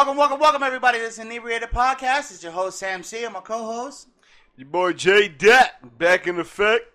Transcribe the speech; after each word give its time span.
Welcome, 0.00 0.16
welcome, 0.16 0.40
welcome, 0.40 0.62
everybody. 0.62 0.98
This 0.98 1.18
is 1.18 1.18
Inebriated 1.18 1.68
Podcast. 1.68 2.32
It's 2.32 2.42
your 2.42 2.52
host, 2.52 2.78
Sam 2.78 3.02
C. 3.02 3.22
I'm 3.22 3.34
my 3.34 3.40
co-host. 3.40 4.08
Your 4.56 4.66
boy 4.66 4.94
J 4.94 5.28
Dat 5.28 5.98
back 5.98 6.26
in 6.26 6.38
effect. 6.38 6.86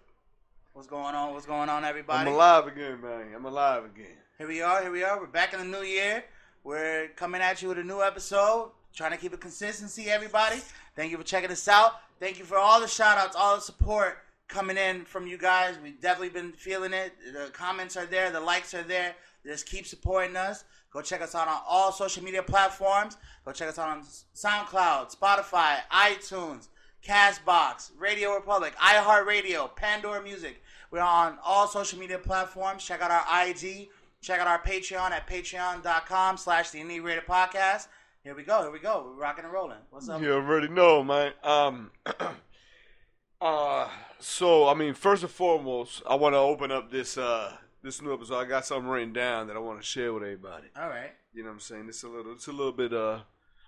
What's 0.74 0.88
going 0.88 1.14
on? 1.14 1.32
What's 1.32 1.46
going 1.46 1.70
on, 1.70 1.86
everybody? 1.86 2.28
I'm 2.28 2.34
alive 2.34 2.66
again, 2.66 3.00
man. 3.00 3.28
I'm 3.36 3.46
alive 3.46 3.86
again. 3.86 4.18
Here 4.40 4.48
we 4.48 4.60
are. 4.64 4.82
Here 4.82 4.92
we 4.92 5.04
are. 5.04 5.20
We're 5.20 5.28
back 5.28 5.54
in 5.54 5.60
the 5.60 5.78
new 5.78 5.84
year. 5.84 6.24
We're 6.64 7.10
coming 7.10 7.42
at 7.42 7.62
you 7.62 7.68
with 7.68 7.78
a 7.78 7.84
new 7.84 8.02
episode. 8.02 8.72
Trying 8.92 9.12
to 9.12 9.18
keep 9.18 9.34
a 9.34 9.38
consistency, 9.38 10.10
everybody. 10.10 10.60
Thank 10.96 11.12
you 11.12 11.18
for 11.20 11.24
checking 11.24 11.52
us 11.52 11.68
out. 11.68 12.00
Thank 12.20 12.40
you 12.40 12.44
for 12.44 12.58
all 12.58 12.82
the 12.82 12.88
shout 12.88 13.20
outs, 13.20 13.36
all 13.36 13.58
the 13.58 13.62
support 13.62 14.18
coming 14.48 14.78
in 14.78 15.06
from 15.06 15.28
you 15.28 15.38
guys. 15.38 15.78
We've 15.78 16.02
definitely 16.02 16.30
been 16.30 16.54
feeling 16.54 16.94
it. 16.94 17.14
The 17.32 17.52
comments 17.54 17.98
are 17.98 18.08
there, 18.08 18.32
the 18.32 18.40
likes 18.40 18.74
are 18.74 18.82
there. 18.82 19.14
Just 19.46 19.68
keep 19.68 19.86
supporting 19.86 20.36
us. 20.36 20.64
Go 20.96 21.02
check 21.02 21.22
us 21.22 21.36
out 21.36 21.50
on 21.50 21.60
all 21.68 21.92
social 21.92 22.24
media 22.24 22.42
platforms. 22.42 23.18
Go 23.44 23.52
check 23.52 23.68
us 23.68 23.78
out 23.78 23.90
on 23.90 24.04
SoundCloud, 24.34 25.14
Spotify, 25.14 25.80
iTunes, 25.92 26.70
Castbox, 27.06 27.92
Radio 28.00 28.40
Public, 28.40 28.74
iHeartRadio, 28.78 29.76
Pandora 29.76 30.24
Music. 30.24 30.64
We're 30.92 31.02
on 31.02 31.38
all 31.44 31.68
social 31.68 32.00
media 32.00 32.18
platforms. 32.18 32.82
Check 32.82 33.02
out 33.02 33.12
our 33.12 33.46
IG. 33.46 33.90
Check 34.22 34.40
out 34.40 34.48
our 34.48 34.62
Patreon 34.62 35.12
at 35.12 35.28
patreon.com 35.28 36.38
slash 36.38 36.70
the 36.70 36.80
inebriated 36.80 37.26
podcast. 37.26 37.90
Here 38.24 38.34
we 38.34 38.44
go. 38.44 38.62
Here 38.62 38.72
we 38.72 38.80
go. 38.80 39.04
We're 39.06 39.22
rocking 39.22 39.44
and 39.44 39.54
rolling. 39.54 39.80
What's 39.90 40.08
up? 40.08 40.22
You 40.22 40.32
already 40.32 40.70
know, 40.70 41.04
man. 41.04 41.34
Um, 41.44 41.92
uh, 43.42 43.90
so 44.20 44.70
I 44.70 44.74
mean, 44.76 44.94
first 44.94 45.24
and 45.24 45.32
foremost, 45.32 46.04
I 46.10 46.16
want 46.16 46.36
to 46.36 46.40
open 46.40 46.72
up 46.72 46.90
this 46.90 47.18
uh 47.18 47.52
this 47.86 48.02
new 48.02 48.14
episode. 48.14 48.38
I 48.38 48.46
got 48.46 48.66
something 48.66 48.90
written 48.90 49.14
down 49.14 49.48
that 49.48 49.56
I 49.56 49.60
want 49.60 49.80
to 49.80 49.86
share 49.86 50.12
with 50.12 50.24
everybody. 50.24 50.68
All 50.76 50.90
right. 50.90 51.12
You 51.34 51.44
know 51.44 51.50
what 51.50 51.54
I'm 51.56 51.60
saying? 51.60 51.86
It's 51.88 52.04
a 52.04 52.10
little, 52.10 52.34
it's 52.34 52.48
a 52.48 52.52
little 52.52 52.72
bit 52.72 52.94
uh, 52.94 53.20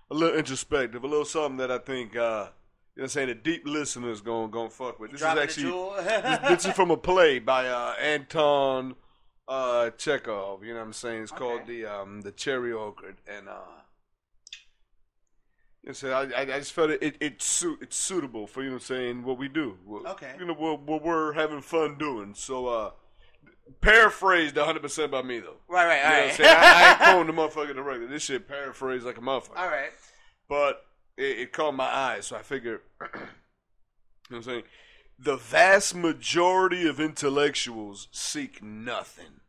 a 0.09 0.14
little 0.14 0.38
introspective, 0.38 1.03
a 1.03 1.08
little 1.08 1.25
something 1.25 1.58
that 1.58 1.72
I 1.72 1.78
think 1.78 2.16
uh, 2.16 2.17
you 2.17 2.22
know 2.22 2.50
what 2.95 3.03
I'm 3.03 3.09
saying, 3.09 3.28
the 3.28 3.36
deep 3.36 3.61
listeners 3.66 4.22
gonna 4.22 4.47
gonna 4.47 4.69
fuck 4.69 5.00
with. 5.00 5.11
This 5.11 5.22
Dropping 5.22 5.44
is 5.44 5.58
actually 5.58 6.03
this, 6.03 6.50
this 6.50 6.66
is 6.66 6.73
from 6.73 6.91
a 6.91 6.97
play 6.97 7.39
by 7.39 7.67
uh, 7.67 7.94
Anton 8.02 8.95
uh, 9.47 9.91
Chekhov. 9.91 10.63
You 10.63 10.73
know 10.73 10.80
what 10.80 10.88
I'm 10.88 10.94
saying? 10.94 11.23
It's 11.23 11.31
called 11.31 11.67
the 11.67 11.86
um, 11.86 12.22
the 12.22 12.31
Cherry 12.31 12.73
Orchard, 12.73 13.17
and 13.28 13.47
uh, 13.47 13.53
you 15.84 15.89
know, 15.89 15.94
so 15.94 16.11
I, 16.11 16.23
I 16.36 16.41
I 16.41 16.59
just 16.59 16.73
felt 16.73 16.89
it, 16.89 17.03
it 17.03 17.17
it's 17.19 17.45
su- 17.45 17.78
it's 17.81 17.95
suitable 17.95 18.47
for 18.47 18.61
you 18.63 18.69
know 18.69 18.75
what 18.75 18.81
I'm 18.81 18.86
saying 18.88 19.23
what 19.23 19.38
we 19.38 19.47
do. 19.47 19.78
What, 19.86 20.06
Okay. 20.08 20.34
You 20.39 20.45
know 20.45 20.53
what, 20.53 20.81
what 20.81 21.03
we're 21.03 21.34
having 21.34 21.61
fun 21.61 21.97
doing. 22.00 22.34
So 22.34 22.67
uh, 22.67 22.91
paraphrased 23.81 24.55
100 24.55 24.81
percent 24.81 25.11
by 25.11 25.21
me 25.21 25.39
though. 25.39 25.57
right, 25.67 25.85
right, 25.85 25.97
You 25.97 26.03
know 26.03 26.09
right. 26.09 26.21
what 26.21 26.29
I'm 26.31 26.35
saying? 26.35 26.49
I, 26.57 26.97
I 26.99 27.17
ain't 27.17 27.27
the 27.27 27.33
motherfucker 27.33 27.75
directly. 27.75 28.07
This 28.07 28.23
shit 28.23 28.47
paraphrased 28.47 29.05
like 29.05 29.17
a 29.17 29.21
motherfucker 29.21 29.57
all 29.57 29.67
right. 29.67 29.91
but 30.49 30.85
it, 31.17 31.39
it 31.39 31.53
caught 31.53 31.73
my 31.75 31.85
eye, 31.85 32.19
so 32.21 32.35
I 32.35 32.41
figured, 32.41 32.81
you 33.01 33.07
know 33.13 33.19
what 34.29 34.38
I'm 34.38 34.43
saying? 34.43 34.63
The 35.19 35.35
vast 35.35 35.95
majority 35.95 36.88
of 36.88 36.99
intellectuals 36.99 38.07
seek 38.11 38.61
nothing. 38.61 39.41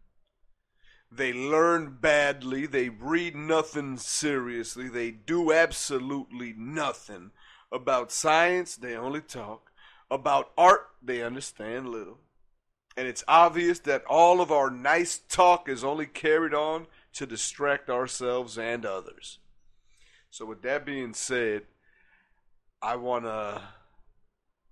They 1.11 1.33
learn 1.33 1.99
badly, 2.01 2.67
they 2.67 2.89
read 2.91 3.35
nothing 3.37 3.97
seriously, 3.99 4.89
they 4.89 5.11
do 5.11 5.53
absolutely 5.53 6.55
nothing. 6.57 7.31
About 7.71 8.11
science, 8.13 8.77
they 8.77 8.95
only 8.97 9.21
talk. 9.21 9.71
About 10.11 10.53
art, 10.57 10.87
they 11.03 11.23
understand 11.23 11.89
little. 11.91 12.19
And 12.99 13.07
it's 13.07 13.23
obvious 13.29 13.79
that 13.81 14.05
all 14.07 14.41
of 14.41 14.51
our 14.51 14.73
nice 14.73 15.21
talk 15.29 15.69
is 15.69 15.85
only 15.85 16.05
carried 16.05 16.53
on 16.53 16.89
to 17.13 17.27
distract 17.27 17.89
ourselves 17.89 18.59
and 18.59 18.85
others. 18.85 19.39
So 20.31 20.45
with 20.45 20.63
that 20.63 20.85
being 20.85 21.15
said, 21.15 21.63
I 22.83 22.97
want 22.97 23.25
to 23.25 23.63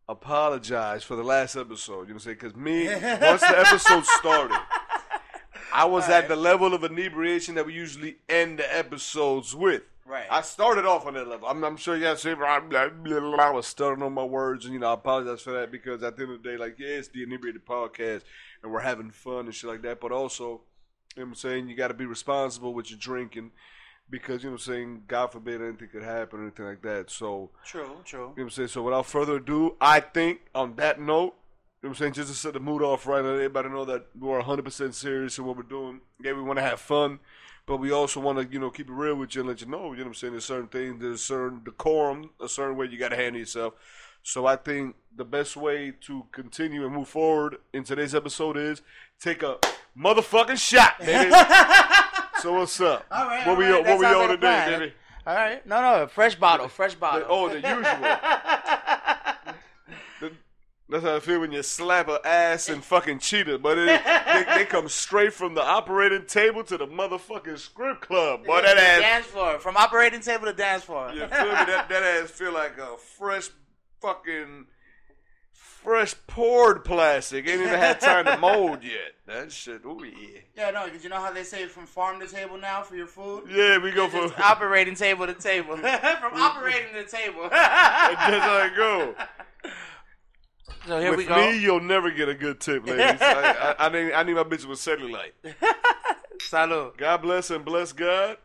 apologize 0.09 1.05
for 1.05 1.15
the 1.15 1.23
last 1.23 1.55
episode. 1.55 1.93
You 1.93 1.99
know 1.99 2.03
what 2.03 2.11
I'm 2.15 2.19
saying? 2.19 2.37
Because 2.41 2.57
me, 2.57 2.87
once 3.21 3.43
the 3.43 3.61
episode 3.61 4.05
started, 4.05 4.59
I 5.73 5.85
was 5.85 6.07
Alright. 6.07 6.25
at 6.25 6.29
the 6.29 6.35
level 6.35 6.75
of 6.75 6.83
inebriation 6.83 7.55
that 7.55 7.67
we 7.67 7.75
usually 7.75 8.17
end 8.29 8.59
the 8.59 8.77
episodes 8.77 9.55
with. 9.55 9.83
Right. 10.09 10.27
I 10.31 10.41
started 10.43 10.85
off 10.87 11.05
on 11.07 11.15
that 11.15 11.27
level. 11.27 11.49
I'm, 11.49 11.65
I'm 11.65 11.77
sure 11.77 11.97
you 11.97 12.05
guys 12.05 12.23
say 12.23 12.35
blah, 12.35 12.61
blah, 12.61 12.89
blah, 12.91 13.21
blah. 13.21 13.37
I 13.45 13.51
was 13.51 13.67
stuttering 13.67 14.03
on 14.03 14.13
my 14.13 14.25
words, 14.25 14.65
and 14.65 14.73
you 14.73 14.81
know 14.81 14.91
I 14.91 14.95
apologize 14.95 15.41
for 15.43 15.53
that 15.53 15.73
because 15.73 16.03
at 16.03 16.17
the 16.17 16.23
end 16.23 16.33
of 16.33 16.43
the 16.43 16.49
day, 16.51 16.57
like 16.57 16.79
yeah, 16.79 16.89
it's 16.89 17.09
the 17.09 17.23
inebriated 17.25 17.67
podcast, 17.67 18.23
and 18.63 18.71
we're 18.73 18.81
having 18.81 19.11
fun 19.11 19.47
and 19.47 19.55
shit 19.55 19.69
like 19.69 19.83
that. 19.83 20.01
But 20.01 20.13
also, 20.13 20.45
you 21.17 21.23
know 21.23 21.25
what 21.25 21.27
I'm 21.29 21.35
saying, 21.35 21.69
you 21.69 21.77
got 21.77 21.89
to 21.89 21.95
be 21.95 22.07
responsible 22.07 22.73
with 22.73 22.91
your 22.91 22.99
drinking 23.01 23.51
because 24.09 24.43
you 24.45 24.51
know 24.51 24.55
what 24.55 24.67
I'm 24.69 24.73
saying, 24.75 25.03
God 25.09 25.33
forbid 25.33 25.61
anything 25.61 25.89
could 25.89 26.05
happen 26.05 26.39
or 26.39 26.43
anything 26.43 26.67
like 26.67 26.83
that. 26.83 27.11
So 27.11 27.51
True, 27.65 27.97
true. 28.05 28.21
you 28.21 28.25
know 28.27 28.33
what 28.35 28.43
I'm 28.45 28.51
saying. 28.51 28.69
So 28.69 28.83
without 28.83 29.07
further 29.07 29.37
ado, 29.37 29.77
I 29.81 30.01
think 30.01 30.41
on 30.55 30.77
that 30.77 31.01
note. 31.01 31.35
You 31.83 31.89
know 31.89 31.91
what 31.91 32.01
I'm 32.01 32.03
saying? 32.05 32.13
Just 32.15 32.29
to 32.31 32.35
set 32.35 32.53
the 32.55 32.61
mood 32.61 32.83
off 32.83 33.07
right, 33.07 33.23
let 33.23 33.35
everybody 33.35 33.69
know 33.69 33.85
that 33.85 34.07
we're 34.19 34.41
100% 34.41 34.95
serious 34.95 35.39
in 35.39 35.45
what 35.45 35.57
we're 35.57 35.63
doing. 35.63 36.01
Yeah, 36.23 36.33
we 36.33 36.43
want 36.43 36.59
to 36.59 36.63
have 36.63 36.81
fun, 36.81 37.21
but 37.67 37.79
we 37.79 37.91
also 37.91 38.21
want 38.21 38.39
to, 38.39 38.53
you 38.53 38.61
know, 38.61 38.71
keep 38.71 38.89
it 38.89 38.93
real 38.93 39.17
with 39.17 39.35
you 39.35 39.41
and 39.43 39.49
let 39.49 39.61
you 39.61 39.67
know, 39.67 39.93
you 39.93 39.99
know 39.99 40.05
what 40.05 40.09
I'm 40.09 40.15
saying? 40.15 40.33
There's 40.35 40.45
certain 40.45 40.69
things, 40.69 41.01
there's 41.03 41.23
certain 41.23 41.63
decorum, 41.65 42.31
a 42.41 42.49
certain 42.49 42.77
way 42.77 42.87
you 42.87 42.99
got 42.99 43.09
to 43.11 43.17
handle 43.17 43.41
yourself. 43.41 43.75
So 44.23 44.47
I 44.47 44.57
think 44.57 44.97
the 45.15 45.25
best 45.25 45.57
way 45.57 45.93
to 46.03 46.27
continue 46.33 46.85
and 46.85 46.95
move 46.95 47.09
forward 47.09 47.57
in 47.73 47.85
today's 47.85 48.15
episode 48.15 48.57
is 48.57 48.83
take 49.21 49.43
a 49.43 49.59
motherfucking 49.99 50.59
shot, 50.59 50.99
baby. 50.99 51.31
so 52.43 52.53
what's 52.55 52.81
up? 52.81 53.07
All 53.11 53.27
right, 53.27 53.47
What 53.47 53.53
all 53.53 53.57
we 53.57 53.65
right. 53.67 53.85
what 53.85 53.99
we 53.99 54.07
on 54.07 54.19
like 54.29 54.41
today, 54.41 54.79
baby? 54.79 54.93
All 55.27 55.35
right. 55.35 55.67
No, 55.67 55.81
no. 55.81 56.07
Fresh 56.07 56.37
bottle. 56.37 56.69
Fresh 56.69 56.95
bottle. 56.97 57.27
oh, 57.29 57.49
the 57.49 57.57
usual. 57.57 57.83
That's 60.89 61.03
how 61.03 61.17
I 61.17 61.21
feel 61.21 61.41
when 61.41 61.51
you 61.51 61.65
slap 61.65 62.09
a 62.09 62.21
ass 62.25 62.69
and 62.69 62.83
fucking 62.83 63.19
cheetah, 63.19 63.59
but 63.59 63.77
it, 63.77 63.87
they, 64.05 64.59
they 64.59 64.65
come 64.65 64.89
straight 64.89 65.33
from 65.33 65.55
the 65.55 65.63
operating 65.63 66.27
table 66.27 66.63
to 66.65 66.77
the 66.77 66.87
motherfucking 66.87 67.59
script 67.59 68.03
club. 68.03 68.45
Boy, 68.45 68.63
that 68.63 68.79
ass, 68.79 69.01
Dance 69.01 69.27
floor. 69.27 69.59
From 69.59 69.77
operating 69.77 70.21
table 70.21 70.45
to 70.47 70.53
dance 70.53 70.85
floor. 70.85 71.11
you 71.13 71.21
feel 71.21 71.45
me? 71.45 71.51
That, 71.51 71.87
that 71.89 72.03
ass 72.03 72.31
feel 72.31 72.53
like 72.53 72.79
a 72.79 72.97
fresh 72.99 73.49
fucking, 74.01 74.67
fresh 75.53 76.15
poured 76.29 76.85
plastic. 76.85 77.49
Ain't 77.49 77.63
even 77.63 77.69
had 77.81 78.01
time 78.01 78.25
to 78.27 78.37
mold 78.37 78.85
yet. 78.85 79.15
That 79.27 79.51
shit, 79.51 79.83
oh 79.85 80.05
yeah. 80.05 80.39
yeah, 80.57 80.71
no, 80.71 80.85
because 80.85 81.03
you 81.03 81.11
know 81.11 81.21
how 81.21 81.33
they 81.33 81.43
say 81.43 81.67
from 81.67 81.87
farm 81.87 82.21
to 82.21 82.29
table 82.29 82.59
now 82.59 82.83
for 82.85 82.95
your 82.95 83.09
food? 83.09 83.49
Yeah, 83.51 83.79
we 83.79 83.91
go 83.91 84.09
for, 84.09 84.27
It's 84.27 84.39
operating 84.39 84.95
table 84.95 85.27
to 85.27 85.35
table. 85.35 85.77
from 85.79 86.35
operating 86.35 86.93
to 86.95 87.05
table. 87.05 87.49
that's 87.51 88.45
how 88.45 88.67
it 88.67 88.77
go. 88.77 89.17
so 90.87 91.01
here 91.01 91.11
With 91.11 91.19
we 91.19 91.25
go. 91.25 91.37
me, 91.37 91.59
you'll 91.59 91.81
never 91.81 92.11
get 92.11 92.29
a 92.29 92.35
good 92.35 92.61
tip, 92.61 92.87
ladies. 92.87 93.21
I, 93.21 93.75
I, 93.79 93.87
I, 93.87 93.89
need, 93.89 94.13
I 94.13 94.23
need 94.23 94.35
my 94.35 94.45
bitch 94.45 94.65
with 94.65 94.79
cellulite. 94.79 95.33
Salud. 96.39 96.97
God 96.97 97.23
bless 97.23 97.51
and 97.51 97.65
bless 97.65 97.93
God. 97.93 98.37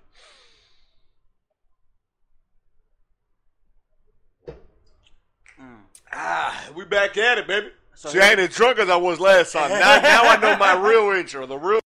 Ah, 6.13 6.69
we 6.75 6.85
back 6.85 7.17
at 7.17 7.37
it, 7.37 7.47
baby. 7.47 7.69
So 7.95 8.09
See, 8.09 8.19
I 8.19 8.31
ain't 8.31 8.39
as 8.39 8.49
drunk 8.49 8.79
as 8.79 8.89
I 8.89 8.95
was 8.95 9.19
last 9.19 9.53
time. 9.53 9.69
Now, 9.69 10.01
now 10.01 10.23
I 10.23 10.37
know 10.37 10.57
my 10.57 10.73
real 10.75 11.17
intro, 11.17 11.45
the 11.45 11.57
real 11.57 11.79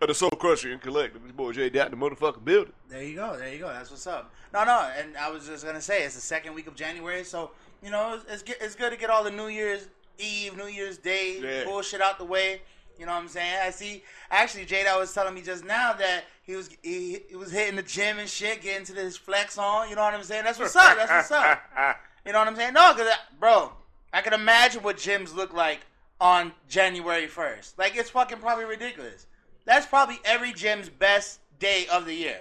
of 0.00 0.08
the 0.08 0.14
Soul 0.14 0.30
Crusher 0.30 0.72
and 0.72 0.80
Collective. 0.80 1.22
This 1.22 1.32
boy 1.32 1.52
J 1.52 1.70
Dot, 1.70 1.90
the 1.90 1.96
motherfucking 1.96 2.44
building. 2.44 2.72
There 2.88 3.02
you 3.02 3.14
go. 3.14 3.36
There 3.38 3.50
you 3.50 3.58
go. 3.58 3.68
That's 3.68 3.90
what's 3.90 4.06
up. 4.06 4.30
No, 4.52 4.64
no. 4.64 4.90
And 4.98 5.16
I 5.16 5.30
was 5.30 5.46
just 5.46 5.64
gonna 5.64 5.80
say 5.80 6.04
it's 6.04 6.14
the 6.14 6.20
second 6.20 6.54
week 6.54 6.66
of 6.66 6.74
January, 6.74 7.24
so 7.24 7.52
you 7.82 7.90
know 7.90 8.14
it's 8.14 8.24
it's, 8.32 8.42
good- 8.42 8.56
it's 8.60 8.74
good 8.74 8.90
to 8.90 8.96
get 8.98 9.10
all 9.10 9.24
the 9.24 9.30
New 9.30 9.48
Year's 9.48 9.88
Eve, 10.18 10.56
New 10.56 10.66
Year's 10.66 10.98
Day 10.98 11.38
Yeah. 11.40 11.64
bullshit 11.64 12.00
out 12.00 12.18
the 12.18 12.24
way. 12.24 12.62
You 12.98 13.04
know 13.04 13.12
what 13.12 13.18
I'm 13.20 13.28
saying? 13.28 13.58
I 13.62 13.70
see. 13.70 14.02
Actually, 14.30 14.64
Jada 14.64 14.98
was 14.98 15.12
telling 15.12 15.34
me 15.34 15.42
just 15.42 15.64
now 15.66 15.92
that 15.92 16.24
he 16.44 16.56
was 16.56 16.70
he, 16.82 17.18
he 17.28 17.36
was 17.36 17.50
hitting 17.52 17.76
the 17.76 17.82
gym 17.82 18.18
and 18.18 18.26
shit, 18.28 18.62
getting 18.62 18.86
to 18.86 18.94
this 18.94 19.16
flex 19.18 19.58
on. 19.58 19.90
You 19.90 19.96
know 19.96 20.02
what 20.02 20.14
I'm 20.14 20.22
saying? 20.22 20.44
That's 20.44 20.58
what's 20.58 20.74
up. 20.76 20.96
That's 20.96 21.10
what's 21.10 21.30
up. 21.30 21.60
You 22.26 22.32
know 22.32 22.40
what 22.40 22.48
I'm 22.48 22.56
saying? 22.56 22.72
No, 22.74 22.92
cause 22.92 23.06
I, 23.06 23.14
bro, 23.38 23.70
I 24.12 24.20
can 24.20 24.32
imagine 24.32 24.82
what 24.82 24.96
gyms 24.96 25.32
look 25.32 25.52
like 25.54 25.82
on 26.20 26.50
January 26.68 27.28
1st. 27.28 27.74
Like 27.78 27.94
it's 27.96 28.10
fucking 28.10 28.38
probably 28.38 28.64
ridiculous. 28.64 29.26
That's 29.64 29.86
probably 29.86 30.18
every 30.24 30.52
gym's 30.52 30.88
best 30.88 31.38
day 31.60 31.86
of 31.86 32.04
the 32.04 32.14
year. 32.14 32.40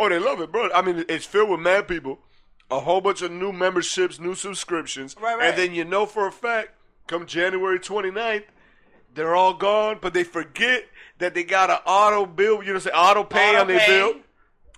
Oh, 0.00 0.08
they 0.08 0.18
love 0.18 0.40
it, 0.40 0.50
bro. 0.50 0.68
I 0.74 0.82
mean, 0.82 1.04
it's 1.08 1.26
filled 1.26 1.48
with 1.50 1.60
mad 1.60 1.86
people, 1.86 2.18
a 2.70 2.80
whole 2.80 3.00
bunch 3.00 3.22
of 3.22 3.30
new 3.30 3.52
memberships, 3.52 4.18
new 4.20 4.34
subscriptions. 4.34 5.16
Right, 5.20 5.36
right. 5.36 5.48
And 5.50 5.58
then 5.58 5.74
you 5.74 5.84
know 5.84 6.06
for 6.06 6.26
a 6.26 6.32
fact, 6.32 6.70
come 7.06 7.26
January 7.26 7.78
29th, 7.78 8.44
they're 9.14 9.34
all 9.34 9.54
gone, 9.54 9.98
but 10.00 10.14
they 10.14 10.24
forget 10.24 10.84
that 11.18 11.34
they 11.34 11.44
got 11.44 11.70
an 11.70 11.78
auto 11.86 12.26
bill, 12.26 12.62
you 12.62 12.72
know, 12.72 12.78
say 12.78 12.90
auto 12.90 13.24
pay 13.24 13.56
on 13.56 13.66
their 13.66 13.86
bill. 13.86 14.14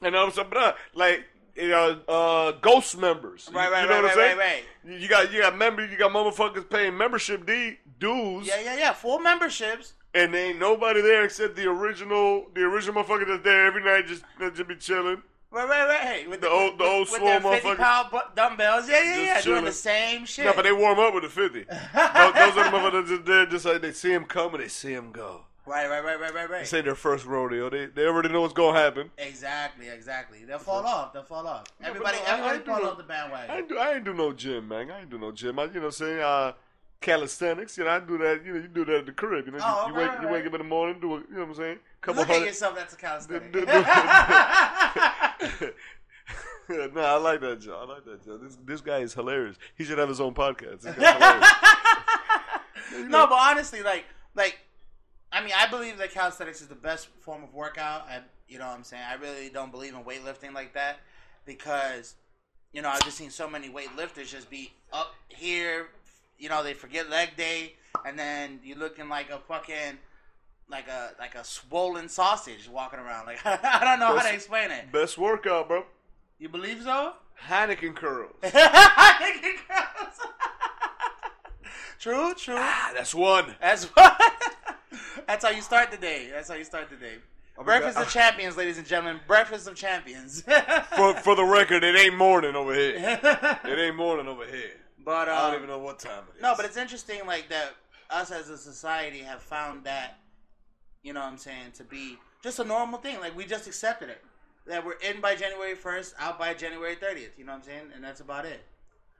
And 0.00 0.16
all 0.16 0.26
of 0.26 0.32
a 0.32 0.36
sudden, 0.36 0.72
like, 0.94 1.24
you 1.54 1.68
know, 1.68 2.00
uh, 2.08 2.52
ghost 2.52 2.98
members. 2.98 3.48
Right, 3.52 3.70
right, 3.70 3.82
you 3.82 3.88
know 3.88 3.94
right, 3.96 4.02
what 4.02 4.12
I'm 4.12 4.18
right, 4.18 4.38
saying? 4.38 4.64
right, 4.86 5.00
You 5.00 5.08
got, 5.08 5.32
you 5.32 5.40
got 5.42 5.56
members, 5.56 5.90
you 5.90 5.98
got 5.98 6.12
motherfuckers 6.12 6.68
paying 6.68 6.96
membership 6.96 7.44
de- 7.46 7.78
dues. 8.00 8.46
Yeah, 8.46 8.60
yeah, 8.64 8.76
yeah. 8.78 8.92
Full 8.94 9.18
memberships 9.20 9.92
and 10.14 10.34
there 10.34 10.50
ain't 10.50 10.58
nobody 10.58 11.00
there 11.00 11.24
except 11.24 11.56
the 11.56 11.66
original, 11.66 12.46
the 12.54 12.62
original 12.62 13.02
motherfucker 13.02 13.26
that's 13.26 13.44
there 13.44 13.66
every 13.66 13.82
night, 13.84 14.06
just 14.06 14.24
just 14.38 14.68
be 14.68 14.76
chilling. 14.76 15.22
Right, 15.52 15.68
right, 15.68 15.86
right. 15.88 16.30
With 16.30 16.40
The 16.40 16.48
old- 16.48 16.78
the 16.78 16.84
old 16.84 17.00
with 17.00 17.08
swole 17.10 17.26
their 17.26 17.40
50 17.40 17.68
motherfuckers. 17.68 17.76
pound 17.76 18.22
dumbbells. 18.34 18.88
Yeah, 18.88 19.02
yeah, 19.02 19.16
yeah. 19.22 19.40
Doing 19.42 19.64
the 19.64 19.72
same 19.72 20.24
shit. 20.24 20.46
No, 20.46 20.54
but 20.54 20.62
they 20.62 20.72
warm 20.72 20.98
up 20.98 21.12
with 21.12 21.24
the 21.24 21.28
fifty. 21.28 21.64
those, 21.64 21.74
those 21.74 22.56
are 22.56 22.70
the 22.70 22.76
motherfuckers 22.76 23.08
just 23.08 23.24
there, 23.26 23.46
just 23.46 23.64
like 23.66 23.82
they 23.82 23.92
see 23.92 24.12
him 24.12 24.24
coming, 24.24 24.60
they 24.62 24.68
see 24.68 24.92
him 24.94 25.12
go. 25.12 25.42
right, 25.66 25.88
right, 25.88 26.02
right, 26.02 26.18
right, 26.18 26.32
right, 26.34 26.48
right. 26.50 26.60
This 26.60 26.72
ain't 26.72 26.86
their 26.86 26.94
first 26.94 27.26
rodeo. 27.26 27.68
They 27.68 27.86
they 27.86 28.06
already 28.06 28.30
know 28.30 28.40
what's 28.40 28.54
gonna 28.54 28.78
happen. 28.78 29.10
Exactly, 29.18 29.88
exactly. 29.90 30.44
They'll 30.46 30.58
fall 30.58 30.86
off. 30.86 31.12
They'll 31.12 31.22
fall 31.22 31.46
off. 31.46 31.66
No, 31.80 31.88
Everybody, 31.88 32.16
no, 32.16 32.24
I- 32.24 32.26
I 32.40 32.48
everybody 32.54 32.80
fall 32.80 32.90
off 32.90 32.96
the 32.96 33.04
I 33.04 33.06
bandwagon. 33.06 33.56
ain't 33.56 33.68
do 33.68 33.78
I 33.78 33.92
ain't 33.94 34.04
do 34.04 34.14
no 34.14 34.32
gym, 34.32 34.68
man. 34.68 34.90
I 34.90 35.00
ain't 35.00 35.10
do 35.10 35.18
no 35.18 35.32
gym. 35.32 35.58
I, 35.58 35.64
you 35.64 35.74
know, 35.74 35.80
what 35.80 35.86
I'm 35.86 35.92
saying 35.92 36.20
uh, 36.20 36.52
calisthenics. 37.02 37.76
You 37.76 37.84
know, 37.84 37.90
I 37.90 38.00
do 38.00 38.16
that. 38.18 38.42
You 38.44 38.54
know, 38.54 38.60
you 38.60 38.68
do 38.68 38.84
that 38.86 38.94
at 38.96 39.06
the 39.06 39.12
crib. 39.12 39.44
You 39.46 39.52
know, 39.52 39.58
Oh, 39.62 39.86
you, 39.88 39.92
you 39.94 40.00
right, 40.00 40.12
wake 40.12 40.22
you 40.22 40.28
wake 40.28 40.46
up 40.46 40.54
in 40.54 40.58
the 40.58 40.64
morning, 40.64 40.98
do 40.98 41.14
a, 41.14 41.18
you 41.18 41.24
know 41.32 41.40
what 41.40 41.48
I'm 41.50 41.54
saying? 41.56 41.78
Couple 42.00 42.22
Look 42.22 42.30
at 42.30 42.34
hundred. 42.36 42.46
yourself. 42.46 42.74
That's 42.74 42.94
a 42.94 42.96
calisthenic. 42.96 43.52
Do- 43.52 43.60
do- 43.60 43.66
no, 46.94 47.00
I 47.00 47.16
like 47.16 47.40
that 47.40 47.60
Joe. 47.60 47.78
I 47.82 47.92
like 47.92 48.04
that 48.04 48.24
Joe. 48.24 48.38
This 48.38 48.58
this 48.64 48.80
guy 48.80 48.98
is 48.98 49.14
hilarious. 49.14 49.56
He 49.76 49.84
should 49.84 49.98
have 49.98 50.08
his 50.08 50.20
own 50.20 50.34
podcast. 50.34 50.84
No, 53.08 53.26
but 53.26 53.38
honestly, 53.38 53.82
like, 53.82 54.04
like, 54.34 54.58
I 55.30 55.42
mean, 55.42 55.52
I 55.56 55.66
believe 55.68 55.98
that 55.98 56.12
calisthenics 56.12 56.60
is 56.60 56.68
the 56.68 56.74
best 56.74 57.08
form 57.20 57.42
of 57.42 57.54
workout. 57.54 58.06
And 58.10 58.24
you 58.48 58.58
know 58.58 58.66
what 58.66 58.76
I'm 58.76 58.84
saying? 58.84 59.02
I 59.08 59.14
really 59.14 59.48
don't 59.48 59.72
believe 59.72 59.94
in 59.94 60.02
weightlifting 60.04 60.52
like 60.54 60.74
that 60.74 61.00
because, 61.44 62.14
you 62.72 62.82
know, 62.82 62.88
I've 62.90 63.04
just 63.04 63.16
seen 63.16 63.30
so 63.30 63.48
many 63.48 63.68
weightlifters 63.68 64.28
just 64.28 64.50
be 64.50 64.72
up 64.92 65.14
here. 65.28 65.88
You 66.38 66.48
know, 66.48 66.62
they 66.62 66.74
forget 66.74 67.08
leg 67.08 67.36
day, 67.36 67.74
and 68.04 68.18
then 68.18 68.60
you 68.64 68.74
looking 68.74 69.08
like 69.08 69.30
a 69.30 69.38
fucking. 69.38 69.98
Like 70.70 70.88
a 70.88 71.10
like 71.18 71.34
a 71.34 71.44
swollen 71.44 72.08
sausage 72.08 72.66
walking 72.66 72.98
around. 72.98 73.26
Like 73.26 73.40
I 73.44 73.80
don't 73.84 74.00
know 74.00 74.16
how 74.16 74.22
to 74.26 74.32
explain 74.32 74.70
it. 74.70 74.90
Best 74.90 75.18
workout, 75.18 75.68
bro. 75.68 75.84
You 76.42 76.48
believe 76.48 76.82
so? 76.82 77.12
Heineken 77.48 77.94
curls. 77.94 78.34
true, 82.00 82.34
true. 82.34 82.56
ah, 82.58 82.90
that's 82.96 83.14
one. 83.14 83.54
That's 83.60 83.84
what. 83.94 84.20
That's 85.28 85.44
how 85.44 85.52
you 85.52 85.62
start 85.62 85.92
the 85.92 85.98
day. 85.98 86.30
That's 86.32 86.48
how 86.48 86.56
you 86.56 86.64
start 86.64 86.90
the 86.90 86.96
day. 86.96 87.18
Oh 87.56 87.62
Breakfast 87.62 87.94
God. 87.94 88.08
of 88.08 88.12
champions, 88.12 88.56
ladies 88.56 88.76
and 88.76 88.84
gentlemen. 88.84 89.20
Breakfast 89.28 89.68
of 89.68 89.76
champions. 89.76 90.42
For 90.96 91.14
for 91.14 91.36
the 91.36 91.44
record, 91.44 91.84
it 91.84 91.94
ain't 91.94 92.16
morning 92.16 92.56
over 92.56 92.74
here. 92.74 92.94
It 92.96 93.78
ain't 93.78 93.94
morning 93.94 94.26
over 94.26 94.44
here. 94.44 94.80
but 95.04 95.28
I 95.28 95.42
don't 95.42 95.50
um, 95.50 95.56
even 95.58 95.68
know 95.68 95.78
what 95.78 96.00
time 96.00 96.24
it 96.28 96.38
is. 96.38 96.42
no, 96.42 96.54
but 96.56 96.64
it's 96.64 96.76
interesting, 96.76 97.24
like 97.24 97.50
that. 97.50 97.74
Us 98.10 98.32
as 98.32 98.50
a 98.50 98.58
society 98.58 99.20
have 99.20 99.42
found 99.42 99.84
that, 99.84 100.18
you 101.04 101.12
know, 101.12 101.20
what 101.20 101.30
I'm 101.30 101.38
saying, 101.38 101.70
to 101.76 101.84
be 101.84 102.18
just 102.42 102.58
a 102.58 102.64
normal 102.64 102.98
thing. 102.98 103.20
Like 103.20 103.36
we 103.36 103.44
just 103.44 103.68
accepted 103.68 104.08
it. 104.08 104.24
That 104.66 104.84
we're 104.86 104.92
in 104.92 105.20
by 105.20 105.34
January 105.34 105.74
1st, 105.74 106.14
out 106.18 106.38
by 106.38 106.54
January 106.54 106.94
30th. 106.94 107.36
You 107.36 107.44
know 107.44 107.52
what 107.52 107.58
I'm 107.58 107.64
saying? 107.64 107.90
And 107.94 108.04
that's 108.04 108.20
about 108.20 108.46
it. 108.46 108.62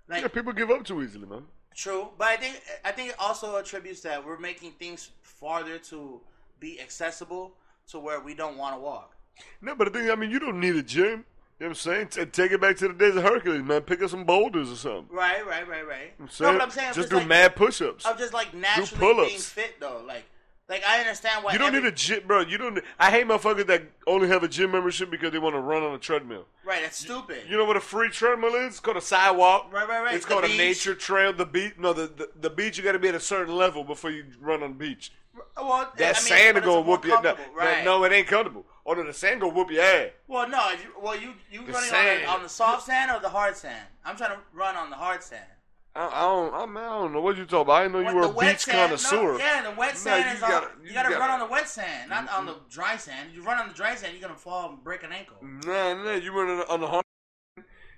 Like 0.08 0.22
yeah, 0.22 0.28
people 0.28 0.52
give 0.52 0.70
up 0.70 0.84
too 0.84 1.02
easily, 1.02 1.26
man. 1.26 1.44
True, 1.74 2.08
but 2.18 2.28
I 2.28 2.36
think 2.36 2.60
I 2.84 2.92
think 2.92 3.10
it 3.10 3.16
also 3.18 3.56
attributes 3.56 4.00
that 4.02 4.24
we're 4.24 4.38
making 4.38 4.72
things 4.72 5.10
farther 5.22 5.78
to 5.78 6.20
be 6.60 6.80
accessible 6.80 7.54
to 7.88 7.98
where 7.98 8.20
we 8.20 8.34
don't 8.34 8.58
want 8.58 8.76
to 8.76 8.80
walk. 8.80 9.16
No, 9.60 9.74
but 9.74 9.92
the 9.92 9.98
thing, 9.98 10.10
I 10.10 10.14
mean, 10.14 10.30
you 10.30 10.38
don't 10.38 10.60
need 10.60 10.76
a 10.76 10.82
gym. 10.82 11.24
You 11.58 11.68
know 11.68 11.70
what 11.70 11.86
I'm 11.86 12.08
saying? 12.08 12.08
T- 12.08 12.24
take 12.26 12.52
it 12.52 12.60
back 12.60 12.76
to 12.78 12.88
the 12.88 12.94
days 12.94 13.14
of 13.14 13.22
Hercules, 13.22 13.62
man. 13.62 13.82
Pick 13.82 14.02
up 14.02 14.10
some 14.10 14.24
boulders 14.24 14.70
or 14.70 14.76
something. 14.76 15.06
Right, 15.14 15.46
right, 15.46 15.66
right, 15.68 15.86
right. 15.86 16.12
I'm 16.18 16.24
no, 16.24 16.30
saying, 16.30 16.58
but 16.58 16.62
I'm 16.62 16.70
saying 16.70 16.88
I'm 16.88 16.94
just 16.94 17.08
just 17.08 17.10
do 17.10 17.18
like, 17.18 17.28
mad 17.28 17.56
push-ups. 17.56 18.04
I'm 18.04 18.18
just 18.18 18.34
like 18.34 18.52
naturally 18.52 19.26
being 19.26 19.38
fit 19.38 19.80
though. 19.80 20.02
Like, 20.06 20.24
like 20.72 20.84
I 20.86 21.00
understand 21.00 21.44
why 21.44 21.52
You 21.52 21.58
don't 21.58 21.68
every- 21.68 21.80
need 21.82 21.88
a 21.88 21.92
gym, 21.92 22.22
bro. 22.26 22.40
You 22.40 22.56
don't. 22.58 22.82
I 22.98 23.10
hate 23.10 23.26
motherfuckers 23.26 23.66
that 23.66 23.82
only 24.06 24.28
have 24.28 24.42
a 24.42 24.48
gym 24.48 24.70
membership 24.72 25.10
because 25.10 25.30
they 25.32 25.38
want 25.38 25.54
to 25.54 25.60
run 25.60 25.82
on 25.82 25.94
a 25.94 25.98
treadmill. 25.98 26.46
right. 26.64 26.82
That's 26.82 26.96
stupid. 26.98 27.42
You 27.48 27.56
know 27.58 27.64
what 27.64 27.76
a 27.76 27.80
free 27.80 28.08
treadmill 28.08 28.54
is? 28.54 28.68
It's 28.68 28.80
called 28.80 28.96
a 28.96 29.00
sidewalk. 29.02 29.68
Right, 29.72 29.86
right, 29.88 30.02
right. 30.02 30.14
It's 30.14 30.24
The 30.24 30.32
called 30.32 30.44
a 30.44 30.48
nature 30.48 30.94
trail. 30.94 31.32
The 31.32 31.46
beach. 31.46 31.74
No, 31.78 31.92
the, 31.92 32.06
the 32.06 32.30
the 32.40 32.50
beach. 32.50 32.78
You 32.78 32.84
got 32.84 32.92
to 32.92 32.98
be 32.98 33.08
at 33.08 33.14
a 33.14 33.20
certain 33.20 33.54
level 33.54 33.84
before 33.84 34.10
you 34.10 34.24
run 34.40 34.62
on 34.62 34.70
the 34.70 34.78
beach. 34.78 35.12
well, 35.56 35.92
That 35.96 36.16
I 36.16 36.18
mean, 36.18 36.26
sand 36.26 36.56
it's 36.56 36.66
go 36.66 36.80
whoop 36.80 37.04
your. 37.04 37.20
No, 37.22 37.36
right? 37.54 37.84
no, 37.84 38.02
it 38.04 38.12
ain't 38.12 38.26
comfortable. 38.26 38.64
Oh 38.84 38.94
no, 38.94 39.04
the 39.04 39.12
sand 39.12 39.40
go 39.40 39.48
whoop 39.48 39.70
your 39.70 39.82
ass. 39.84 40.08
Well, 40.26 40.48
no. 40.48 40.70
You, 40.70 40.76
well, 41.00 41.20
you 41.20 41.34
you 41.50 41.64
The 41.66 41.72
running 41.72 41.92
on 41.94 42.04
the, 42.22 42.26
on 42.26 42.42
the 42.42 42.48
soft 42.48 42.86
sand 42.86 43.10
or 43.10 43.20
the 43.20 43.28
hard 43.28 43.56
sand? 43.56 43.86
I'm 44.04 44.16
trying 44.16 44.30
to 44.32 44.38
run 44.54 44.74
on 44.76 44.90
the 44.90 44.96
hard 44.96 45.22
sand. 45.22 45.44
I, 45.94 46.06
I 46.06 46.20
don't. 46.22 46.54
I, 46.54 46.66
mean, 46.66 46.76
I 46.78 46.88
don't 47.00 47.12
know 47.12 47.20
what 47.20 47.36
you 47.36 47.44
talking 47.44 47.62
about. 47.62 47.72
I 47.72 47.82
didn't 47.82 47.92
know 47.92 48.10
you 48.10 48.16
were 48.16 48.22
a 48.22 48.32
beach 48.32 48.60
sand, 48.60 48.78
connoisseur. 48.78 49.32
No, 49.32 49.38
yeah, 49.38 49.62
the 49.62 49.76
wet 49.76 49.92
No, 49.92 49.98
sand 50.00 50.24
you 50.24 50.34
is 50.34 50.40
gotta- 50.40 50.66
on. 50.66 50.72
You, 50.82 50.88
you 50.88 50.94
gotta, 50.94 51.08
gotta- 51.10 51.20
run 51.20 51.30
on 51.30 51.40
the 51.40 51.52
wet 51.52 51.68
sand, 51.68 52.08
not 52.10 52.30
on 52.32 52.46
the 52.46 52.56
dry 52.70 52.96
sand. 52.96 53.30
You 53.34 53.42
run 53.42 53.58
on 53.58 53.68
the 53.68 53.74
dry 53.74 53.94
sand, 53.94 54.14
you're 54.18 54.26
gonna 54.26 54.38
fall 54.38 54.70
and 54.70 54.82
break 54.82 55.02
an 55.02 55.12
ankle. 55.12 55.36
Nah, 55.42 56.02
nah, 56.02 56.12
you 56.14 56.32
run 56.32 56.64
on 56.68 56.80
the 56.80 56.86
hard. 56.86 57.04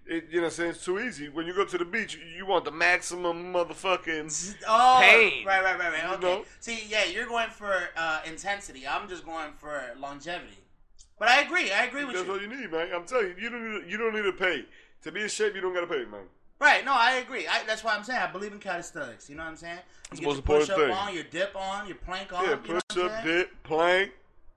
It, 0.06 0.26
you 0.29 0.37
know, 0.37 0.43
what 0.43 0.44
I'm 0.46 0.50
saying 0.50 0.70
it's 0.70 0.85
too 0.85 0.99
easy. 0.99 1.31
When 1.31 1.46
you 1.46 1.55
go 1.55 1.64
to 1.64 1.79
the 1.79 1.85
beach, 1.85 2.14
you, 2.17 2.20
you 2.37 2.46
want 2.46 2.67
the 2.67 2.70
maximum 2.70 3.55
motherfucking. 3.55 4.56
Oh, 4.69 4.99
Pain. 5.00 5.47
right, 5.47 5.62
right, 5.64 5.79
right, 5.79 5.93
right. 5.93 6.02
You 6.02 6.14
Okay. 6.17 6.20
know? 6.26 6.44
See, 6.61 6.85
yeah, 6.88 7.05
you're 7.05 7.26
going 7.26 7.49
for 7.49 7.73
uh, 7.97 8.20
intensity. 8.26 8.87
I'm 8.87 9.08
just 9.08 9.25
going 9.25 9.52
for 9.56 9.82
longevity. 9.99 10.58
But 11.19 11.29
I 11.29 11.43
agree. 11.43 11.70
I 11.70 11.85
agree 11.85 12.05
with 12.05 12.17
you. 12.17 12.25
That's 12.25 12.26
you. 12.26 12.35
all 12.35 12.40
you 12.43 12.49
need, 12.49 12.70
man. 12.70 12.88
I'm 12.93 13.05
telling 13.06 13.29
you, 13.29 13.35
you 13.40 13.49
don't 13.50 13.73
need. 13.82 13.90
You 13.90 13.97
don't 13.97 14.14
need 14.14 14.23
to 14.23 14.32
pay 14.32 14.67
to 15.02 15.12
be 15.12 15.23
in 15.23 15.29
shape. 15.29 15.55
You 15.55 15.61
don't 15.62 15.73
gotta 15.73 15.87
pay, 15.87 16.05
man. 16.05 16.25
Right? 16.61 16.85
No, 16.85 16.93
I 16.95 17.17
agree. 17.17 17.47
I, 17.47 17.65
that's 17.67 17.85
why 17.85 17.95
I'm 17.95 18.05
saying 18.05 18.21
I 18.21 18.31
believe 18.31 18.53
in 18.53 18.59
calisthenics. 18.59 19.29
You 19.29 19.37
know 19.37 19.43
what 19.43 19.51
I'm 19.51 19.56
saying? 19.56 19.79
You 20.12 20.21
get 20.21 20.33
your 20.33 20.43
push 20.43 20.71
up 20.71 20.79
thing. 20.79 20.91
on, 20.91 21.15
your 21.15 21.25
dip 21.25 21.56
on, 21.56 21.87
your 21.87 21.97
plank 21.97 22.33
on. 22.33 22.45
yeah, 22.45 22.51
you 22.51 22.75
know 22.75 22.81
push 22.89 22.99
up, 22.99 23.25
dip, 23.25 23.62
plank. 23.65 24.12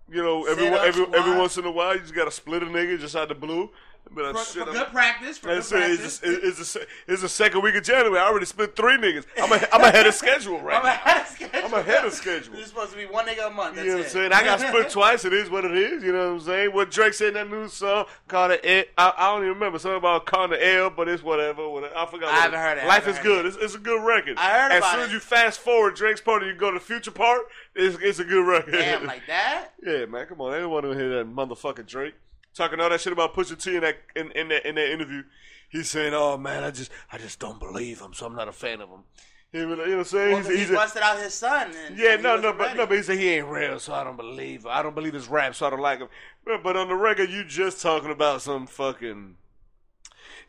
You 0.09 0.23
know, 0.23 0.45
every 0.45 0.67
every 0.67 1.05
every 1.13 1.37
once 1.37 1.57
in 1.57 1.65
a 1.65 1.71
while, 1.71 1.93
you 1.93 2.01
just 2.01 2.15
gotta 2.15 2.31
split 2.31 2.63
a 2.63 2.65
nigga 2.65 2.97
just 2.97 3.15
out 3.15 3.27
the 3.27 3.35
blue. 3.35 3.69
But 4.13 4.37
For, 4.37 4.43
shit, 4.45 4.63
for 4.63 4.69
I'm- 4.69 4.73
good 4.79 4.87
practice. 4.87 5.37
For 5.37 5.47
good 5.47 5.57
it. 5.59 5.69
practice. 5.69 5.99
It's, 6.05 6.19
the- 6.19 6.47
it's, 6.47 6.57
the 6.59 6.65
se- 6.65 6.85
it's 7.07 7.21
the 7.21 7.29
second 7.29 7.61
week 7.61 7.75
of 7.75 7.83
January. 7.83 8.19
I 8.19 8.25
already 8.27 8.45
split 8.45 8.75
three 8.75 8.97
niggas. 8.97 9.25
I'm, 9.41 9.51
a, 9.51 9.67
I'm 9.73 9.81
ahead 9.81 10.07
of 10.07 10.13
schedule 10.13 10.59
right 10.61 10.77
I'm 10.79 10.83
now. 10.83 10.93
ahead 10.93 11.21
of 11.21 11.27
schedule. 11.27 11.59
I'm 11.65 11.73
ahead 11.73 12.05
of 12.05 12.13
schedule. 12.13 12.55
You're 12.55 12.65
supposed 12.67 12.91
to 12.91 12.97
be 12.97 13.05
one 13.05 13.25
nigga 13.25 13.47
a 13.47 13.49
month. 13.49 13.75
That's 13.75 13.85
You 13.85 13.91
know 13.93 13.97
what 13.99 14.05
I'm 14.07 14.11
saying? 14.11 14.33
I 14.33 14.43
got 14.43 14.59
split 14.59 14.89
twice. 14.91 15.25
It 15.25 15.33
is 15.33 15.49
what 15.49 15.65
it 15.65 15.75
is. 15.77 16.03
You 16.03 16.13
know 16.13 16.33
what 16.33 16.41
I'm 16.41 16.45
saying? 16.47 16.73
What 16.73 16.91
Drake 16.91 17.13
said 17.13 17.29
in 17.29 17.33
that 17.35 17.49
new 17.49 17.67
song 17.67 18.05
called 18.27 18.51
it. 18.51 18.63
it 18.65 18.89
I, 18.97 19.13
I 19.17 19.31
don't 19.33 19.43
even 19.43 19.53
remember 19.53 19.79
something 19.79 19.97
about 19.97 20.25
calling 20.25 20.51
the 20.51 20.67
L, 20.75 20.89
but 20.89 21.07
it's 21.07 21.21
whatever. 21.23 21.67
whatever. 21.69 21.95
I 21.95 22.05
forgot. 22.05 22.29
I 22.33 22.39
haven't 22.39 22.59
heard 22.59 22.77
it. 22.77 22.85
Life 22.87 23.07
is 23.07 23.19
good. 23.19 23.45
it. 23.45 23.49
It's, 23.49 23.57
it's 23.57 23.75
a 23.75 23.79
good 23.79 24.03
record. 24.05 24.37
I 24.37 24.51
heard 24.59 24.71
as 24.71 24.77
about 24.79 24.91
soon 24.91 24.99
it. 25.01 25.05
as 25.07 25.11
you 25.13 25.19
fast 25.19 25.59
forward 25.59 25.95
Drake's 25.95 26.21
part 26.21 26.41
and 26.43 26.51
you 26.51 26.57
go 26.57 26.71
to 26.71 26.79
Future 26.79 27.11
part, 27.11 27.41
it's, 27.75 27.97
it's 28.01 28.19
a 28.19 28.23
good 28.23 28.45
record. 28.47 28.71
Damn, 28.71 29.05
like 29.05 29.27
that? 29.27 29.69
yeah, 29.85 30.05
man. 30.05 30.25
Come 30.27 30.41
on, 30.41 30.51
they 30.51 30.59
don't 30.59 30.97
hear 30.97 31.17
that 31.17 31.27
motherfucking 31.33 31.85
Drake 31.87 32.13
talking 32.57 32.79
all 32.79 32.89
that 32.89 33.01
shit 33.01 33.13
about 33.13 33.33
Pusha 33.35 33.61
T 33.61 33.75
in 33.75 33.81
that 33.81 33.97
in, 34.15 34.31
in 34.31 34.49
that 34.49 34.67
in 34.67 34.75
that 34.75 34.91
interview. 34.91 35.23
He's 35.69 35.89
saying, 35.89 36.13
"Oh 36.13 36.37
man, 36.37 36.63
I 36.63 36.71
just 36.71 36.91
I 37.11 37.17
just 37.17 37.39
don't 37.39 37.59
believe 37.59 37.99
him, 37.99 38.13
so 38.13 38.25
I'm 38.25 38.35
not 38.35 38.47
a 38.47 38.53
fan 38.53 38.81
of 38.81 38.89
him." 38.89 39.03
He 39.51 39.59
you 39.59 39.65
know 39.67 39.77
what 39.77 39.87
I'm 39.89 40.03
saying? 40.03 40.31
Well, 40.33 40.41
'cause 40.41 40.47
he 40.51 40.57
he's, 40.57 40.67
he's 40.67 40.71
a, 40.71 40.73
busted 40.75 41.01
out 41.01 41.19
his 41.19 41.33
son. 41.33 41.71
And, 41.87 41.97
yeah, 41.97 42.13
and 42.15 42.23
no, 42.23 42.35
no, 42.35 42.51
but 42.51 42.59
ready. 42.67 42.77
no, 42.79 42.85
but 42.85 42.97
he 42.97 43.03
said 43.03 43.17
he 43.17 43.29
ain't 43.29 43.47
real, 43.47 43.79
so 43.79 43.93
I 43.93 44.03
don't 44.03 44.17
believe. 44.17 44.65
I 44.65 44.83
don't 44.83 44.93
believe 44.93 45.13
his 45.13 45.29
rap, 45.29 45.55
so 45.55 45.67
I 45.67 45.69
don't 45.69 45.79
like 45.79 45.99
him. 45.99 46.09
But, 46.45 46.63
but 46.63 46.75
on 46.75 46.89
the 46.89 46.95
record, 46.95 47.29
you 47.29 47.45
just 47.45 47.81
talking 47.81 48.11
about 48.11 48.41
some 48.41 48.67
fucking. 48.67 49.35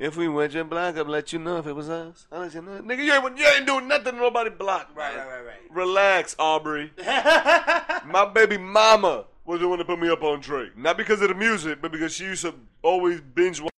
If 0.00 0.16
we 0.16 0.28
went 0.28 0.52
your 0.52 0.64
block, 0.64 0.96
I'd 0.96 1.06
let 1.08 1.32
you 1.32 1.38
know 1.38 1.58
if 1.58 1.66
it 1.66 1.74
was 1.74 1.88
us. 1.88 2.26
I'll 2.30 2.40
let 2.40 2.54
you 2.54 2.62
know, 2.62 2.80
nigga. 2.82 3.04
You 3.04 3.12
ain't, 3.12 3.38
you 3.38 3.46
ain't 3.46 3.66
doing 3.66 3.86
nothing. 3.88 4.14
to 4.14 4.18
Nobody 4.18 4.50
blocked. 4.50 4.96
Right, 4.96 5.16
man. 5.16 5.26
right, 5.26 5.44
right, 5.44 5.56
Relax, 5.70 6.34
Aubrey. 6.38 6.92
My 7.06 8.30
baby 8.32 8.58
mama 8.58 9.26
was 9.48 9.60
the 9.60 9.68
one 9.68 9.78
that 9.78 9.86
put 9.86 9.98
me 9.98 10.10
up 10.10 10.22
on 10.22 10.40
Drake, 10.40 10.76
not 10.76 10.98
because 10.98 11.22
of 11.22 11.28
the 11.28 11.34
music, 11.34 11.80
but 11.80 11.90
because 11.90 12.12
she 12.14 12.24
used 12.24 12.42
to 12.42 12.54
always 12.82 13.20
binge 13.22 13.60
watch 13.62 13.70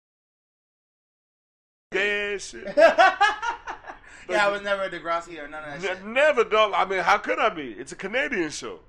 shit. 1.92 2.74
yeah, 2.76 3.14
I 4.28 4.48
was 4.50 4.62
never 4.62 4.82
a 4.82 4.90
Degrassi 4.90 5.38
or 5.42 5.46
none 5.48 5.62
of 5.64 5.80
that 5.80 5.96
shit. 5.98 6.04
Never, 6.04 6.42
dog. 6.44 6.72
I 6.74 6.84
mean, 6.84 6.98
how 7.00 7.18
could 7.18 7.38
I 7.38 7.48
be? 7.50 7.70
It's 7.72 7.92
a 7.92 7.96
Canadian 7.96 8.50
show. 8.50 8.80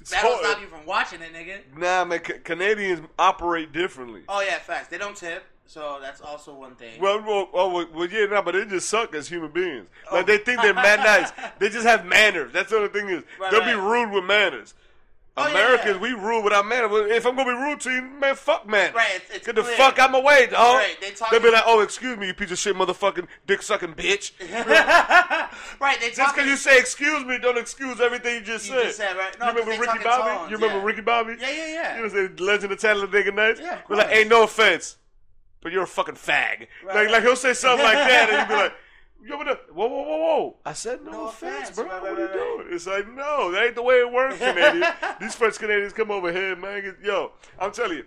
It's 0.00 0.10
That 0.10 0.22
don't 0.22 0.32
hard. 0.34 0.46
stop 0.46 0.60
you 0.62 0.66
from 0.68 0.84
watching 0.86 1.20
it, 1.22 1.32
nigga. 1.32 1.60
Nah, 1.78 2.04
man, 2.04 2.20
Ca- 2.20 2.38
Canadians 2.44 3.06
operate 3.18 3.72
differently. 3.72 4.22
Oh 4.28 4.40
yeah, 4.42 4.58
facts. 4.58 4.88
They 4.88 4.96
don't 4.98 5.16
tip, 5.16 5.44
so 5.66 5.98
that's 6.00 6.20
also 6.22 6.54
one 6.54 6.74
thing. 6.74 7.00
Well, 7.00 7.22
well, 7.22 7.48
oh, 7.52 7.86
well, 7.92 8.06
yeah, 8.06 8.26
no, 8.26 8.40
but 8.42 8.52
they 8.52 8.64
just 8.66 8.88
suck 8.88 9.14
as 9.14 9.28
human 9.28 9.50
beings. 9.50 9.88
Like 10.10 10.24
Oh. 10.24 10.26
they 10.26 10.38
think 10.38 10.60
they're 10.62 10.72
mad 10.74 11.00
nice. 11.00 11.30
They 11.58 11.68
just 11.70 11.86
have 11.86 12.04
manners. 12.06 12.52
That's 12.52 12.70
the 12.70 12.76
only 12.76 12.88
thing 12.88 13.08
is 13.10 13.22
Right, 13.38 13.50
they'll 13.50 13.64
be 13.64 13.72
rude 13.74 14.10
with 14.10 14.24
manners. 14.24 14.74
Oh, 15.36 15.48
Americans, 15.48 15.94
yeah. 15.96 16.00
we 16.02 16.10
rude 16.12 16.42
without 16.42 16.66
manners. 16.66 16.90
If 17.12 17.24
I'm 17.24 17.36
gonna 17.36 17.50
be 17.56 17.62
rude 17.62 17.80
to 17.82 17.90
you, 17.90 18.02
man, 18.02 18.34
fuck 18.34 18.66
manners. 18.68 18.94
Right, 18.94 19.14
it's- 19.14 19.30
it's 19.36 19.46
Get 19.46 19.54
the 19.54 19.62
clear. 19.62 19.76
fuck 19.76 19.98
out 19.98 20.10
my 20.10 20.20
way, 20.20 20.46
dog. 20.48 20.76
Right, 20.76 21.00
they 21.00 21.12
talk- 21.12 21.30
They'll 21.30 21.40
be 21.40 21.50
like, 21.50 21.62
oh, 21.66 21.80
excuse 21.80 22.18
me, 22.18 22.26
you 22.26 22.34
piece 22.34 22.50
of 22.50 22.58
shit, 22.58 22.74
motherfucking 22.76 23.26
dick 23.46 23.62
sucking 23.62 23.94
bitch. 23.94 24.32
right, 25.80 26.00
they 26.00 26.10
Just 26.10 26.34
because 26.34 26.48
you 26.48 26.56
say 26.56 26.78
excuse 26.78 27.24
me, 27.24 27.38
don't 27.38 27.58
excuse 27.58 28.00
everything 28.00 28.34
you 28.36 28.40
just 28.40 28.66
You 28.68 28.74
said. 28.74 28.82
just 28.84 28.96
said, 28.98 29.16
right. 29.16 29.38
No, 29.38 29.46
you 29.46 29.52
remember 29.52 29.80
Ricky 29.80 30.04
Bobby? 30.04 30.30
tones, 30.38 30.50
you 30.50 30.56
remember 30.56 30.78
yeah. 30.78 30.84
Ricky 30.84 31.00
Bobby? 31.00 31.36
Yeah, 31.38 31.50
yeah, 31.50 31.66
yeah. 31.66 31.96
You 31.96 32.02
know, 32.02 32.08
say 32.08 32.28
Legend 32.44 32.72
of 32.72 32.78
Talladega 32.80 33.32
Nights. 33.32 33.60
Yeah, 33.62 33.74
of 33.74 33.80
But 33.88 33.98
like, 33.98 34.10
ain't 34.10 34.28
no 34.28 34.42
offense, 34.42 34.96
but 35.62 35.72
you're 35.72 35.84
a 35.84 35.86
fucking 35.86 36.16
fag. 36.16 36.66
Right, 36.84 36.96
like, 36.96 37.10
like 37.10 37.22
he'll 37.22 37.36
say 37.36 37.52
something 37.54 37.84
like 37.84 37.94
that, 37.96 38.30
and 38.30 38.50
you 38.50 38.56
be 38.56 38.62
like, 38.62 38.72
Yo, 39.22 39.36
what 39.36 39.46
the, 39.46 39.72
whoa, 39.72 39.86
whoa, 39.86 40.02
whoa, 40.02 40.16
whoa. 40.18 40.56
I 40.64 40.72
said 40.72 41.04
no, 41.04 41.10
No 41.12 41.24
offense, 41.28 41.70
offense. 41.70 41.76
bro. 41.76 41.84
Right, 41.86 42.02
what 42.02 42.10
right, 42.12 42.18
are 42.18 42.22
you 42.22 42.26
right, 42.28 42.58
doing? 42.64 42.66
It's 42.70 42.86
like, 42.86 43.06
no, 43.14 43.52
that 43.52 43.64
ain't 43.64 43.74
the 43.74 43.82
way 43.82 43.96
it 43.96 44.10
works, 44.10 44.38
Canadian. 44.38 44.90
These 45.20 45.34
French 45.34 45.58
Canadians 45.58 45.92
come 45.92 46.10
over 46.10 46.32
here, 46.32 46.56
man. 46.56 46.82
Get- 46.82 46.96
Yo, 47.04 47.32
I'm 47.58 47.70
telling 47.72 47.98
you, 47.98 48.04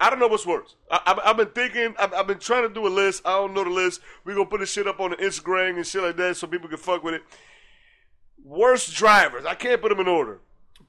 I 0.00 0.10
don't 0.10 0.18
know 0.18 0.26
what's 0.26 0.44
worse. 0.44 0.74
I, 0.90 1.00
I've, 1.06 1.18
I've 1.24 1.36
been 1.36 1.50
thinking, 1.50 1.94
I've, 1.98 2.12
I've 2.12 2.26
been 2.26 2.38
trying 2.38 2.66
to 2.68 2.74
do 2.74 2.86
a 2.86 2.88
list. 2.88 3.22
I 3.24 3.32
don't 3.36 3.54
know 3.54 3.64
the 3.64 3.70
list. 3.70 4.00
we 4.24 4.34
going 4.34 4.46
to 4.46 4.50
put 4.50 4.60
this 4.60 4.72
shit 4.72 4.86
up 4.88 4.98
on 5.00 5.10
the 5.10 5.16
Instagram 5.16 5.76
and 5.76 5.86
shit 5.86 6.02
like 6.02 6.16
that 6.16 6.36
so 6.36 6.46
people 6.46 6.68
can 6.68 6.78
fuck 6.78 7.02
with 7.04 7.14
it. 7.14 7.22
Worst 8.44 8.94
drivers. 8.94 9.44
I 9.44 9.54
can't 9.54 9.80
put 9.80 9.88
them 9.90 10.00
in 10.00 10.08
order. 10.08 10.40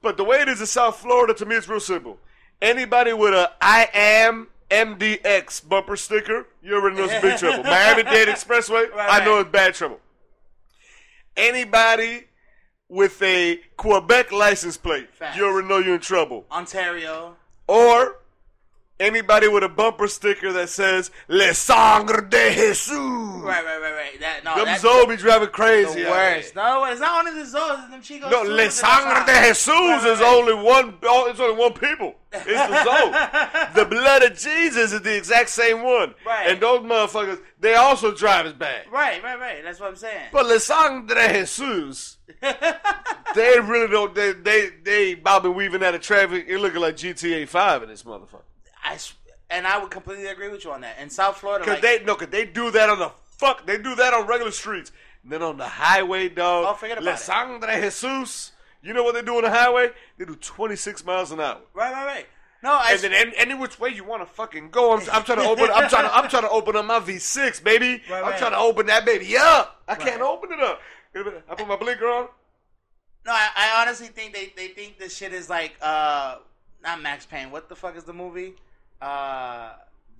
But 0.02 0.16
the 0.16 0.24
way 0.24 0.40
it 0.40 0.48
is 0.48 0.60
in 0.60 0.66
South 0.66 0.96
Florida, 0.96 1.34
to 1.34 1.46
me, 1.46 1.56
it's 1.56 1.68
real 1.68 1.80
simple. 1.80 2.18
Anybody 2.60 3.12
with 3.12 3.34
a 3.34 3.50
I 3.60 3.88
am 3.94 4.48
MDX 4.70 5.66
bumper 5.68 5.96
sticker, 5.96 6.46
you 6.62 6.74
already 6.74 6.96
know 6.96 7.04
it's 7.04 7.22
big 7.22 7.38
trouble. 7.38 7.64
Miami 7.64 8.02
Dade 8.04 8.28
Expressway, 8.28 8.90
Right, 8.92 9.20
I 9.20 9.24
know 9.24 9.38
it's 9.40 9.50
bad 9.50 9.74
trouble. 9.74 10.00
Anybody 11.36 12.24
with 12.88 13.20
a 13.22 13.60
Quebec 13.76 14.32
license 14.32 14.76
plate, 14.76 15.08
Facts. 15.14 15.36
you 15.36 15.44
already 15.46 15.68
know 15.68 15.78
you're 15.78 15.94
in 15.96 16.00
trouble. 16.00 16.46
Ontario. 16.50 17.36
Or 17.66 18.16
anybody 19.00 19.48
with 19.48 19.62
a 19.62 19.68
bumper 19.68 20.08
sticker 20.08 20.52
that 20.52 20.68
says 20.68 21.10
Le 21.28 21.54
Sangre 21.54 22.22
de 22.28 22.54
Jesus. 22.54 22.88
Right, 22.90 23.64
right, 23.64 23.80
right, 23.80 23.94
right. 23.94 24.20
That 24.20 24.44
no, 24.44 24.64
Them 24.64 25.08
be 25.08 25.16
driving 25.16 25.48
crazy. 25.48 26.02
the 26.02 26.10
worst. 26.10 26.54
No, 26.56 26.84
it's 26.84 27.00
not 27.00 27.26
only 27.26 27.40
the 27.40 27.46
Zoes, 27.48 27.82
it's 27.82 27.90
them 27.90 28.02
Chicos. 28.02 28.30
No, 28.30 28.42
Le 28.42 28.70
Sangre 28.70 29.24
de 29.26 29.48
Jesus 29.48 29.66
Right, 29.68 30.02
right, 30.02 30.06
is 30.12 30.20
right. 30.20 30.34
only 30.34 30.54
one. 30.54 30.94
oh, 31.04 31.28
It's 31.30 31.40
only 31.40 31.56
one 31.56 31.72
people. 31.72 32.14
It's 32.32 32.44
the 32.44 32.84
Zoe. 32.84 33.74
the 33.74 33.86
blood 33.88 34.22
of 34.22 34.36
Jesus 34.36 34.92
is 34.92 35.00
the 35.00 35.16
exact 35.16 35.48
same 35.48 35.82
one. 35.82 36.14
Right. 36.26 36.48
And 36.50 36.60
those 36.60 36.80
motherfuckers, 36.80 37.40
they 37.58 37.74
also 37.74 38.14
drive 38.14 38.46
as 38.46 38.52
back. 38.52 38.90
Right, 38.92 39.22
right, 39.22 39.38
right. 39.40 39.62
That's 39.64 39.80
what 39.80 39.88
I'm 39.90 39.96
saying. 39.96 40.26
But 40.32 40.46
Le 40.46 40.60
Sangre 40.60 41.14
de 41.14 41.38
Jesus, 41.46 42.18
they 43.34 43.60
really 43.60 43.88
don't. 43.88 44.14
They 44.14 44.32
they 44.32 44.70
they 44.82 45.14
bobbing 45.14 45.54
weaving 45.54 45.82
out 45.82 45.94
of 45.94 46.00
traffic. 46.02 46.46
It 46.48 46.58
looking 46.58 46.80
like 46.80 46.96
GTA 46.96 47.48
Five 47.48 47.82
in 47.82 47.88
this 47.88 48.02
motherfucker. 48.02 48.42
I 48.82 48.98
and 49.50 49.66
I 49.66 49.78
would 49.78 49.90
completely 49.90 50.26
agree 50.26 50.48
with 50.48 50.64
you 50.64 50.72
on 50.72 50.82
that. 50.82 50.98
In 50.98 51.10
South 51.10 51.38
Florida, 51.38 51.64
Cause 51.64 51.74
like, 51.74 51.82
they 51.82 52.04
no, 52.04 52.14
cause 52.14 52.28
they 52.28 52.44
do 52.44 52.70
that 52.70 52.88
on 52.90 52.98
the 52.98 53.10
fuck. 53.36 53.66
They 53.66 53.78
do 53.78 53.94
that 53.94 54.12
on 54.14 54.26
regular 54.26 54.52
streets. 54.52 54.92
And 55.22 55.32
then 55.32 55.42
on 55.42 55.56
the 55.56 55.68
highway, 55.68 56.28
dog. 56.28 56.66
Oh, 56.68 56.74
forget 56.74 56.98
about 56.98 57.06
Le 57.06 57.12
it. 57.12 57.82
Jesus. 57.90 58.52
You 58.82 58.94
know 58.94 59.02
what 59.02 59.14
they 59.14 59.22
do 59.22 59.36
on 59.36 59.42
the 59.42 59.50
highway? 59.50 59.90
They 60.16 60.24
do 60.24 60.36
26 60.36 61.04
miles 61.04 61.32
an 61.32 61.40
hour. 61.40 61.58
right, 61.74 61.92
right, 61.92 62.06
right. 62.06 62.26
No, 62.62 62.72
I 62.72 62.92
And 62.92 63.00
then 63.00 63.12
any, 63.12 63.32
any 63.36 63.54
which 63.54 63.78
way 63.78 63.90
you 63.90 64.04
want 64.04 64.22
to 64.22 64.26
fucking 64.26 64.70
go, 64.70 64.92
I'm, 64.92 65.00
I'm 65.12 65.22
trying 65.22 65.38
to 65.42 65.44
open. 65.44 65.70
I'm 65.72 65.88
trying 65.88 66.04
to. 66.04 66.14
I'm 66.14 66.28
trying 66.28 66.42
to 66.42 66.50
open 66.50 66.76
up 66.76 66.84
my 66.84 66.98
V6, 67.00 67.62
baby. 67.62 68.02
Right, 68.10 68.18
I'm 68.18 68.30
right. 68.30 68.38
trying 68.38 68.52
to 68.52 68.58
open 68.58 68.86
that 68.86 69.04
baby 69.04 69.36
up. 69.36 69.82
I 69.86 69.94
can't 69.94 70.20
open 70.22 70.52
it 70.52 70.60
up. 70.60 70.80
I 71.14 71.54
put 71.54 71.68
my 71.68 71.76
blinker 71.76 72.06
on. 72.06 72.28
no, 73.26 73.32
I, 73.32 73.48
I 73.56 73.82
honestly 73.82 74.08
think 74.08 74.34
they, 74.34 74.52
they 74.56 74.68
think 74.68 74.98
this 74.98 75.16
shit 75.16 75.32
is 75.32 75.48
like 75.48 75.76
uh 75.80 76.36
not 76.82 77.00
Max 77.00 77.26
Payne. 77.26 77.50
What 77.50 77.68
the 77.68 77.76
fuck 77.76 77.96
is 77.96 78.04
the 78.04 78.12
movie? 78.12 78.54
Uh, 79.00 79.70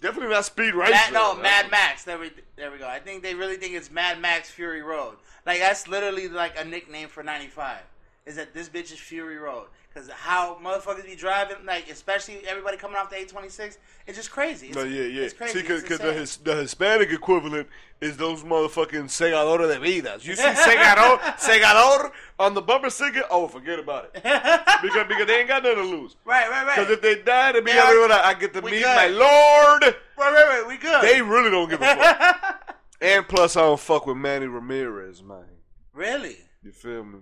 Definitely 0.01 0.33
not 0.33 0.45
speed 0.45 0.75
racer. 0.75 0.93
Mad, 0.93 1.13
no. 1.13 1.35
Mad 1.35 1.71
Max. 1.71 2.05
There 2.05 2.19
we 2.19 2.31
there 2.57 2.71
we 2.71 2.79
go. 2.79 2.87
I 2.87 3.01
think 3.01 3.23
they 3.23 3.35
really 3.35 3.57
think 3.57 3.75
it's 3.75 3.91
Mad 3.91 4.21
Max 4.21 4.49
Fury 4.51 4.83
Road. 4.83 5.17
Like 5.45 5.59
that's 5.59 5.89
literally 5.89 6.29
like 6.29 6.59
a 6.59 6.65
nickname 6.65 7.09
for 7.09 7.23
'95. 7.23 7.79
Is 8.27 8.37
that 8.37 8.55
this 8.55 8.69
bitch 8.69 8.93
is 8.93 8.99
Fury 8.99 9.39
Road? 9.39 9.67
Because 9.99 10.13
how 10.13 10.59
motherfuckers 10.63 11.05
be 11.05 11.17
driving, 11.17 11.57
like 11.67 11.91
especially 11.91 12.37
everybody 12.47 12.77
coming 12.77 12.97
off 12.97 13.11
the 13.11 13.17
826, 13.17 13.79
it's 14.07 14.17
just 14.17 14.31
crazy. 14.31 14.69
It's, 14.69 14.77
No, 14.77 14.85
yeah, 14.85 15.03
yeah. 15.03 15.23
It's 15.23 15.35
crazy. 15.35 15.59
See, 15.59 15.63
because 15.63 15.99
the, 15.99 16.13
his, 16.13 16.37
the 16.37 16.55
Hispanic 16.55 17.11
equivalent 17.11 17.67
is 18.01 18.17
those 18.17 18.45
motherfucking 18.45 19.11
segadores 19.11 19.67
de 19.75 19.81
vidas. 19.81 20.25
You 20.25 20.37
see 20.37 20.43
segador, 20.43 21.19
segador 21.39 22.13
on 22.39 22.55
the 22.55 22.63
bumper 22.63 22.91
sticker? 22.91 23.23
Oh, 23.29 23.49
forget 23.49 23.81
about 23.81 24.05
it. 24.05 24.13
because, 24.83 25.09
because 25.09 25.27
they 25.27 25.41
ain't 25.41 25.49
got 25.49 25.65
nothing 25.65 25.79
to 25.79 25.97
lose. 25.97 26.15
right, 26.25 26.49
right, 26.49 26.65
right. 26.65 26.77
Because 26.77 26.93
if 26.93 27.03
they 27.03 27.21
die, 27.21 27.53
to 27.53 27.63
be 27.63 27.73
are- 27.73 27.89
everywhere. 27.89 28.21
I 28.23 28.35
get 28.35 28.55
to 28.55 28.63
meet 28.63 28.83
good. 28.83 28.85
my 28.85 29.09
Lord. 29.09 29.83
right, 29.83 29.95
right, 30.33 30.33
right. 30.61 30.65
We 30.69 30.77
good. 30.77 31.03
They 31.03 31.21
really 31.23 31.51
don't 31.51 31.69
give 31.69 31.83
a 31.83 31.97
fuck. 31.97 32.77
and 33.01 33.27
plus, 33.27 33.57
I 33.57 33.63
don't 33.63 33.81
fuck 33.81 34.07
with 34.07 34.17
Manny 34.17 34.47
Ramirez, 34.47 35.25
man. 35.25 35.45
really? 35.93 36.37
You 36.63 36.71
feel 36.71 37.05
me? 37.05 37.19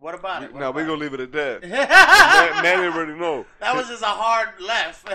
What 0.00 0.14
about 0.14 0.44
it? 0.44 0.52
What 0.52 0.60
Now 0.60 0.70
we 0.70 0.82
about 0.82 0.90
gonna 0.92 1.00
leave 1.00 1.14
it 1.14 1.20
at 1.20 1.32
that. 1.32 1.62
Man, 1.68 2.62
Manny 2.62 2.86
already 2.86 3.14
know. 3.18 3.44
that 3.58 3.74
was 3.74 3.88
just 3.88 4.02
a 4.02 4.06
hard 4.06 4.48
left. 4.60 5.08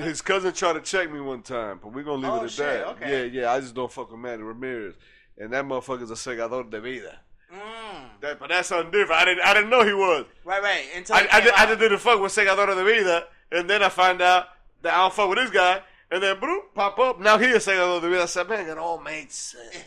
His 0.00 0.22
cousin 0.22 0.52
tried 0.54 0.74
to 0.74 0.80
check 0.80 1.10
me 1.12 1.20
one 1.20 1.42
time, 1.42 1.80
but 1.82 1.92
we're 1.92 2.02
gonna 2.02 2.22
leave 2.22 2.32
Oh, 2.32 2.40
it 2.40 2.44
at 2.44 2.50
shit, 2.50 2.58
that. 2.66 2.86
okay. 2.88 3.26
Yeah, 3.26 3.42
yeah. 3.42 3.52
I 3.52 3.60
just 3.60 3.74
don't 3.74 3.92
fuck 3.92 4.10
with 4.10 4.20
Manny 4.20 4.42
Ramirez, 4.42 4.94
and 5.36 5.52
that 5.52 5.64
motherfucker's 5.66 6.10
a 6.10 6.14
segador 6.14 6.70
de 6.70 6.80
vida. 6.80 7.18
mm, 7.52 8.20
That, 8.22 8.38
but 8.38 8.48
that's 8.48 8.68
something 8.68 8.90
different. 8.90 9.20
I 9.20 9.24
didn't, 9.26 9.44
I 9.44 9.52
didn't 9.54 9.68
know 9.70 9.84
he 9.84 9.92
was. 9.92 10.24
right, 10.44 10.62
right. 10.62 10.84
Until 10.96 11.16
I, 11.16 11.28
I, 11.30 11.40
did, 11.42 11.52
I 11.52 11.66
just 11.66 11.78
didn't 11.80 11.98
fuck 11.98 12.18
with 12.20 12.32
segador 12.32 12.66
de 12.74 12.84
vida, 12.84 13.26
and 13.52 13.68
then 13.68 13.82
I 13.82 13.90
find 13.90 14.22
out 14.22 14.46
that 14.80 14.94
I 14.94 14.96
don't 14.98 15.12
fuck 15.12 15.28
with 15.28 15.38
this 15.38 15.50
guy, 15.50 15.82
and 16.10 16.22
then 16.22 16.36
bloop, 16.36 16.72
pop 16.74 16.98
up. 16.98 17.20
Now 17.20 17.36
he 17.36 17.50
a 17.52 17.56
segador 17.60 18.00
de 18.00 18.08
vida. 18.08 18.22
I 18.22 18.26
said, 18.26 18.48
man, 18.48 18.66
it 18.66 18.78
all 18.78 18.98
makes 18.98 19.34
sense. 19.34 19.84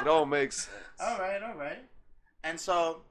it 0.00 0.08
all 0.08 0.26
makes 0.26 0.62
sense. 0.64 0.76
All 1.00 1.18
right, 1.20 1.40
all 1.40 1.54
right. 1.54 1.84
And 2.42 2.58
so, 2.58 3.02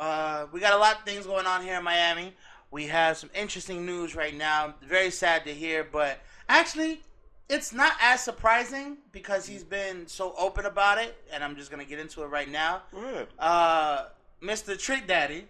uh, 0.00 0.46
we 0.50 0.58
got 0.60 0.72
a 0.72 0.78
lot 0.78 0.96
of 0.96 1.04
things 1.04 1.26
going 1.26 1.46
on 1.46 1.62
here 1.62 1.76
in 1.78 1.84
Miami. 1.84 2.34
We 2.72 2.86
have 2.86 3.16
some 3.16 3.30
interesting 3.34 3.84
news 3.86 4.16
right 4.16 4.34
now. 4.34 4.74
Very 4.82 5.10
sad 5.10 5.44
to 5.44 5.52
hear, 5.54 5.84
but 5.84 6.18
actually, 6.48 7.02
it's 7.48 7.72
not 7.72 7.92
as 8.00 8.22
surprising 8.22 8.96
because 9.12 9.46
he's 9.46 9.62
been 9.64 10.06
so 10.06 10.34
open 10.38 10.66
about 10.66 10.98
it, 10.98 11.16
and 11.32 11.42
I'm 11.44 11.54
just 11.56 11.70
gonna 11.70 11.84
get 11.84 11.98
into 11.98 12.22
it 12.22 12.26
right 12.26 12.48
now. 12.50 12.82
Go 12.92 12.98
ahead. 13.04 13.26
Uh, 13.38 14.04
Mr. 14.42 14.78
Trick 14.78 15.06
Daddy, 15.06 15.46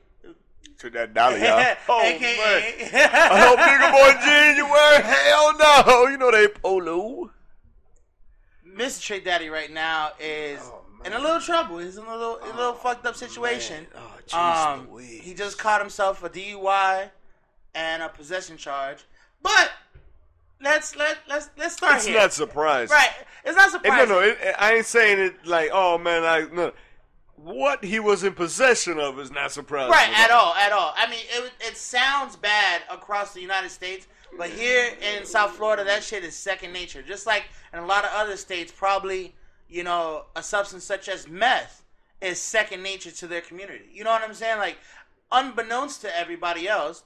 To 0.78 0.90
that 0.90 1.14
dollar, 1.14 1.36
y'all. 1.38 1.76
Oh, 1.88 2.02
man. 2.02 2.14
aka 2.14 3.04
I 3.04 3.38
hope 3.38 3.58
nigga 3.60 3.92
boy 3.92 4.20
January. 4.24 5.02
Hell 5.04 5.58
no. 5.58 6.06
You 6.10 6.16
know 6.16 6.30
they 6.32 6.48
polo. 6.48 7.30
Mr. 8.66 9.00
Trick 9.02 9.24
Daddy 9.24 9.48
right 9.48 9.70
now 9.70 10.12
is 10.18 10.58
Oh, 10.62 10.79
in 11.04 11.12
a 11.12 11.18
little 11.18 11.40
trouble. 11.40 11.78
He's 11.78 11.96
in 11.96 12.04
a 12.04 12.12
little, 12.16 12.38
a 12.42 12.52
little 12.56 12.72
fucked 12.74 13.06
up 13.06 13.16
situation. 13.16 13.86
Man. 13.94 14.02
Oh, 14.02 14.18
jeez 14.26 14.66
Um, 14.74 14.88
Louise. 14.92 15.20
he 15.22 15.34
just 15.34 15.58
caught 15.58 15.80
himself 15.80 16.22
a 16.22 16.28
DUI 16.28 17.10
and 17.74 18.02
a 18.02 18.08
possession 18.08 18.56
charge. 18.56 19.04
But 19.42 19.70
let's 20.60 20.94
let 20.96 21.18
let's 21.28 21.48
let's 21.56 21.76
start 21.76 21.96
It's 21.96 22.06
here. 22.06 22.18
not 22.18 22.32
surprising. 22.32 22.94
right. 22.94 23.10
It's 23.44 23.56
not 23.56 23.70
surprising. 23.70 24.08
no, 24.08 24.20
no, 24.20 24.26
it, 24.26 24.38
I 24.58 24.74
ain't 24.74 24.86
saying 24.86 25.18
it 25.18 25.46
like, 25.46 25.70
oh 25.72 25.98
man, 25.98 26.24
I 26.24 26.46
no. 26.52 26.72
What 27.36 27.82
he 27.82 28.00
was 28.00 28.22
in 28.22 28.34
possession 28.34 28.98
of 29.00 29.18
is 29.18 29.30
not 29.30 29.50
surprising. 29.50 29.90
right 29.90 30.10
at 30.14 30.30
all, 30.30 30.52
at 30.56 30.72
all. 30.72 30.92
I 30.94 31.08
mean, 31.08 31.20
it 31.30 31.52
it 31.60 31.76
sounds 31.78 32.36
bad 32.36 32.82
across 32.90 33.32
the 33.32 33.40
United 33.40 33.70
States, 33.70 34.06
but 34.36 34.50
here 34.50 34.90
in 35.00 35.24
South 35.24 35.52
Florida, 35.52 35.82
that 35.84 36.02
shit 36.04 36.22
is 36.22 36.36
second 36.36 36.74
nature. 36.74 37.00
Just 37.00 37.26
like 37.26 37.44
in 37.72 37.78
a 37.78 37.86
lot 37.86 38.04
of 38.04 38.10
other 38.12 38.36
states, 38.36 38.70
probably 38.70 39.34
you 39.70 39.84
know 39.84 40.24
a 40.36 40.42
substance 40.42 40.84
such 40.84 41.08
as 41.08 41.28
meth 41.28 41.84
is 42.20 42.40
second 42.40 42.82
nature 42.82 43.10
to 43.10 43.26
their 43.26 43.40
community. 43.40 43.84
You 43.92 44.04
know 44.04 44.10
what 44.10 44.22
I'm 44.22 44.34
saying? 44.34 44.58
Like 44.58 44.76
unbeknownst 45.32 46.02
to 46.02 46.16
everybody 46.16 46.68
else. 46.68 47.02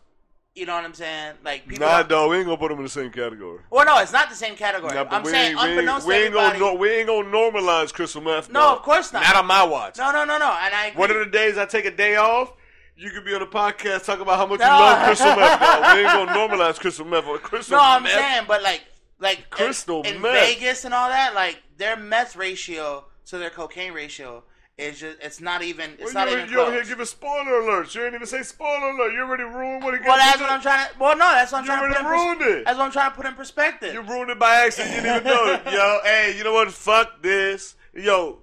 You 0.54 0.66
know 0.66 0.74
what 0.76 0.84
I'm 0.84 0.94
saying? 0.94 1.34
Like 1.44 1.66
people. 1.66 1.84
Nah, 1.84 2.04
dog, 2.04 2.30
we 2.30 2.36
ain't 2.36 2.46
gonna 2.46 2.56
put 2.56 2.68
them 2.68 2.78
in 2.78 2.84
the 2.84 2.90
same 2.90 3.10
category. 3.10 3.58
Well, 3.70 3.84
no, 3.84 3.98
it's 3.98 4.12
not 4.12 4.30
the 4.30 4.36
same 4.36 4.54
category. 4.54 4.94
Nah, 4.94 5.06
I'm 5.10 5.24
saying 5.24 5.50
ain't, 5.50 5.56
we 5.56 5.62
ain't, 5.62 5.70
unbeknownst 5.70 6.06
to 6.06 6.12
ain't 6.12 6.32
gonna 6.32 6.46
everybody. 6.54 6.76
we 6.78 6.90
ain't 6.90 7.06
gonna 7.08 7.28
normalize 7.28 7.92
crystal 7.92 8.22
meth. 8.22 8.50
No, 8.50 8.60
dog. 8.60 8.76
of 8.78 8.82
course 8.84 9.12
not. 9.12 9.22
Not 9.24 9.36
on 9.36 9.46
my 9.46 9.64
watch. 9.64 9.98
no, 9.98 10.12
no, 10.12 10.24
no, 10.24 10.38
no. 10.38 10.56
And 10.62 10.72
I 10.74 10.86
agree. 10.86 11.00
One 11.00 11.10
of 11.10 11.18
the 11.18 11.26
days 11.26 11.58
I 11.58 11.66
take 11.66 11.86
a 11.86 11.90
day 11.90 12.14
off, 12.14 12.52
you 12.96 13.10
could 13.10 13.24
be 13.24 13.34
on 13.34 13.40
the 13.40 13.46
podcast 13.46 14.04
talking 14.04 14.22
about 14.22 14.38
how 14.38 14.46
much 14.46 14.60
No. 14.60 14.66
you 14.66 14.70
love 14.72 15.06
crystal 15.06 15.34
meth. 15.34 15.60
Dog. 15.60 15.96
We 15.96 16.02
ain't 16.02 16.28
gonna 16.28 16.56
normalize 16.56 16.78
crystal 16.78 17.04
meth. 17.04 17.24
Crystal 17.42 17.76
no, 17.76 17.82
I'm 17.82 18.02
meth. 18.04 18.12
saying, 18.12 18.44
but 18.46 18.62
like, 18.62 18.82
like 19.18 19.50
Crystal 19.50 20.02
in, 20.02 20.16
in 20.16 20.22
meth. 20.22 20.34
Vegas 20.34 20.84
and 20.84 20.94
all 20.94 21.08
that, 21.08 21.34
like 21.34 21.60
their 21.76 21.96
meth 21.96 22.36
ratio 22.36 23.04
to 23.26 23.38
their 23.38 23.50
cocaine 23.50 23.92
ratio 23.92 24.42
is 24.76 24.98
just 24.98 25.18
it's 25.22 25.40
not 25.40 25.62
even 25.62 25.92
it's 26.00 26.12
Well, 26.12 26.26
not 26.26 26.28
even 26.32 26.48
you 26.50 26.60
over 26.60 26.70
here 26.72 26.80
close. 26.80 26.88
giving 26.88 27.06
spoiler 27.06 27.62
alerts. 27.62 27.94
You 27.94 28.04
ain't 28.04 28.14
even 28.14 28.26
say 28.26 28.42
spoiler 28.42 28.90
alert. 28.90 29.12
You 29.12 29.20
already 29.20 29.44
ruined 29.44 29.84
what 29.84 29.96
got. 29.98 30.06
Well, 30.08 30.16
that's 30.16 30.40
what 30.40 30.50
I'm 30.50 30.60
trying 30.60 30.88
to. 30.92 30.98
Well, 30.98 31.16
no, 31.16 31.28
that's 31.30 31.52
what 31.52 31.58
I'm 31.58 31.64
You 31.64 31.70
trying 31.70 31.92
to 31.92 31.98
put 32.00 32.10
ruined 32.10 32.40
Pers- 32.40 32.54
it. 32.60 32.64
that's 32.64 32.78
what 32.78 32.84
I'm 32.86 32.92
trying 32.92 33.10
to 33.10 33.16
put 33.16 33.26
in 33.26 33.34
perspective. 33.34 33.94
You 33.94 34.02
ruined 34.02 34.30
it 34.30 34.38
by 34.38 34.54
accident. 34.66 34.96
You 34.96 35.02
didn't 35.02 35.26
even 35.26 35.32
know 35.32 35.52
it. 35.52 35.62
Yo, 35.72 35.98
hey, 36.04 36.34
you 36.36 36.42
know 36.44 36.52
what? 36.52 36.72
Fuck 36.72 37.22
this. 37.22 37.76
Yo, 37.94 38.38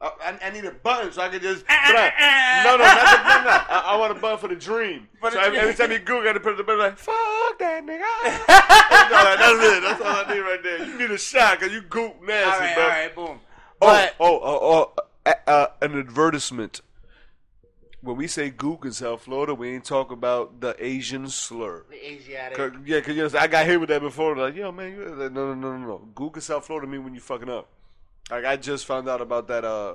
I, 0.00 0.10
I, 0.22 0.38
I 0.48 0.50
need 0.50 0.64
a 0.66 0.72
button 0.72 1.10
so 1.12 1.22
I 1.22 1.28
can 1.30 1.40
just. 1.40 1.64
Ah, 1.68 1.84
But 1.88 2.12
I- 2.18 2.62
no, 2.64 2.76
no, 2.76 2.84
not 2.84 2.94
the 3.00 3.16
button. 3.24 3.44
no. 3.44 3.50
I, 3.50 3.82
I 3.86 3.96
want 3.96 4.12
a 4.16 4.20
button 4.20 4.38
for 4.38 4.48
the 4.48 4.56
dream. 4.56 5.08
For 5.20 5.30
so 5.30 5.36
the 5.38 5.42
every, 5.42 5.58
dream. 5.58 5.68
every 5.70 5.74
time 5.86 5.92
you 5.92 5.98
Google, 6.00 6.28
I 6.28 6.32
to 6.34 6.40
put 6.40 6.56
the 6.58 6.64
button 6.64 6.80
like, 6.80 6.98
fuck 6.98 7.58
that 7.58 7.82
nigga. 7.86 8.02
I- 8.48 9.36
that's 9.38 9.76
it. 9.76 9.82
That's 9.82 10.00
all 10.02 10.24
I 10.26 10.34
need 10.34 10.40
right 10.40 10.62
there. 10.62 10.84
You 10.86 10.98
need 10.98 11.10
a 11.10 11.18
shot 11.18 11.58
because 11.58 11.72
you 11.74 11.80
goop 11.82 12.22
nasty, 12.26 12.44
all 12.44 12.58
right, 12.60 12.74
bro. 12.74 12.82
all 12.84 12.88
right, 12.90 13.14
boom. 13.14 13.40
Oh, 13.82 13.86
But 13.86 14.14
oh, 14.20 14.40
oh, 14.42 14.92
oh, 14.96 15.02
uh, 15.26 15.32
uh, 15.50 15.66
an 15.82 15.98
advertisement. 15.98 16.80
When 18.02 18.16
we 18.16 18.26
say 18.28 18.50
gook 18.50 18.84
in 18.84 18.92
South 18.92 19.22
Florida, 19.22 19.54
we 19.54 19.70
ain't 19.70 19.84
talk 19.84 20.12
about 20.12 20.60
the 20.60 20.76
Asian 20.78 21.28
slur. 21.28 21.84
the 21.90 22.06
Asiatic. 22.12 22.56
Cause, 22.56 22.72
yeah, 22.84 23.00
cause 23.00 23.16
you 23.16 23.28
know, 23.28 23.38
I 23.38 23.46
got 23.48 23.66
hit 23.66 23.80
with 23.80 23.88
that 23.88 24.00
before. 24.02 24.36
Like, 24.36 24.54
yo, 24.54 24.70
man, 24.70 24.92
you, 24.92 24.98
no, 25.06 25.28
no, 25.28 25.54
no, 25.54 25.76
no, 25.76 25.76
no. 25.78 26.08
Gook 26.14 26.36
in 26.36 26.42
South 26.42 26.64
Florida 26.66 26.86
mean 26.86 27.02
when 27.02 27.14
you 27.14 27.20
fucking 27.20 27.48
up. 27.48 27.68
Like 28.30 28.44
I 28.44 28.56
just 28.56 28.86
found 28.86 29.08
out 29.08 29.20
about 29.20 29.48
that 29.48 29.64
uh 29.64 29.94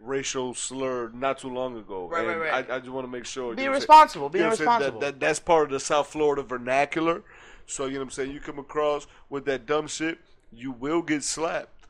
racial 0.00 0.52
slur 0.54 1.10
not 1.14 1.38
too 1.38 1.48
long 1.48 1.76
ago. 1.76 2.08
Right, 2.08 2.26
right, 2.26 2.32
and 2.32 2.40
right. 2.40 2.70
I, 2.70 2.76
I 2.76 2.78
just 2.80 2.90
want 2.90 3.06
to 3.06 3.10
make 3.10 3.24
sure. 3.24 3.54
Be 3.54 3.62
you 3.62 3.66
know 3.66 3.72
what 3.72 3.76
I'm 3.76 3.80
saying? 3.80 3.90
responsible. 3.90 4.28
Be 4.28 4.38
You 4.38 4.44
know 4.44 4.48
what 4.48 4.52
I'm 4.52 4.56
saying? 4.56 4.68
responsible. 4.68 5.00
That, 5.00 5.20
that, 5.20 5.26
that's 5.26 5.38
part 5.38 5.64
of 5.64 5.70
the 5.70 5.80
South 5.80 6.08
Florida 6.08 6.42
vernacular. 6.42 7.22
So 7.66 7.86
you 7.86 7.92
know 7.94 8.00
what 8.00 8.04
I'm 8.04 8.10
saying. 8.10 8.32
You 8.32 8.40
come 8.40 8.58
across 8.58 9.06
with 9.30 9.44
that 9.46 9.66
dumb 9.66 9.86
shit, 9.86 10.18
you 10.52 10.72
will 10.72 11.02
get 11.02 11.22
slapped. 11.22 11.86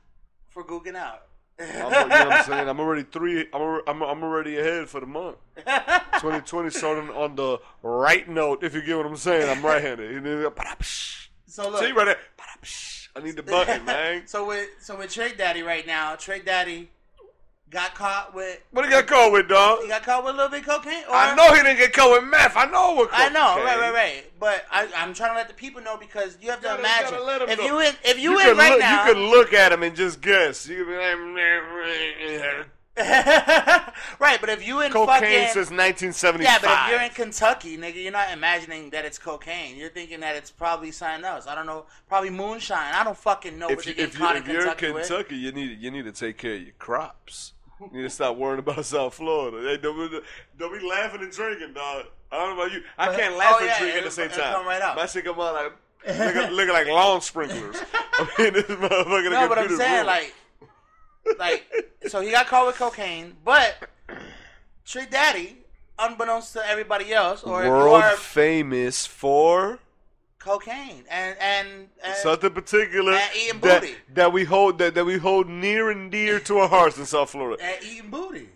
For 0.50 0.62
googling 0.62 0.97
out. 0.97 1.23
I'm, 1.59 1.67
you 1.67 1.73
know 1.73 1.91
what 1.91 2.33
I'm 2.33 2.45
saying? 2.45 2.69
I'm 2.69 2.81
already 2.81 3.05
three. 3.05 3.47
I'm, 3.52 3.81
I'm, 3.87 4.02
I'm 4.02 4.23
already 4.23 4.59
ahead 4.59 4.88
for 4.88 5.00
the 5.00 5.07
month. 5.07 5.37
2020 5.57 6.71
starting 6.71 7.11
on 7.11 7.37
the 7.37 7.59
right 7.83 8.29
note. 8.29 8.64
If 8.64 8.75
you 8.75 8.83
get 8.83 8.97
what 8.97 9.07
I'm 9.07 9.17
saying, 9.17 9.49
I'm 9.49 9.64
right-handed. 9.64 10.11
And 10.11 10.26
then, 10.26 10.43
ba-da-psh. 10.43 11.29
So 11.47 11.71
look. 11.71 11.83
See 11.83 11.93
right 11.93 12.05
there. 12.07 12.19
I 13.16 13.21
need 13.21 13.37
the 13.37 13.42
button, 13.54 13.85
man. 13.85 14.26
so 14.26 14.47
with 14.47 14.69
so 14.81 14.97
with 14.97 15.11
Trick 15.12 15.37
Daddy 15.38 15.62
right 15.62 15.87
now, 15.87 16.14
Trick 16.16 16.45
Daddy 16.47 16.88
got 17.71 17.95
caught 17.95 18.35
with 18.35 18.61
What 18.71 18.85
he 18.85 18.90
got 18.90 19.07
caught 19.07 19.33
with, 19.33 19.49
dog? 19.49 19.81
he 19.83 19.88
got 19.88 20.02
caught 20.02 20.25
with 20.25 20.35
a 20.35 20.37
little 20.37 20.50
bit 20.50 20.61
of 20.61 20.66
cocaine. 20.66 21.04
Or, 21.09 21.14
I 21.14 21.35
know 21.35 21.49
he 21.54 21.62
didn't 21.62 21.78
get 21.78 21.92
caught 21.95 22.11
with 22.11 22.28
meth. 22.28 22.54
I 22.57 22.66
know 22.66 22.92
what. 22.95 23.09
I 23.12 23.28
know, 23.31 23.62
right, 23.64 23.78
right, 23.78 23.92
right. 23.95 24.25
But 24.38 24.66
I, 24.71 24.88
I'm 24.97 25.14
trying 25.14 25.31
to 25.31 25.37
let 25.37 25.49
the 25.49 25.54
people 25.54 25.81
know 25.81 25.97
because 25.97 26.37
you 26.42 26.50
have 26.50 26.61
to 26.61 26.64
Gotta- 26.64 26.81
imagine 26.81 27.11
gotta 27.12 27.25
let 27.25 27.42
'em 27.42 27.49
if 27.49 27.59
know. 27.59 27.64
you 27.64 27.81
in 27.81 27.95
if 28.04 28.19
you, 28.19 28.33
You 28.33 28.50
in 28.50 28.57
right 28.59 28.71
look, 28.73 28.81
now, 28.81 29.07
you 29.07 29.12
could 29.14 29.21
look 29.23 29.52
at 29.54 29.73
him 29.73 29.83
and 29.83 29.97
just 29.97 30.21
guess. 30.21 30.66
You 30.69 30.85
could 30.85 30.88
be 30.88 30.97
like, 30.97 32.66
right? 32.99 34.39
But 34.39 34.51
if 34.51 34.67
you 34.67 34.83
in 34.83 34.93
cocaine 34.93 35.21
fucking 35.21 35.49
since 35.49 35.71
1975. 35.71 36.43
yeah, 36.43 36.59
but 36.61 36.71
if 36.71 36.91
you're 36.91 37.03
in 37.03 37.11
Kentucky, 37.11 37.79
nigga, 37.79 38.03
you're 38.03 38.13
not 38.13 38.31
imagining 38.31 38.91
that 38.91 39.07
it's 39.07 39.19
cocaine. 39.19 39.77
You're 39.77 39.89
thinking 39.89 40.21
that 40.21 40.37
it's 40.37 40.51
probably 40.51 40.91
something 40.91 41.25
else. 41.25 41.47
I 41.47 41.55
don't 41.55 41.65
know, 41.65 41.87
probably 42.07 42.29
moonshine. 42.29 42.95
I 42.95 43.03
don't 43.03 43.17
fucking 43.17 43.59
know 43.59 43.69
what 43.69 43.79
if, 43.79 43.87
you're 43.87 43.95
getting 43.95 44.11
if, 44.11 44.19
you, 44.21 44.27
if 44.27 44.45
in 44.45 44.51
you're 44.51 44.69
in 44.69 44.75
Kentucky, 44.75 44.93
with. 44.93 45.33
You 45.33 45.53
need 45.53 45.79
you 45.81 45.91
need 45.91 46.05
to 46.05 46.13
take 46.13 46.37
care 46.37 46.55
of 46.55 46.63
your 46.63 46.75
crops. 46.79 47.55
You 47.81 47.99
need 47.99 48.03
to 48.03 48.11
stop 48.11 48.37
worrying 48.37 48.59
about 48.59 48.85
South 48.85 49.15
Florida. 49.15 49.67
Hey, 49.69 49.79
don't, 49.79 50.11
be, 50.11 50.21
don't 50.59 50.79
be 50.79 50.87
laughing 50.87 51.23
and 51.23 51.33
drinking, 51.33 51.73
dog. 51.73 52.05
I 52.31 52.37
don't 52.37 52.57
know 52.57 52.63
about 52.63 52.73
you. 52.73 52.83
I 52.97 53.15
can't 53.17 53.37
laugh 53.37 53.55
oh, 53.57 53.59
and 53.59 53.67
yeah, 53.67 53.79
drink 53.79 53.97
at 53.97 54.05
the 54.05 54.11
same 54.11 54.31
time. 54.31 54.55
come 54.55 54.67
right 54.67 54.81
out. 54.81 54.97
My 54.97 55.07
shit 55.07 55.25
come 55.25 55.41
out 55.41 55.55
like 55.55 55.73
looking, 56.19 56.51
looking 56.53 56.73
like 56.73 56.87
lawn 56.87 57.21
sprinklers. 57.21 57.77
I 57.95 58.29
mean, 58.39 58.53
this 58.53 58.65
motherfucker. 58.65 59.31
No, 59.31 59.49
but 59.49 59.59
I'm 59.59 59.77
saying 59.77 60.07
like, 60.07 60.35
like, 61.38 61.64
so 62.09 62.21
he 62.21 62.31
got 62.31 62.47
caught 62.47 62.67
with 62.67 62.76
cocaine, 62.76 63.35
but 63.45 63.75
Trick 64.85 65.11
Daddy, 65.11 65.59
unbeknownst 65.99 66.52
to 66.55 66.67
everybody 66.69 67.12
else, 67.12 67.43
or 67.43 67.61
if 67.62 67.67
you 67.67 67.71
world 67.73 68.02
are 68.02 68.17
famous 68.17 69.07
for 69.07 69.79
cocaine 70.38 71.05
and 71.09 71.37
and, 71.38 71.69
and 72.02 72.17
something 72.17 72.50
particular 72.50 73.12
that, 73.12 73.33
booty. 73.61 73.95
that 74.12 74.33
we 74.33 74.43
hold 74.45 74.79
that, 74.79 74.95
that 74.97 75.05
we 75.05 75.17
hold 75.17 75.49
near 75.49 75.91
and 75.91 76.11
dear 76.11 76.41
to 76.41 76.59
our 76.59 76.69
hearts 76.69 76.99
in 76.99 77.07
South 77.07 77.31
Florida. 77.31 77.62
and 77.62 77.76
eating 77.85 78.11
booty. 78.11 78.49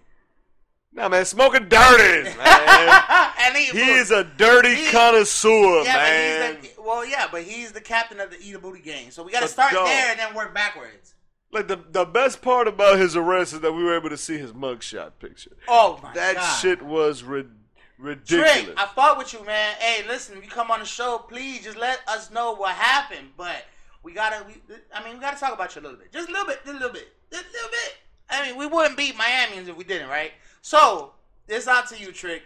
Nah, 0.93 1.09
man, 1.11 1.25
smoking 1.27 1.69
dirty, 1.69 2.25
man. 2.39 3.03
and 3.39 3.55
he 3.57 3.71
booty. 3.71 3.85
is 3.85 4.11
a 4.11 4.25
dirty 4.25 4.75
He- 4.75 4.91
connoisseur, 4.91 5.83
yeah, 5.85 5.93
man. 5.95 6.55
but 6.55 6.65
he's 6.65 6.75
the, 6.75 6.83
well, 6.83 7.05
yeah, 7.07 7.27
but 7.31 7.43
he's 7.43 7.71
the 7.73 7.83
captain 7.83 8.19
of 8.19 8.31
the 8.31 8.39
Eat 8.41 8.55
a 8.55 8.59
Booty 8.59 8.81
gang. 8.81 9.11
So 9.11 9.23
we 9.23 9.31
got 9.31 9.43
to 9.43 9.49
start 9.49 9.75
there 9.75 10.11
and 10.11 10.19
then 10.19 10.35
work 10.35 10.55
backwards. 10.55 11.13
Like 11.57 11.69
the 11.69 11.79
the 11.91 12.05
best 12.05 12.43
part 12.43 12.69
about 12.69 12.99
his 12.99 13.17
arrest 13.17 13.55
is 13.55 13.61
that 13.61 13.73
we 13.73 13.83
were 13.83 13.97
able 13.97 14.11
to 14.11 14.17
see 14.19 14.37
his 14.37 14.53
mugshot 14.53 15.13
picture. 15.19 15.57
Oh 15.69 15.99
my 16.03 16.13
That 16.13 16.35
god, 16.35 16.43
that 16.43 16.59
shit 16.61 16.83
was 16.83 17.23
rid- 17.23 17.51
ridiculous. 17.99 18.65
Trick, 18.65 18.75
I 18.77 18.87
fought 18.87 19.17
with 19.17 19.33
you, 19.33 19.45
man. 19.45 19.75
Hey, 19.79 20.07
listen, 20.07 20.37
if 20.37 20.45
you 20.45 20.51
come 20.51 20.71
on 20.71 20.81
the 20.81 20.85
show, 20.87 21.19
please 21.19 21.65
just 21.65 21.79
let 21.79 22.01
us 22.09 22.31
know 22.31 22.55
what 22.55 22.73
happened. 22.75 23.31
But 23.39 23.65
we 24.03 24.13
gotta, 24.13 24.45
we, 24.47 24.55
I 24.95 25.03
mean, 25.03 25.15
we 25.15 25.21
gotta 25.21 25.39
talk 25.41 25.55
about 25.55 25.75
you 25.75 25.81
a 25.81 25.85
little 25.85 25.97
bit, 25.99 26.13
just 26.13 26.29
a 26.29 26.33
little 26.33 26.47
bit, 26.47 26.59
just 26.65 26.77
a 26.77 26.79
little 26.79 26.93
bit, 26.93 27.09
just 27.33 27.45
a 27.45 27.53
little 27.53 27.71
bit. 27.71 27.95
I 28.29 28.47
mean, 28.47 28.59
we 28.59 28.67
wouldn't 28.67 28.97
beat 28.97 29.15
Miamians 29.17 29.69
if 29.69 29.77
we 29.77 29.85
didn't, 29.85 30.09
right? 30.09 30.33
So 30.61 31.13
this 31.47 31.67
out 31.69 31.89
to 31.89 31.99
you, 31.99 32.13
Trick. 32.13 32.43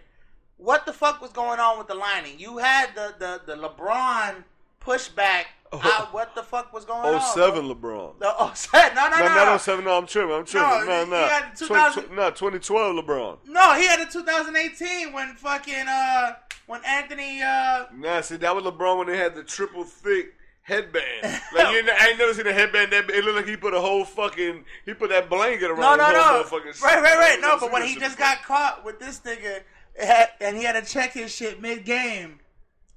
What 0.56 0.86
the 0.86 0.92
fuck 0.92 1.20
was 1.20 1.32
going 1.32 1.58
on 1.58 1.78
with 1.78 1.88
the 1.88 1.94
lining? 1.94 2.38
You 2.38 2.58
had 2.58 2.94
the 2.94 3.14
the, 3.18 3.40
the 3.56 3.60
LeBron 3.68 4.44
pushback. 4.80 5.44
Oh. 5.72 5.80
out. 5.82 6.12
What 6.12 6.34
the 6.34 6.42
fuck 6.42 6.72
was 6.72 6.84
going 6.84 7.14
on? 7.14 7.20
07? 7.20 7.64
LeBron. 7.68 8.18
The 8.18 8.34
oh 8.38 8.50
seven. 8.54 8.94
No, 8.96 9.08
no, 9.08 9.18
No, 9.18 9.28
no. 9.28 9.34
not 9.34 9.60
07. 9.60 9.84
No, 9.84 9.96
I'm 9.96 10.06
tripping. 10.06 10.32
I'm 10.34 10.44
tripping. 10.44 10.68
No, 10.68 10.84
No, 10.84 11.04
he 11.04 11.10
no. 11.10 11.16
had 11.28 11.56
20 11.56 11.66
2000 11.66 12.16
no, 12.16 12.30
2012 12.30 13.04
LeBron. 13.04 13.38
No, 13.46 13.74
he 13.74 13.86
had 13.86 14.00
a 14.00 14.06
2018 14.06 15.12
when 15.12 15.34
fucking 15.36 15.86
uh 15.88 16.32
when 16.66 16.80
Anthony 16.84 17.40
uh 17.42 17.84
Nah, 17.94 18.20
see, 18.20 18.36
that 18.36 18.54
was 18.54 18.64
LeBron 18.64 18.98
when 18.98 19.06
they 19.06 19.16
had 19.16 19.34
the 19.34 19.44
triple 19.44 19.84
thick 19.84 20.34
headband. 20.62 21.04
Like, 21.54 21.72
you 21.74 21.82
know, 21.84 21.92
I 21.98 22.08
ain't 22.10 22.18
never 22.18 22.32
seen 22.34 22.46
a 22.46 22.52
headband 22.52 22.92
that 22.92 23.10
it 23.10 23.24
looked 23.24 23.36
like 23.36 23.46
he 23.46 23.56
put 23.56 23.74
a 23.74 23.80
whole 23.80 24.04
fucking, 24.04 24.64
he 24.86 24.94
put 24.94 25.10
that 25.10 25.28
blanket 25.28 25.70
around 25.70 25.80
No, 25.80 25.96
no, 25.96 26.12
no. 26.12 26.44
Right, 26.50 26.72
right, 26.82 27.02
right. 27.02 27.38
I 27.38 27.40
No, 27.40 27.58
but 27.58 27.72
when 27.72 27.82
he 27.86 27.96
just 27.96 28.16
got 28.18 28.42
caught 28.44 28.84
with 28.84 28.98
this 29.00 29.20
nigga 29.20 29.60
had- 30.00 30.30
and 30.40 30.56
he 30.56 30.62
had 30.64 30.72
to 30.72 30.88
check 30.88 31.12
his 31.12 31.32
shit 31.34 31.60
mid 31.60 31.84
game, 31.84 32.38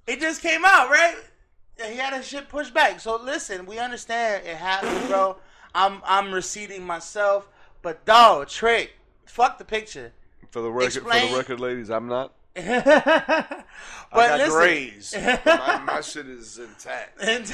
it 0.05 0.19
just 0.19 0.41
came 0.41 0.63
out, 0.65 0.89
right? 0.89 1.15
And 1.81 1.93
he 1.93 1.99
had 1.99 2.13
his 2.13 2.27
shit 2.27 2.49
pushed 2.49 2.73
back. 2.73 2.99
So 2.99 3.15
listen, 3.21 3.65
we 3.65 3.79
understand 3.79 4.45
it 4.45 4.55
happened, 4.55 5.07
bro. 5.07 5.37
I'm 5.73 6.01
I'm 6.05 6.31
receding 6.31 6.85
myself, 6.85 7.47
but 7.81 8.05
dog, 8.05 8.47
trick, 8.47 8.93
fuck 9.25 9.57
the 9.57 9.65
picture. 9.65 10.13
For 10.51 10.61
the 10.61 10.71
record, 10.71 10.93
for 10.93 11.09
the 11.09 11.35
record, 11.35 11.59
ladies, 11.59 11.89
I'm 11.89 12.07
not. 12.07 12.33
but 12.55 12.65
I 12.67 13.63
got 14.13 14.37
listen, 14.37 14.53
grays. 14.53 15.15
my, 15.45 15.81
my 15.85 16.01
shit 16.01 16.27
is 16.27 16.59
intact. 16.59 17.19
And 17.19 17.45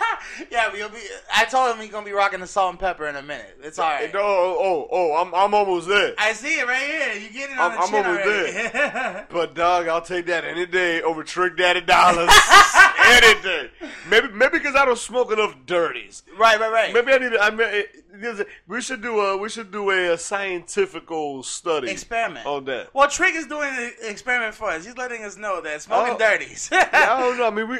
yeah, 0.50 0.70
we'll 0.72 0.88
be. 0.88 0.98
I 1.34 1.44
told 1.44 1.74
him 1.74 1.80
he's 1.82 1.90
gonna 1.90 2.04
be 2.06 2.12
rocking 2.12 2.40
the 2.40 2.46
salt 2.46 2.70
and 2.70 2.78
pepper 2.78 3.06
in 3.08 3.16
a 3.16 3.22
minute. 3.22 3.58
It's 3.62 3.78
all 3.78 3.88
right. 3.90 4.10
Oh, 4.14 4.56
oh, 4.60 4.88
oh, 4.90 5.16
I'm, 5.22 5.34
I'm 5.34 5.54
almost 5.54 5.88
there. 5.88 6.14
I 6.18 6.32
see 6.32 6.58
it 6.60 6.66
right 6.66 6.82
here. 6.82 7.14
You 7.22 7.30
get 7.30 7.50
it 7.50 7.58
on 7.58 7.72
I'm- 7.72 7.72
the 7.72 7.78
I'm 7.82 7.88
chin 7.88 8.06
over 8.06 8.22
already. 8.22 9.26
But 9.30 9.54
dog, 9.54 9.88
I'll 9.88 10.00
take 10.02 10.26
that 10.26 10.44
any 10.44 10.66
day 10.66 11.02
over 11.02 11.22
Trick 11.24 11.56
Daddy 11.56 11.80
dollars. 11.80 12.30
any 13.04 13.40
day. 13.42 13.70
Maybe 14.08 14.28
maybe 14.28 14.58
because 14.58 14.74
I 14.76 14.84
don't 14.84 14.98
smoke 14.98 15.32
enough 15.32 15.54
dirties. 15.66 16.22
right, 16.38 16.58
right, 16.58 16.72
right. 16.72 16.92
Maybe 16.94 17.12
I 17.12 17.18
need. 17.18 17.32
To, 17.32 17.40
I 17.40 17.50
mean, 17.50 17.60
eh, 17.60 17.82
it- 18.20 18.48
we 18.66 18.80
should 18.80 19.00
do 19.00 19.20
a 19.20 19.36
we 19.36 19.48
should 19.48 19.70
do 19.70 19.90
a, 19.90 20.18
scientifical 20.18 21.42
study 21.44 21.88
Experiment. 21.90 22.46
on 22.46 22.64
that. 22.64 22.92
Well, 22.92 23.08
Trick 23.08 23.34
is 23.34 23.46
doing 23.46 23.68
an 23.72 23.92
experiment 24.02 24.54
for 24.54 24.70
us. 24.70 24.84
He's 24.84 24.96
letting 24.96 25.22
us 25.24 25.36
know 25.36 25.60
that 25.60 25.82
smoking 25.82 26.14
Oh. 26.14 26.18
dirties. 26.18 26.68
I 26.72 27.16
don't 27.20 27.38
know. 27.38 27.46
I 27.46 27.50
mean, 27.50 27.68
we. 27.68 27.78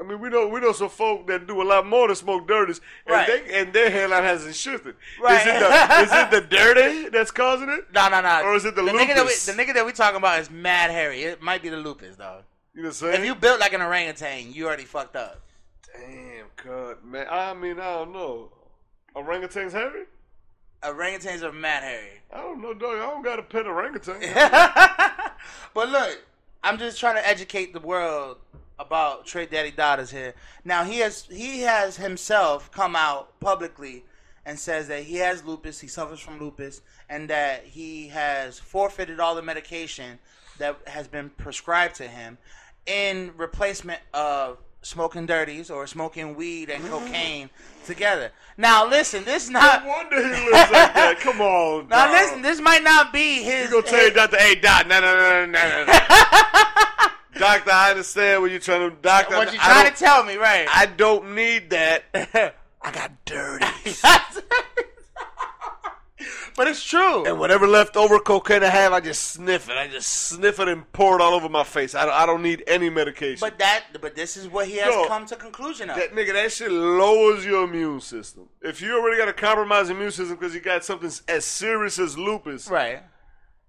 I 0.00 0.04
mean, 0.04 0.20
we 0.20 0.28
know 0.28 0.46
we 0.46 0.60
know 0.60 0.72
some 0.72 0.88
folk 0.90 1.26
that 1.26 1.46
do 1.46 1.60
a 1.60 1.64
lot 1.64 1.86
more 1.86 2.06
than 2.06 2.16
smoke 2.16 2.46
dirties, 2.46 2.80
and 3.06 3.12
Right. 3.14 3.26
they 3.26 3.60
and 3.60 3.72
their 3.72 3.90
hairline 3.90 4.22
hasn't 4.22 4.54
shifted. 4.54 4.94
Right. 5.20 5.40
Is 5.40 5.46
it 5.46 5.58
the 5.58 6.00
is 6.02 6.12
it 6.12 6.30
the 6.30 6.40
dirty 6.56 7.08
that's 7.08 7.30
causing 7.30 7.68
it? 7.68 7.92
no, 7.92 8.08
no, 8.08 8.20
no. 8.20 8.42
Or 8.44 8.54
is 8.54 8.64
it 8.64 8.74
the 8.76 8.82
nigga 8.82 9.08
that 9.08 9.16
we, 9.16 9.22
lupus? 9.22 9.46
the 9.46 9.52
nigga 9.52 9.74
that 9.74 9.84
we 9.86 9.92
talking 9.92 10.18
about 10.18 10.38
is 10.40 10.50
mad 10.50 10.90
hairy. 10.90 11.22
It 11.22 11.42
might 11.42 11.62
be 11.62 11.68
the 11.68 11.76
lupus, 11.76 12.16
dog. 12.16 12.44
You 12.74 12.82
know 12.82 12.88
what 12.88 12.90
I'm 12.90 12.94
saying? 12.94 13.20
If 13.22 13.26
you 13.26 13.34
built 13.34 13.58
like 13.58 13.72
an 13.72 13.82
orangutan, 13.82 14.52
you 14.52 14.66
already 14.66 14.84
fucked 14.84 15.16
up. 15.16 15.40
Damn, 15.92 16.46
cut, 16.54 17.04
man. 17.04 17.26
I 17.28 17.52
mean, 17.54 17.80
I 17.80 17.84
don't 17.96 18.12
know. 18.12 18.52
Orangutans 19.16 19.72
hairy? 19.72 20.04
Orangutans 20.84 21.42
are 21.42 21.50
mad 21.52 21.82
hairy. 21.82 22.20
I 22.32 22.36
don't 22.36 22.60
know, 22.62 22.72
dog. 22.74 22.96
I 22.96 23.00
don't 23.00 23.24
got 23.24 23.40
a 23.40 23.42
pet 23.42 23.66
orangutan. 23.66 24.20
but 25.74 25.88
look, 25.88 26.22
I'm 26.62 26.78
just 26.78 27.00
trying 27.00 27.16
to 27.16 27.26
educate 27.26 27.72
the 27.72 27.80
world 27.80 28.36
about 28.78 29.26
Trick 29.26 29.50
Daddy 29.50 29.70
Dollars 29.70 30.10
here. 30.10 30.34
Now 30.64 30.84
he 30.84 30.98
has 30.98 31.26
he 31.30 31.60
has 31.60 31.96
himself 31.96 32.70
come 32.70 32.94
out 32.96 33.38
publicly 33.40 34.04
and 34.44 34.58
says 34.58 34.88
that 34.88 35.02
he 35.02 35.16
has 35.16 35.44
lupus, 35.44 35.80
he 35.80 35.88
suffers 35.88 36.20
from 36.20 36.38
lupus, 36.38 36.80
and 37.08 37.28
that 37.28 37.64
he 37.64 38.08
has 38.08 38.58
forfeited 38.58 39.20
all 39.20 39.34
the 39.34 39.42
medication 39.42 40.18
that 40.58 40.78
has 40.86 41.06
been 41.06 41.30
prescribed 41.30 41.96
to 41.96 42.08
him 42.08 42.38
in 42.86 43.32
replacement 43.36 44.00
of 44.14 44.58
smoking 44.80 45.26
dirties 45.26 45.70
or 45.70 45.86
smoking 45.86 46.34
weed 46.34 46.70
and 46.70 46.82
mm-hmm. 46.82 47.06
cocaine 47.06 47.50
together. 47.84 48.30
Now 48.56 48.88
listen, 48.88 49.24
this 49.24 49.44
is 49.44 49.50
no 49.50 49.60
wonder 49.86 50.16
he 50.16 50.44
looks 50.46 50.72
like 50.72 50.94
that. 50.94 51.18
Come 51.20 51.40
on, 51.40 51.88
now 51.88 52.06
dog. 52.06 52.12
listen, 52.12 52.42
this 52.42 52.60
might 52.60 52.82
not 52.82 53.12
be 53.12 53.42
his 53.42 53.66
You 53.66 53.82
gonna 53.82 53.86
tell 53.86 54.02
your 54.02 54.10
doctor, 54.10 54.38
hey, 54.38 54.54
doc, 54.54 54.86
no, 54.86 55.00
no, 55.00 55.14
no, 55.14 55.46
no, 55.46 55.52
no, 55.52 55.84
no. 55.84 56.84
Doctor, 57.38 57.70
I 57.70 57.90
understand 57.90 58.42
what 58.42 58.50
you're 58.50 58.60
trying 58.60 58.90
to. 58.90 58.96
Doctor, 58.96 59.36
what 59.36 59.52
you 59.52 59.58
trying 59.58 59.90
to 59.90 59.96
tell 59.96 60.24
me, 60.24 60.36
right? 60.36 60.66
I 60.68 60.86
don't 60.86 61.34
need 61.34 61.70
that. 61.70 62.04
I 62.82 62.90
got 62.92 63.12
dirty. 63.24 63.66
but 66.56 66.68
it's 66.68 66.82
true. 66.82 67.24
and 67.26 67.38
whatever 67.38 67.66
leftover 67.66 68.18
cocaine 68.18 68.62
I 68.62 68.68
have, 68.68 68.92
I 68.92 69.00
just 69.00 69.22
sniff 69.32 69.68
it. 69.68 69.76
I 69.76 69.88
just 69.88 70.08
sniff 70.08 70.60
it 70.60 70.68
and 70.68 70.90
pour 70.92 71.16
it 71.16 71.22
all 71.22 71.34
over 71.34 71.48
my 71.48 71.64
face. 71.64 71.94
I 71.94 72.04
don't, 72.04 72.14
I 72.14 72.26
don't 72.26 72.42
need 72.42 72.64
any 72.66 72.90
medication. 72.90 73.38
But 73.40 73.58
that, 73.58 73.84
but 74.00 74.14
this 74.14 74.36
is 74.36 74.48
what 74.48 74.68
he 74.68 74.76
has 74.76 74.94
Yo, 74.94 75.06
come 75.06 75.26
to 75.26 75.36
conclusion 75.36 75.90
of. 75.90 75.96
That 75.96 76.12
nigga, 76.12 76.32
that 76.34 76.52
shit 76.52 76.70
lowers 76.70 77.44
your 77.44 77.64
immune 77.64 78.00
system. 78.00 78.48
If 78.62 78.80
you 78.80 78.96
already 78.96 79.16
got 79.16 79.28
a 79.28 79.32
compromised 79.32 79.90
immune 79.90 80.10
system 80.12 80.36
because 80.36 80.54
you 80.54 80.60
got 80.60 80.84
something 80.84 81.10
as 81.28 81.44
serious 81.44 81.98
as 81.98 82.16
lupus, 82.16 82.68
right. 82.68 83.02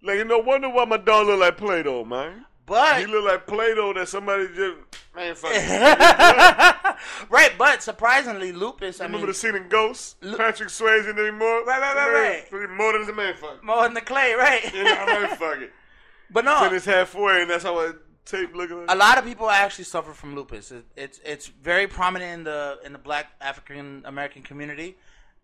like 0.04 0.26
no 0.26 0.40
wonder 0.40 0.70
why 0.70 0.86
my 0.86 0.98
dog 0.98 1.28
look 1.28 1.40
like 1.40 1.58
Play-Doh, 1.58 2.06
man. 2.06 2.46
But 2.70 3.00
He 3.02 3.06
look 3.08 3.26
like 3.26 3.46
Play-Doh 3.48 3.94
that 3.96 4.08
somebody 4.08 4.48
just 4.56 4.78
Man, 5.16 5.36
fuck 5.36 5.52
right, 7.30 7.52
but 7.58 7.82
surprisingly, 7.84 8.52
lupus. 8.52 9.02
I 9.02 9.06
Remember 9.06 9.26
mean, 9.26 9.28
the 9.28 9.34
scene 9.34 9.56
in 9.56 9.68
Ghost? 9.68 10.16
Lu- 10.22 10.38
Patrick 10.38 10.70
Swayze 10.70 11.08
anymore? 11.08 11.66
Right, 11.66 11.82
right, 11.82 11.96
right, 11.96 12.46
right. 12.52 12.70
More 12.70 12.94
than 12.94 13.10
a 13.10 13.14
man 13.14 13.34
fuck. 13.34 13.64
more 13.64 13.84
than 13.84 13.96
the 13.96 14.02
clay, 14.02 14.34
right? 14.34 14.64
Yeah, 14.74 15.06
I 15.08 15.20
mean, 15.20 15.36
fuck 15.36 15.58
it. 15.60 15.74
but 16.30 16.46
no, 16.46 16.60
Finish 16.70 16.86
halfway, 16.86 17.42
and 17.42 17.50
that's 17.50 17.64
how 17.64 17.78
I 17.80 17.92
tape 18.26 18.56
looking 18.56 18.86
a 18.88 18.96
lot 18.96 19.18
of 19.18 19.26
people 19.26 19.50
actually 19.50 19.86
suffer 19.86 20.14
from 20.14 20.36
lupus. 20.36 20.72
It, 20.72 20.86
it's 20.96 21.20
it's 21.26 21.48
very 21.48 21.88
prominent 21.88 22.32
in 22.32 22.44
the 22.44 22.78
in 22.86 22.94
the 22.94 23.00
Black 23.00 23.32
African 23.42 24.04
American 24.06 24.44
community, 24.44 24.96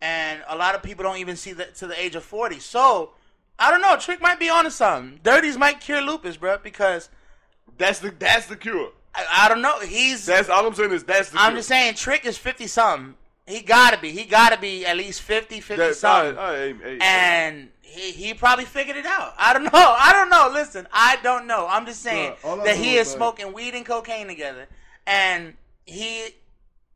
and 0.02 0.42
a 0.48 0.56
lot 0.56 0.76
of 0.76 0.84
people 0.84 1.04
don't 1.04 1.18
even 1.18 1.36
see 1.36 1.54
that 1.54 1.76
to 1.78 1.88
the 1.88 2.00
age 2.00 2.16
of 2.16 2.24
forty. 2.24 2.60
So 2.60 3.12
I 3.58 3.72
don't 3.72 3.82
know. 3.82 3.98
Trick 3.98 4.22
might 4.22 4.40
be 4.40 4.50
onto 4.50 4.70
something. 4.70 5.20
Dirties 5.24 5.58
might 5.58 5.80
cure 5.82 6.02
lupus, 6.02 6.38
bro. 6.38 6.60
Because 6.60 7.10
That's 7.78 8.00
the 8.00 8.12
that's 8.12 8.48
the 8.48 8.56
cure. 8.56 8.92
I, 9.14 9.26
I 9.46 9.50
don't 9.50 9.62
know. 9.62 9.80
He's. 9.80 10.26
That's 10.26 10.50
all 10.50 10.66
I'm 10.66 10.74
saying 10.76 10.92
is 10.92 11.04
that's 11.04 11.30
the 11.30 11.40
I'm 11.40 11.52
cure. 11.52 11.58
just 11.60 11.68
saying. 11.70 11.96
Trick 11.96 12.26
is 12.26 12.38
fifty 12.38 12.68
something. 12.68 13.16
He 13.48 13.62
gotta 13.62 13.98
be. 14.00 14.12
He 14.12 14.24
gotta 14.26 14.58
be 14.60 14.86
at 14.88 14.98
least 14.98 15.22
50, 15.22 15.62
50 15.62 15.76
That- 15.76 15.96
something. 15.96 16.36
all 16.38 16.44
right, 16.46 16.52
all 16.52 16.66
right, 16.68 16.76
hey, 16.82 16.90
hey, 16.94 16.98
and 17.02 17.70
he, 17.82 18.12
he 18.12 18.34
probably 18.34 18.66
figured 18.66 18.98
it 18.98 19.06
out. 19.06 19.36
I 19.38 19.54
don't 19.54 19.64
know. 19.66 19.70
I 19.74 20.12
don't 20.14 20.30
know. 20.32 20.50
Listen, 20.52 20.88
I 20.92 21.18
don't 21.22 21.46
know. 21.46 21.68
I'm 21.70 21.86
just 21.86 22.02
saying 22.02 22.34
that 22.44 22.76
he 22.76 22.96
is 22.96 23.08
smoking 23.08 23.54
weed 23.54 23.76
and 23.76 23.86
cocaine 23.86 24.26
together, 24.28 24.66
and 25.06 25.54
he 25.86 26.24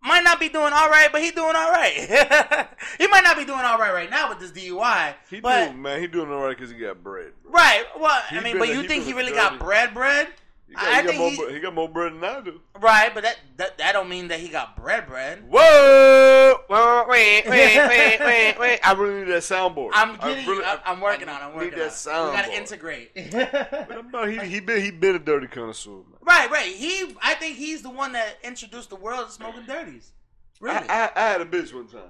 might 0.02 0.24
not 0.24 0.39
be 0.39 0.50
doing 0.50 0.74
all 0.74 0.89
right, 0.89 1.10
but 1.12 1.22
he 1.22 1.30
doing 1.30 1.56
all 1.56 1.72
right. 1.72 2.68
he 2.98 3.06
might 3.08 3.24
not 3.24 3.38
be 3.38 3.46
doing 3.46 3.60
all 3.60 3.78
right 3.78 3.94
right 3.94 4.10
now 4.10 4.30
with 4.30 4.39
this 4.39 4.52
DUI, 4.52 5.13
He 5.30 5.42
but 5.42 5.65
doing 5.65 5.82
man, 5.84 6.02
he 6.02 6.08
doing 6.08 6.32
all 6.32 6.42
right 6.42 6.58
because 6.58 6.72
he 6.72 6.80
got 6.80 7.04
bread. 7.04 7.32
right. 7.46 7.84
Well, 8.00 8.20
He 8.32 8.38
I 8.38 8.42
mean, 8.42 8.58
but 8.58 8.70
a- 8.70 8.74
you 8.74 8.88
think 8.88 9.04
he 9.04 9.13
really 9.13 9.26
dirty- 9.32 9.36
got 9.36 9.60
bread, 9.60 9.94
bread? 9.94 10.30
He 10.69 10.75
got, 10.75 10.84
I 10.86 11.01
he 11.01 11.08
got 11.08 11.15
more, 11.17 11.32
he- 11.49 11.53
he 11.55 11.60
got 11.60 11.73
more 11.73 11.89
bread 11.89 12.13
than 12.13 12.23
I 12.23 12.41
do. 12.41 12.62
Right, 12.79 13.12
but 13.13 13.23
that, 13.23 13.38
that 13.58 13.77
that 13.79 13.91
don't 13.93 14.08
mean 14.08 14.27
that 14.27 14.39
he 14.39 14.49
got 14.49 14.75
bread, 14.77 15.08
bread. 15.08 15.43
Whoa! 15.49 16.55
Whoa, 16.67 17.05
Wait, 17.10 17.43
wait, 17.49 17.77
wait, 17.88 18.19
wait, 18.19 18.60
wait! 18.60 18.79
I 18.88 18.93
really 18.93 19.19
need 19.25 19.32
that 19.34 19.41
soundboard. 19.41 19.89
I'm 19.93 20.12
I 20.21 20.29
getting. 20.29 20.47
really- 20.47 20.63
I, 20.63 20.79
I'm 20.86 21.01
working 21.01 21.27
I 21.27 21.34
on. 21.34 21.41
it, 21.41 21.43
I'm 21.45 21.51
need 21.53 21.58
working 21.58 21.79
that 21.79 22.08
on. 22.08 22.27
it. 22.27 22.32
We 22.32 22.38
gotta 22.38 22.53
integrate. 22.53 23.12
But 23.32 23.97
I'm 23.97 24.12
not- 24.12 24.29
he 24.29 24.38
he 24.47 24.60
been 24.60 24.82
he 24.82 24.91
been 24.91 25.15
a 25.15 25.19
dirty 25.19 25.47
connoisseur. 25.47 25.89
Man. 25.91 26.03
Right, 26.21 26.51
right. 26.51 26.67
He, 26.75 27.15
I 27.21 27.34
think 27.34 27.58
he's 27.58 27.82
the 27.82 27.89
one 27.89 28.12
that 28.12 28.38
introduced 28.43 28.91
the 28.91 28.95
world 28.95 29.25
to 29.25 29.32
smoking 29.32 29.65
dirties. 29.65 30.12
Really, 30.62 30.75
I, 30.77 31.05
I, 31.05 31.05
I, 31.05 31.12
I 31.15 31.29
had 31.29 31.41
a 31.41 31.45
bitch 31.45 31.73
one 31.73 31.88
time. 31.88 32.01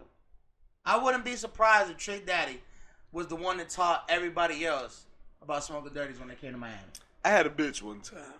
I 0.85 1.01
wouldn't 1.01 1.23
be 1.23 1.35
surprised 1.37 1.91
if 1.91 1.97
Trick 1.97 2.25
Daddy 2.25 2.59
was 3.13 3.27
the 3.27 3.35
one 3.35 3.57
that 3.57 3.69
taught 3.69 4.03
everybody 4.09 4.65
else 4.65 5.05
about 5.41 5.63
smoking 5.63 5.93
dirties 5.93 6.19
when 6.19 6.27
they 6.27 6.35
came 6.35 6.51
to 6.51 6.57
Miami. 6.57 6.75
I 7.23 7.29
had 7.29 7.45
a 7.45 7.49
bitch 7.49 7.81
one 7.81 8.01
time. 8.01 8.33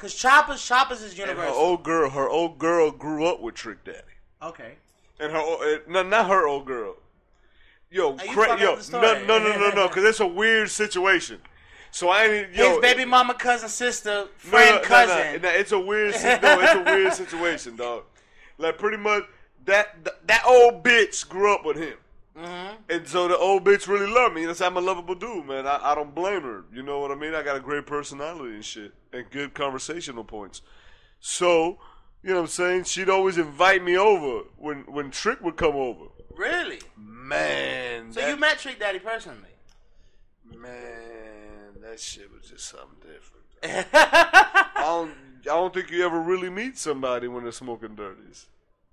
Cause 0.00 0.14
Choppers, 0.14 0.64
Choppers 0.64 1.02
is 1.02 1.18
universal. 1.18 1.42
And 1.42 1.50
her 1.54 1.60
old 1.60 1.82
girl, 1.82 2.08
her 2.08 2.26
old 2.26 2.58
girl 2.58 2.90
grew 2.90 3.26
up 3.26 3.42
with 3.42 3.54
Trick 3.54 3.84
Daddy. 3.84 3.98
okay, 4.42 4.76
And 5.18 5.30
her, 5.30 5.38
old- 5.38 5.60
uh, 5.60 5.78
no, 5.86 6.02
not 6.02 6.26
her 6.28 6.46
old 6.48 6.64
girl. 6.64 6.96
Yo, 7.90 8.14
cra- 8.14 8.58
yo, 8.58 8.78
no, 8.92 9.00
no, 9.26 9.38
no, 9.38 9.56
no, 9.58 9.70
no, 9.74 9.88
because 9.88 10.04
it's 10.04 10.20
a 10.20 10.26
weird 10.26 10.70
situation. 10.70 11.38
So 11.90 12.08
I 12.08 12.24
ain't, 12.24 12.54
yo, 12.54 12.70
his 12.70 12.78
baby 12.78 13.04
mama, 13.04 13.34
cousin, 13.34 13.68
sister, 13.68 14.28
friend, 14.38 14.76
no, 14.76 14.80
no, 14.80 14.82
cousin. 14.84 15.42
No, 15.42 15.48
it's 15.50 15.72
a 15.72 15.78
weird, 15.78 16.14
no, 16.22 16.60
it's 16.60 16.74
a 16.74 16.82
weird 16.82 17.12
situation, 17.12 17.76
dog. 17.76 18.04
Like 18.56 18.78
pretty 18.78 18.96
much 18.96 19.24
that, 19.66 20.02
that 20.26 20.44
old 20.46 20.82
bitch 20.82 21.28
grew 21.28 21.52
up 21.54 21.66
with 21.66 21.76
him. 21.76 21.98
Mhm. 22.36 22.76
And 22.88 23.08
so 23.08 23.26
the 23.28 23.36
old 23.36 23.64
bitch 23.64 23.88
really 23.88 24.06
loved 24.10 24.34
me. 24.34 24.42
You 24.42 24.46
know, 24.48 24.54
I'm 24.60 24.76
a 24.76 24.80
lovable 24.80 25.14
dude, 25.16 25.46
man. 25.46 25.66
I, 25.66 25.92
I 25.92 25.94
don't 25.94 26.14
blame 26.14 26.42
her. 26.42 26.64
You 26.72 26.82
know 26.82 27.00
what 27.00 27.10
I 27.10 27.14
mean? 27.16 27.34
I 27.34 27.42
got 27.42 27.56
a 27.56 27.60
great 27.60 27.86
personality 27.86 28.54
and 28.54 28.64
shit, 28.64 28.92
and 29.12 29.28
good 29.30 29.52
conversational 29.54 30.24
points. 30.24 30.62
So, 31.18 31.78
you 32.22 32.30
know 32.30 32.36
what 32.36 32.40
I'm 32.42 32.46
saying? 32.48 32.84
She'd 32.84 33.10
always 33.10 33.36
invite 33.36 33.82
me 33.82 33.96
over 33.98 34.44
when 34.56 34.80
when 34.86 35.10
Trick 35.10 35.40
would 35.42 35.56
come 35.56 35.74
over. 35.74 36.04
Really? 36.36 36.80
Man, 36.96 38.12
So 38.12 38.20
that, 38.20 38.30
you 38.30 38.36
met 38.36 38.58
Trick 38.58 38.78
Daddy 38.78 38.98
personally? 39.00 39.48
man, 40.56 41.80
that 41.82 42.00
shit 42.00 42.30
was 42.32 42.48
just 42.48 42.66
something 42.66 42.98
different. 43.00 43.86
I 43.92 44.66
don't, 44.76 45.10
I 45.42 45.44
don't 45.44 45.72
think 45.74 45.90
you 45.90 46.04
ever 46.04 46.20
really 46.20 46.50
meet 46.50 46.78
somebody 46.78 47.28
when 47.28 47.42
they're 47.42 47.52
smoking 47.52 47.94
dirties. 47.94 48.46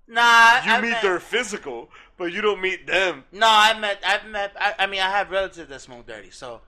Nah. 0.08 0.64
You 0.64 0.72
I 0.72 0.80
meet 0.80 0.90
met, 0.90 1.02
their 1.02 1.20
physical, 1.20 1.90
but 2.16 2.32
you 2.32 2.40
don't 2.40 2.60
meet 2.60 2.86
them. 2.86 3.24
No, 3.32 3.46
I 3.48 3.78
met. 3.78 4.02
I've 4.06 4.26
met. 4.26 4.52
I, 4.58 4.74
I 4.80 4.86
mean, 4.86 5.00
I 5.00 5.10
have 5.10 5.30
relatives 5.30 5.68
that 5.68 5.80
smoke 5.80 6.06
dirty, 6.06 6.30
so 6.30 6.60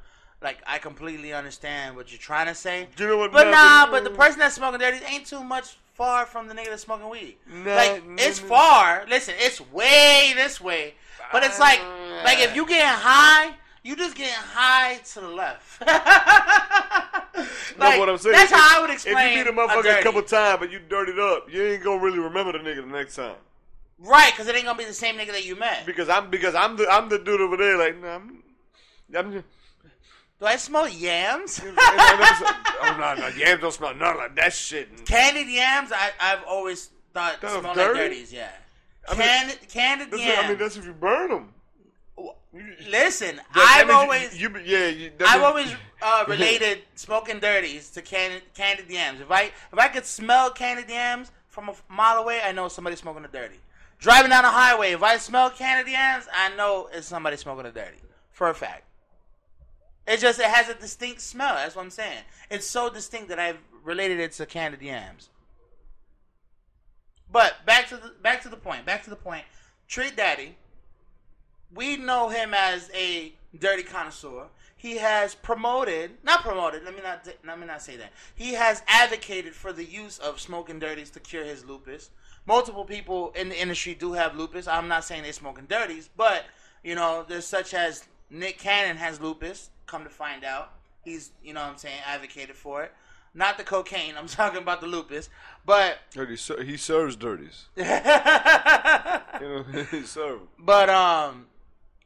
like 0.43 0.59
I 0.67 0.79
completely 0.79 1.33
understand 1.33 1.97
what 1.97 2.11
you're 2.11 2.19
trying 2.19 2.47
to 2.47 2.55
say. 2.55 2.89
You 2.97 3.07
know 3.07 3.19
what? 3.19 3.33
But 3.33 3.49
man, 3.49 3.53
nah, 3.53 3.91
but 3.91 4.05
the 4.05 4.11
person 4.11 4.39
that's 4.39 4.55
smoking 4.55 4.81
dirty 4.81 5.05
ain't 5.07 5.27
too 5.27 5.45
much 5.45 5.77
far 5.95 6.25
from 6.25 6.49
the 6.49 6.55
nigga 6.55 6.71
that's 6.71 6.83
smoking 6.83 7.09
weed. 7.09 7.37
Nah, 7.47 7.75
like 7.75 8.07
nah, 8.07 8.17
it's 8.19 8.41
nah. 8.43 8.49
far. 8.49 9.07
Listen, 9.09 9.35
it's 9.39 9.61
way 9.73 10.33
this 10.35 10.61
way. 10.61 10.95
But 11.33 11.45
it's 11.45 11.61
like 11.61 11.81
like 12.25 12.39
if 12.39 12.53
ah. 12.53 12.55
you 12.55 12.67
getting 12.67 12.89
high, 12.89 13.55
you 13.83 13.97
just 13.97 14.17
getting 14.17 14.33
high 14.35 14.97
to 15.13 15.21
the 15.21 15.29
left. 15.29 15.83
Like, 17.79 17.99
what 17.99 18.09
I'm 18.09 18.19
saying. 18.19 18.35
That's 18.37 18.53
how 18.53 18.79
I 18.79 18.81
would 18.83 18.91
explain. 18.91 19.17
If 19.17 19.31
you 19.33 19.45
meet 19.45 19.47
a 19.47 19.53
motherfucker 19.53 19.81
a, 19.81 19.83
dirty. 19.83 20.03
couple 20.03 20.23
times, 20.23 20.59
but 20.61 20.71
you 20.71 20.81
dirtied 20.89 21.19
up, 21.19 21.47
you 21.53 21.63
ain't 21.63 21.83
gonna 21.85 22.03
really 22.03 22.19
remember 22.19 22.53
the 22.53 22.59
nigga 22.59 22.77
the 22.83 22.93
next 22.93 23.17
time. 23.17 23.37
right? 23.99 24.33
Because 24.33 24.49
it 24.49 24.55
ain't 24.57 24.65
gonna 24.65 24.79
be 24.79 24.85
the 24.85 24.93
same 24.93 25.17
nigga 25.17 25.33
that 25.33 25.45
you 25.47 25.57
met. 25.57 25.87
Because 25.87 26.09
I'm 26.09 26.31
because 26.31 26.55
I'm 26.55 26.77
the 26.77 26.89
I'm 26.89 27.09
the 27.09 27.19
dude 27.19 27.41
over 27.41 27.57
there. 27.57 27.77
Like, 27.79 28.01
nah, 28.01 28.17
I'm. 28.17 28.43
I'm 29.17 29.33
just, 29.33 29.45
Do 30.39 30.47
I 30.47 30.57
smell 30.57 30.89
yams? 30.89 31.61
oh 31.65 32.97
no, 32.99 33.15
no, 33.23 33.29
yams 33.37 33.61
don't 33.61 33.73
smell 33.73 33.95
nothing 33.95 34.19
like 34.19 34.37
that 34.37 34.53
shit. 34.53 35.05
Candied 35.05 35.49
yams, 35.49 35.91
I, 35.93 36.11
I've 36.21 36.45
always 36.45 36.91
thought 37.13 37.41
That 37.41 37.51
smell 37.61 37.75
dirty? 37.75 37.99
like 37.99 38.11
dirties. 38.11 38.33
Yeah, 38.33 38.51
I 39.09 39.15
mean, 39.17 39.57
candied, 39.69 40.13
yams. 40.17 40.39
I 40.45 40.49
mean, 40.49 40.59
that's 40.59 40.77
if 40.77 40.85
you 40.85 40.93
burn 40.93 41.31
them. 41.31 41.55
Listen, 42.89 43.41
I've 43.55 43.91
always, 43.91 44.41
you, 44.41 44.49
you, 44.51 44.61
yeah, 44.65 44.87
you, 44.89 45.13
I've 45.21 45.41
means- 45.41 45.45
always 45.45 45.75
uh, 46.03 46.25
related 46.29 46.83
smoking 46.95 47.39
dirties 47.39 47.91
to 47.91 48.03
candied, 48.03 48.43
candied 48.55 48.91
yams. 48.91 49.21
If 49.21 49.31
I, 49.31 49.45
if 49.73 49.79
I 49.79 49.89
could 49.89 50.07
smell 50.07 50.51
candied 50.51 50.89
yams 50.89 51.31
from 51.49 51.69
a 51.69 51.75
mile 51.89 52.19
away, 52.23 52.41
I 52.45 52.53
know 52.53 52.69
somebody's 52.69 53.01
smoking 53.01 53.25
a 53.25 53.29
dirty. 53.29 53.61
Driving 53.99 54.31
down 54.31 54.45
the 54.45 54.51
highway, 54.51 54.93
if 54.93 55.03
I 55.03 55.19
smell 55.19 55.51
candied 55.51 55.91
yams, 55.91 56.27
I 56.35 56.55
know 56.57 56.89
it's 56.93 57.07
somebody 57.07 57.37
smoking 57.37 57.67
a 57.67 57.73
dirty 57.73 57.99
for 58.33 58.49
a 58.49 58.55
fact. 58.55 58.85
It's 60.07 60.23
just 60.23 60.41
it 60.41 60.47
has 60.47 60.69
a 60.69 60.75
distinct 60.75 61.21
smell. 61.21 61.55
That's 61.55 61.77
what 61.77 61.83
I'm 61.83 61.91
saying. 61.91 62.23
It's 62.51 62.67
so 62.67 62.91
distinct 62.91 63.29
that 63.29 63.39
I've 63.39 63.59
related 63.85 64.19
it 64.19 64.33
to 64.33 64.47
candied 64.47 64.83
yams. 64.83 65.29
But 67.31 67.65
back 67.65 67.89
to 67.89 67.97
the 67.97 68.13
back 68.23 68.43
to 68.43 68.49
the 68.49 68.57
point. 68.57 68.87
Back 68.87 69.05
to 69.05 69.11
the 69.11 69.17
point. 69.17 69.45
Trick 69.87 70.17
Daddy. 70.17 70.57
We 71.73 71.97
know 71.97 72.29
him 72.29 72.53
as 72.55 72.91
a 72.93 73.33
dirty 73.57 73.85
connoisseur. 73.85 74.47
He 74.81 74.97
has 74.97 75.35
promoted, 75.35 76.13
not 76.25 76.41
promoted. 76.43 76.85
Let 76.85 76.95
me 76.95 77.03
not 77.03 77.29
let 77.47 77.61
me 77.61 77.67
not 77.67 77.83
say 77.83 77.99
that. 77.99 78.13
He 78.35 78.55
has 78.55 78.83
advocated 78.89 79.55
for 79.55 79.75
the 79.75 79.85
use 79.85 80.19
of 80.19 80.41
smoking 80.41 80.79
dirties 80.79 81.11
to 81.11 81.21
cure 81.21 81.45
his 81.45 81.67
lupus. 81.67 82.09
Multiple 82.47 82.87
people 82.87 83.31
in 83.37 83.51
the 83.51 83.61
industry 83.61 83.93
do 83.93 84.15
have 84.15 84.35
lupus. 84.35 84.67
I'm 84.67 84.89
not 84.89 85.05
saying 85.05 85.23
they're 85.23 85.35
smoking 85.35 85.67
dirties, 85.67 86.09
but 86.17 86.47
you 86.83 86.95
know, 86.95 87.27
there's 87.29 87.47
such 87.47 87.75
as 87.75 88.09
Nick 88.31 88.57
Cannon 88.57 88.97
has 88.97 89.21
lupus. 89.21 89.69
Come 89.85 90.03
to 90.05 90.09
find 90.09 90.45
out, 90.45 90.73
he's 91.05 91.33
you 91.45 91.53
know 91.53 91.61
what 91.61 91.73
I'm 91.73 91.77
saying 91.77 92.01
advocated 92.07 92.57
for 92.57 92.83
it. 92.83 92.93
Not 93.35 93.59
the 93.59 93.65
cocaine. 93.65 94.15
I'm 94.17 94.27
talking 94.41 94.63
about 94.63 94.81
the 94.81 94.87
lupus, 94.87 95.29
but 95.67 95.99
he, 96.15 96.37
ser- 96.37 96.63
he 96.63 96.79
serves 96.79 97.17
dirties. 97.17 97.67
You 97.77 99.49
know, 99.49 99.63
he 99.91 100.03
serves. 100.03 100.43
But 100.59 100.89
um, 100.91 101.47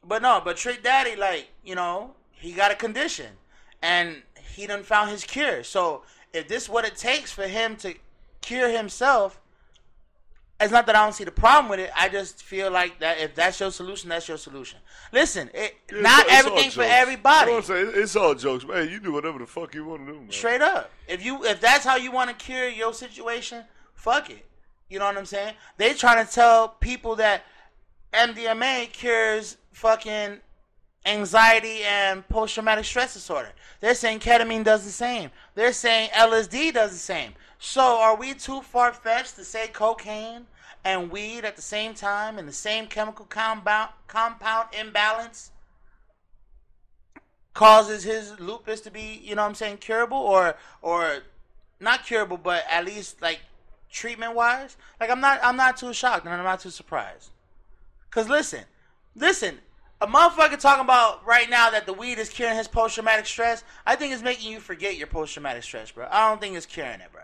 but 0.04 0.22
no, 0.22 0.40
but 0.44 0.56
Trick 0.56 0.82
Daddy, 0.82 1.16
like 1.16 1.48
you 1.64 1.74
know, 1.74 2.14
he 2.44 2.52
got 2.52 2.70
a 2.70 2.74
condition, 2.74 3.26
and 3.82 4.22
he 4.54 4.66
done 4.66 4.82
found 4.82 5.10
his 5.10 5.24
cure. 5.24 5.64
So 5.64 6.02
if 6.32 6.46
this 6.46 6.68
what 6.68 6.84
it 6.84 6.96
takes 6.96 7.32
for 7.32 7.46
him 7.46 7.76
to 7.76 7.94
cure 8.42 8.68
himself, 8.68 9.40
it's 10.60 10.70
not 10.70 10.86
that 10.86 10.94
I 10.94 11.02
don't 11.04 11.14
see 11.14 11.24
the 11.24 11.32
problem 11.32 11.68
with 11.70 11.80
it. 11.80 11.90
I 11.98 12.08
just 12.08 12.42
feel 12.42 12.70
like 12.70 13.00
that 13.00 13.18
if 13.18 13.34
that's 13.34 13.58
your 13.60 13.70
solution, 13.70 14.10
that's 14.10 14.28
your 14.28 14.36
solution. 14.36 14.78
Listen, 15.10 15.50
it, 15.54 15.74
It's 15.88 16.02
not 16.02 16.26
all- 16.26 16.36
everything 16.36 16.70
for 16.70 16.82
everybody. 16.82 17.46
You 17.46 17.52
know 17.52 17.58
I'm 17.58 17.64
saying? 17.64 17.92
It's 17.94 18.14
all 18.14 18.34
jokes, 18.34 18.64
man. 18.64 18.90
You 18.90 19.00
do 19.00 19.12
whatever 19.12 19.38
the 19.38 19.46
fuck 19.46 19.74
you 19.74 19.84
want 19.86 20.06
to 20.06 20.12
do, 20.12 20.18
man. 20.20 20.30
Straight 20.30 20.60
up. 20.60 20.90
If 21.08 21.24
you 21.24 21.44
if 21.44 21.60
that's 21.60 21.84
how 21.84 21.96
you 21.96 22.12
want 22.12 22.28
to 22.30 22.36
cure 22.36 22.68
your 22.68 22.92
situation, 22.92 23.64
fuck 23.94 24.28
it. 24.30 24.44
You 24.90 24.98
know 24.98 25.06
what 25.06 25.16
I'm 25.16 25.26
saying? 25.26 25.54
They 25.78 25.94
trying 25.94 26.24
to 26.24 26.30
tell 26.30 26.68
people 26.68 27.16
that 27.16 27.42
MDMA 28.12 28.92
cures 28.92 29.56
fucking 29.72 30.40
anxiety 31.06 31.82
and 31.84 32.26
post 32.28 32.54
traumatic 32.54 32.84
stress 32.84 33.14
disorder. 33.14 33.50
They're 33.80 33.94
saying 33.94 34.20
ketamine 34.20 34.64
does 34.64 34.84
the 34.84 34.90
same. 34.90 35.30
They're 35.54 35.72
saying 35.72 36.10
LSD 36.10 36.74
does 36.74 36.92
the 36.92 36.98
same. 36.98 37.34
So 37.58 37.82
are 37.82 38.16
we 38.16 38.34
too 38.34 38.62
far 38.62 38.92
fetched 38.92 39.36
to 39.36 39.44
say 39.44 39.68
cocaine 39.68 40.46
and 40.84 41.10
weed 41.10 41.44
at 41.44 41.56
the 41.56 41.62
same 41.62 41.94
time 41.94 42.38
in 42.38 42.46
the 42.46 42.52
same 42.52 42.86
chemical 42.86 43.24
compound 43.26 43.90
compound 44.06 44.68
imbalance? 44.78 45.50
causes 47.54 48.02
his 48.02 48.38
lupus 48.40 48.80
to 48.82 48.90
be, 48.90 49.20
you 49.22 49.36
know 49.36 49.42
what 49.42 49.48
I'm 49.48 49.54
saying, 49.54 49.78
curable 49.78 50.18
or 50.18 50.56
or 50.82 51.22
not 51.80 52.04
curable, 52.04 52.36
but 52.36 52.64
at 52.68 52.84
least 52.84 53.22
like 53.22 53.40
treatment 53.90 54.34
wise, 54.34 54.76
like 55.00 55.08
I'm 55.08 55.20
not 55.20 55.40
I'm 55.42 55.56
not 55.56 55.76
too 55.76 55.92
shocked 55.94 56.26
and 56.26 56.34
I'm 56.34 56.44
not 56.44 56.60
too 56.60 56.70
surprised. 56.70 57.30
Cause 58.10 58.28
listen, 58.28 58.64
listen, 59.14 59.60
a 60.04 60.06
motherfucker 60.06 60.58
talking 60.58 60.84
about 60.84 61.24
right 61.26 61.48
now 61.48 61.70
that 61.70 61.86
the 61.86 61.92
weed 61.94 62.18
is 62.18 62.28
curing 62.28 62.56
his 62.56 62.68
post 62.68 62.94
traumatic 62.94 63.24
stress. 63.26 63.64
I 63.86 63.96
think 63.96 64.12
it's 64.12 64.22
making 64.22 64.52
you 64.52 64.60
forget 64.60 64.96
your 64.96 65.06
post 65.06 65.32
traumatic 65.32 65.62
stress, 65.62 65.90
bro. 65.90 66.06
I 66.10 66.28
don't 66.28 66.40
think 66.40 66.56
it's 66.56 66.66
curing 66.66 67.00
it, 67.00 67.08
bro. 67.10 67.22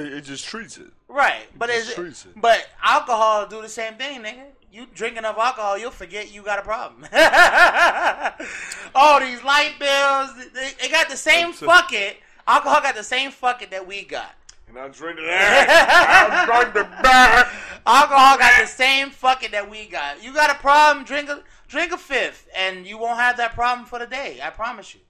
Yeah, 0.00 0.16
It 0.16 0.22
just 0.22 0.44
treats 0.46 0.76
it. 0.76 0.88
Right, 1.08 1.46
but 1.56 1.70
just 1.70 1.88
is 1.90 1.94
treats 1.94 2.24
it, 2.26 2.30
it. 2.36 2.40
but 2.42 2.66
alcohol 2.82 3.46
do 3.46 3.62
the 3.62 3.68
same 3.68 3.94
thing, 3.94 4.22
nigga. 4.22 4.42
You 4.70 4.86
drink 4.94 5.16
enough 5.16 5.38
alcohol, 5.38 5.78
you'll 5.78 5.90
forget 5.90 6.30
you 6.32 6.42
got 6.42 6.58
a 6.58 6.62
problem. 6.62 7.04
All 8.94 9.18
these 9.20 9.42
light 9.42 9.74
bills, 9.78 10.30
they, 10.52 10.72
they 10.80 10.88
got 10.90 11.08
the 11.08 11.16
same 11.16 11.48
That's 11.48 11.62
a- 11.62 11.66
fuck 11.66 11.92
it. 11.92 12.18
Alcohol 12.46 12.80
got 12.82 12.94
the 12.96 13.02
same 13.04 13.30
fuck 13.30 13.62
it 13.62 13.70
that 13.70 13.86
we 13.86 14.04
got. 14.04 14.34
And 14.68 14.78
I 14.78 14.88
drink 14.88 15.18
it. 15.20 15.24
I 15.30 16.44
drink 16.44 16.74
the 16.74 16.84
back. 17.02 17.50
Alcohol 17.86 18.38
got 18.38 18.60
the 18.60 18.66
same 18.66 19.10
fucking 19.10 19.50
that 19.52 19.70
we 19.70 19.86
got. 19.86 20.22
You 20.22 20.32
got 20.32 20.50
a 20.50 20.54
problem, 20.54 21.04
drink 21.04 21.28
a 21.28 21.42
drink 21.68 21.92
a 21.92 21.98
fifth, 21.98 22.48
and 22.56 22.86
you 22.86 22.98
won't 22.98 23.18
have 23.18 23.36
that 23.36 23.54
problem 23.54 23.86
for 23.86 23.98
the 23.98 24.06
day. 24.06 24.40
I 24.42 24.50
promise 24.50 24.94
you. 24.94 25.00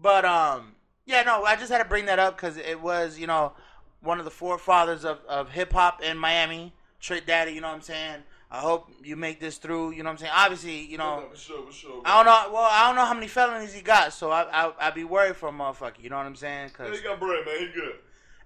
But 0.00 0.24
um, 0.24 0.74
yeah, 1.06 1.22
no, 1.22 1.44
I 1.44 1.56
just 1.56 1.70
had 1.70 1.78
to 1.78 1.88
bring 1.88 2.06
that 2.06 2.18
up 2.18 2.36
because 2.36 2.56
it 2.56 2.80
was, 2.80 3.18
you 3.18 3.26
know, 3.26 3.52
one 4.00 4.18
of 4.18 4.24
the 4.24 4.30
forefathers 4.30 5.04
of, 5.04 5.20
of 5.28 5.50
hip 5.50 5.72
hop 5.72 6.02
in 6.02 6.18
Miami, 6.18 6.72
Trick 7.00 7.26
Daddy. 7.26 7.52
You 7.52 7.60
know 7.60 7.68
what 7.68 7.76
I'm 7.76 7.82
saying? 7.82 8.22
I 8.50 8.58
hope 8.58 8.90
you 9.02 9.16
make 9.16 9.40
this 9.40 9.56
through. 9.56 9.92
You 9.92 10.02
know 10.02 10.10
what 10.10 10.12
I'm 10.12 10.18
saying? 10.18 10.32
Obviously, 10.34 10.84
you 10.84 10.98
know. 10.98 11.24
For 11.30 11.36
sure, 11.36 11.66
for 11.66 11.72
sure. 11.72 12.02
I 12.04 12.16
don't 12.16 12.26
know. 12.26 12.52
Well, 12.52 12.68
I 12.70 12.86
don't 12.86 12.96
know 12.96 13.04
how 13.04 13.14
many 13.14 13.28
felonies 13.28 13.72
he 13.72 13.80
got, 13.80 14.12
so 14.12 14.30
I 14.30 14.42
I 14.42 14.72
I'd 14.78 14.94
be 14.94 15.04
worried 15.04 15.36
for 15.36 15.48
a 15.48 15.52
motherfucker. 15.52 16.02
You 16.02 16.10
know 16.10 16.16
what 16.16 16.26
I'm 16.26 16.36
saying? 16.36 16.70
Yeah, 16.78 16.86
Cause 16.86 16.98
he 16.98 17.02
got 17.02 17.18
bread, 17.18 17.46
man. 17.46 17.58
He 17.58 17.66
good. 17.72 17.94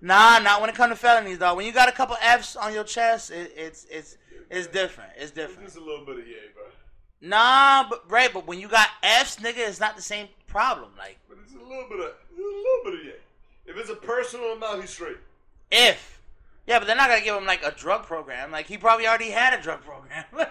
Nah, 0.06 0.38
not 0.38 0.60
when 0.60 0.70
it 0.70 0.76
comes 0.76 0.92
to 0.92 0.96
felonies, 0.96 1.38
though. 1.38 1.56
When 1.56 1.66
you 1.66 1.72
got 1.72 1.88
a 1.88 1.92
couple 1.92 2.16
F's 2.22 2.54
on 2.54 2.72
your 2.72 2.84
chest, 2.84 3.32
it, 3.32 3.52
it's 3.56 3.86
it's 3.90 4.16
it's 4.48 4.68
different. 4.68 5.10
It's 5.16 5.32
different. 5.32 5.64
Just 5.64 5.78
a 5.78 5.80
little 5.80 6.06
bit 6.06 6.18
of 6.20 6.28
yay, 6.28 6.34
bro. 6.54 6.62
Nah, 7.20 7.88
but 7.90 8.08
right, 8.08 8.32
but 8.32 8.46
when 8.46 8.60
you 8.60 8.68
got 8.68 8.88
F's, 9.02 9.36
nigga, 9.38 9.58
it's 9.58 9.80
not 9.80 9.96
the 9.96 10.02
same 10.02 10.28
problem. 10.46 10.90
Like 10.96 11.18
But 11.28 11.38
it's 11.42 11.54
a 11.54 11.58
little 11.58 11.88
bit 11.88 11.98
of, 11.98 12.06
a 12.06 12.40
little 12.40 12.84
bit 12.84 12.94
of 13.00 13.04
yay. 13.04 13.12
If 13.66 13.76
it's 13.76 13.90
a 13.90 13.96
personal 13.96 14.52
amount, 14.52 14.82
he's 14.82 14.90
straight. 14.90 15.16
if, 15.72 16.15
yeah, 16.66 16.78
but 16.78 16.86
they're 16.86 16.96
not 16.96 17.08
gonna 17.08 17.22
give 17.22 17.36
him 17.36 17.46
like 17.46 17.64
a 17.64 17.70
drug 17.70 18.04
program. 18.04 18.50
Like 18.50 18.66
he 18.66 18.76
probably 18.76 19.06
already 19.06 19.30
had 19.30 19.58
a 19.58 19.62
drug 19.62 19.82
program. 19.82 20.24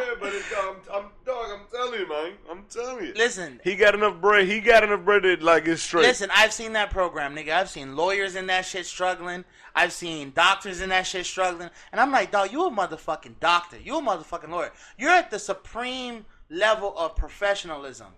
Yeah, 0.00 0.14
but 0.18 0.32
it's, 0.32 0.46
I'm, 0.56 0.76
I'm, 0.92 1.10
dog, 1.26 1.50
I'm 1.52 1.66
telling 1.70 2.00
you, 2.00 2.08
man. 2.08 2.32
I'm 2.50 2.64
telling 2.70 3.04
you. 3.04 3.12
Listen, 3.14 3.60
He 3.62 3.76
got 3.76 3.94
enough 3.94 4.18
bread. 4.20 4.48
He 4.48 4.60
got 4.60 4.82
enough 4.82 5.04
bread 5.04 5.24
that 5.24 5.42
like 5.42 5.66
it's 5.66 5.82
straight. 5.82 6.02
Listen, 6.02 6.30
I've 6.34 6.54
seen 6.54 6.72
that 6.72 6.90
program, 6.90 7.36
nigga. 7.36 7.52
I've 7.52 7.68
seen 7.68 7.96
lawyers 7.96 8.34
in 8.34 8.46
that 8.46 8.64
shit 8.64 8.86
struggling. 8.86 9.44
I've 9.74 9.92
seen 9.92 10.32
doctors 10.34 10.80
in 10.80 10.88
that 10.88 11.06
shit 11.06 11.26
struggling. 11.26 11.70
And 11.92 12.00
I'm 12.00 12.10
like, 12.10 12.30
dog, 12.30 12.50
you 12.50 12.66
a 12.66 12.70
motherfucking 12.70 13.40
doctor. 13.40 13.78
You 13.78 13.98
a 13.98 14.02
motherfucking 14.02 14.48
lawyer. 14.48 14.72
You're 14.96 15.10
at 15.10 15.30
the 15.30 15.38
supreme 15.38 16.24
level 16.48 16.96
of 16.96 17.14
professionalism. 17.14 18.08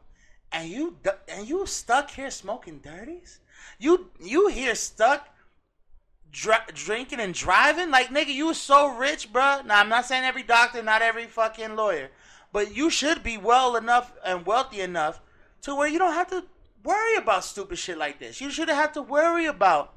And 0.52 0.68
you 0.68 0.96
and 1.28 1.48
you 1.48 1.66
stuck 1.66 2.10
here 2.10 2.30
smoking 2.30 2.78
dirties? 2.78 3.40
You 3.78 4.10
you 4.20 4.48
here 4.48 4.74
stuck 4.74 5.31
dr- 6.32 6.74
drinking 6.74 7.20
and 7.20 7.34
driving? 7.34 7.90
Like, 7.90 8.08
nigga, 8.08 8.34
you 8.34 8.54
so 8.54 8.88
rich, 8.96 9.32
bruh. 9.32 9.64
Now, 9.64 9.80
I'm 9.80 9.88
not 9.88 10.06
saying 10.06 10.24
every 10.24 10.42
doctor, 10.42 10.82
not 10.82 11.02
every 11.02 11.26
fucking 11.26 11.76
lawyer. 11.76 12.10
But 12.52 12.74
you 12.74 12.90
should 12.90 13.22
be 13.22 13.38
well 13.38 13.76
enough 13.76 14.12
and 14.24 14.44
wealthy 14.44 14.80
enough 14.80 15.20
to 15.62 15.74
where 15.74 15.88
you 15.88 15.98
don't 15.98 16.14
have 16.14 16.30
to 16.30 16.44
worry 16.82 17.16
about 17.16 17.44
stupid 17.44 17.78
shit 17.78 17.96
like 17.96 18.18
this. 18.18 18.40
You 18.40 18.50
shouldn't 18.50 18.76
have 18.76 18.92
to 18.92 19.02
worry 19.02 19.46
about 19.46 19.94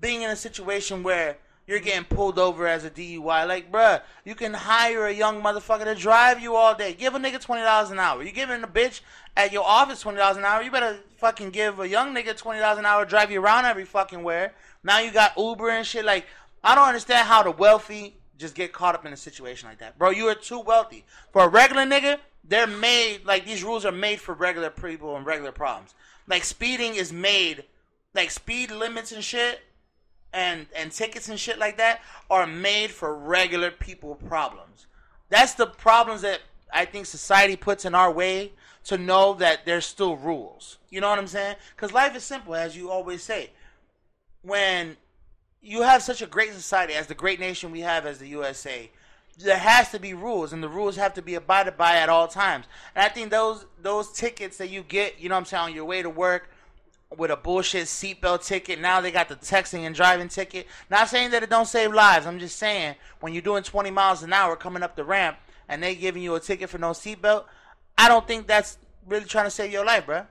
being 0.00 0.22
in 0.22 0.30
a 0.30 0.36
situation 0.36 1.02
where 1.02 1.38
you're 1.68 1.80
getting 1.80 2.04
pulled 2.04 2.38
over 2.38 2.66
as 2.66 2.84
a 2.84 2.90
DUI. 2.90 3.46
Like, 3.46 3.70
bruh, 3.70 4.00
you 4.24 4.34
can 4.34 4.54
hire 4.54 5.06
a 5.06 5.12
young 5.12 5.42
motherfucker 5.42 5.84
to 5.84 5.94
drive 5.94 6.40
you 6.40 6.56
all 6.56 6.74
day. 6.74 6.94
Give 6.94 7.14
a 7.14 7.18
nigga 7.18 7.40
twenty 7.40 7.62
dollars 7.62 7.90
an 7.90 7.98
hour. 7.98 8.22
You 8.22 8.32
giving 8.32 8.64
a 8.64 8.66
bitch 8.66 9.02
at 9.36 9.52
your 9.52 9.64
office 9.64 10.00
twenty 10.00 10.16
dollars 10.16 10.38
an 10.38 10.44
hour. 10.44 10.62
You 10.62 10.70
better 10.70 10.98
fucking 11.18 11.50
give 11.50 11.78
a 11.78 11.86
young 11.86 12.14
nigga 12.14 12.34
twenty 12.34 12.58
dollars 12.58 12.78
an 12.78 12.86
hour, 12.86 13.04
drive 13.04 13.30
you 13.30 13.40
around 13.40 13.66
every 13.66 13.84
fucking 13.84 14.22
where. 14.22 14.54
Now 14.82 15.00
you 15.00 15.12
got 15.12 15.36
Uber 15.36 15.68
and 15.68 15.86
shit. 15.86 16.06
Like, 16.06 16.26
I 16.64 16.74
don't 16.74 16.88
understand 16.88 17.28
how 17.28 17.42
the 17.42 17.50
wealthy 17.50 18.16
just 18.38 18.54
get 18.54 18.72
caught 18.72 18.94
up 18.94 19.04
in 19.04 19.12
a 19.12 19.16
situation 19.16 19.68
like 19.68 19.78
that, 19.78 19.98
bro. 19.98 20.08
You 20.08 20.28
are 20.28 20.34
too 20.34 20.60
wealthy 20.60 21.04
for 21.32 21.42
a 21.42 21.48
regular 21.48 21.82
nigga. 21.82 22.18
They're 22.44 22.66
made 22.66 23.26
like 23.26 23.44
these 23.44 23.62
rules 23.62 23.84
are 23.84 23.92
made 23.92 24.20
for 24.20 24.32
regular 24.32 24.70
people 24.70 25.16
and 25.16 25.26
regular 25.26 25.52
problems. 25.52 25.94
Like 26.26 26.44
speeding 26.44 26.94
is 26.94 27.12
made, 27.12 27.64
like 28.14 28.30
speed 28.30 28.70
limits 28.70 29.12
and 29.12 29.22
shit 29.22 29.60
and 30.32 30.66
and 30.74 30.92
tickets 30.92 31.28
and 31.28 31.38
shit 31.38 31.58
like 31.58 31.76
that 31.78 32.00
are 32.30 32.46
made 32.46 32.90
for 32.90 33.14
regular 33.14 33.70
people 33.70 34.14
problems. 34.14 34.86
That's 35.28 35.54
the 35.54 35.66
problems 35.66 36.22
that 36.22 36.40
I 36.72 36.84
think 36.84 37.06
society 37.06 37.56
puts 37.56 37.84
in 37.84 37.94
our 37.94 38.10
way 38.12 38.52
to 38.84 38.98
know 38.98 39.34
that 39.34 39.66
there's 39.66 39.86
still 39.86 40.16
rules. 40.16 40.78
You 40.90 41.00
know 41.00 41.08
what 41.08 41.18
I'm 41.18 41.26
saying? 41.26 41.56
Cuz 41.76 41.92
life 41.92 42.14
is 42.16 42.24
simple 42.24 42.54
as 42.54 42.76
you 42.76 42.90
always 42.90 43.22
say. 43.22 43.50
When 44.42 44.96
you 45.60 45.82
have 45.82 46.02
such 46.02 46.22
a 46.22 46.26
great 46.26 46.52
society 46.52 46.94
as 46.94 47.06
the 47.06 47.14
great 47.14 47.40
nation 47.40 47.72
we 47.72 47.80
have 47.80 48.06
as 48.06 48.18
the 48.18 48.28
USA, 48.28 48.90
there 49.38 49.58
has 49.58 49.90
to 49.90 49.98
be 49.98 50.14
rules 50.14 50.52
and 50.52 50.62
the 50.62 50.68
rules 50.68 50.96
have 50.96 51.14
to 51.14 51.22
be 51.22 51.34
abided 51.34 51.76
by 51.76 51.96
at 51.96 52.08
all 52.08 52.28
times. 52.28 52.66
And 52.94 53.04
I 53.04 53.08
think 53.08 53.30
those 53.30 53.66
those 53.80 54.12
tickets 54.12 54.58
that 54.58 54.70
you 54.70 54.82
get, 54.82 55.20
you 55.20 55.28
know 55.28 55.34
what 55.34 55.40
I'm 55.40 55.44
saying, 55.46 55.64
on 55.64 55.74
your 55.74 55.84
way 55.84 56.02
to 56.02 56.10
work 56.10 56.50
with 57.16 57.30
a 57.30 57.36
bullshit 57.36 57.84
seatbelt 57.84 58.44
ticket. 58.44 58.80
Now 58.80 59.00
they 59.00 59.10
got 59.10 59.28
the 59.28 59.36
texting 59.36 59.80
and 59.80 59.94
driving 59.94 60.28
ticket. 60.28 60.66
Not 60.90 61.08
saying 61.08 61.30
that 61.30 61.42
it 61.42 61.50
don't 61.50 61.66
save 61.66 61.92
lives. 61.92 62.26
I'm 62.26 62.38
just 62.38 62.56
saying 62.56 62.96
when 63.20 63.32
you're 63.32 63.42
doing 63.42 63.62
20 63.62 63.90
miles 63.90 64.22
an 64.22 64.32
hour 64.32 64.56
coming 64.56 64.82
up 64.82 64.96
the 64.96 65.04
ramp 65.04 65.38
and 65.68 65.82
they 65.82 65.94
giving 65.94 66.22
you 66.22 66.34
a 66.34 66.40
ticket 66.40 66.68
for 66.68 66.78
no 66.78 66.90
seatbelt, 66.90 67.44
I 67.96 68.08
don't 68.08 68.26
think 68.26 68.46
that's 68.46 68.78
really 69.06 69.24
trying 69.24 69.46
to 69.46 69.50
save 69.50 69.72
your 69.72 69.84
life, 69.84 70.06
bruh. 70.06 70.26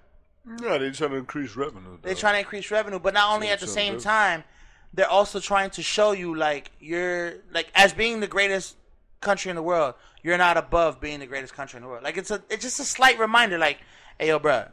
No, 0.46 0.78
they're 0.80 0.92
trying 0.92 1.10
to 1.12 1.18
increase 1.18 1.56
revenue. 1.56 1.98
They're 2.02 2.16
trying 2.16 2.36
to 2.36 2.40
increase 2.40 2.72
revenue, 2.72 3.00
but 3.00 3.13
not 3.13 3.34
only 3.34 3.50
at 3.50 3.60
the 3.60 3.68
same 3.68 4.00
time, 4.00 4.46
they're 4.94 5.10
also 5.10 5.42
trying 5.42 5.72
to 5.72 5.84
show 5.84 6.13
you 6.13 6.34
like 6.34 6.72
you're 6.80 7.36
like 7.52 7.68
as 7.76 7.92
being 7.92 8.22
the 8.22 8.28
greatest 8.28 8.78
country 9.20 9.50
in 9.50 9.56
the 9.56 9.62
world, 9.62 9.96
you're 10.24 10.38
not 10.38 10.56
above 10.56 11.02
being 11.02 11.20
the 11.20 11.26
greatest 11.26 11.54
country 11.54 11.78
in 11.78 11.84
the 11.84 11.90
world. 11.90 12.04
Like 12.04 12.16
it's 12.16 12.32
a 12.32 12.42
it's 12.50 12.63
just 12.63 12.80
a 12.80 12.86
slight 12.86 13.20
reminder, 13.20 13.58
like, 13.58 13.80
hey 14.18 14.28
yo, 14.28 14.40
bruh, 14.40 14.70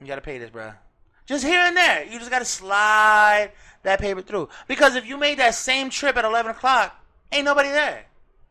you 0.00 0.06
gotta 0.06 0.22
pay 0.22 0.38
this, 0.38 0.50
bruh. 0.50 0.74
Just 1.28 1.44
here 1.44 1.60
and 1.60 1.76
there, 1.76 2.04
you 2.04 2.18
just 2.18 2.30
gotta 2.30 2.46
slide 2.46 3.52
that 3.82 4.00
paper 4.00 4.22
through. 4.22 4.48
Because 4.66 4.96
if 4.96 5.06
you 5.06 5.18
made 5.18 5.38
that 5.38 5.54
same 5.54 5.90
trip 5.90 6.16
at 6.16 6.24
eleven 6.24 6.50
o'clock, 6.50 6.98
ain't 7.30 7.44
nobody 7.44 7.68
there. 7.68 8.06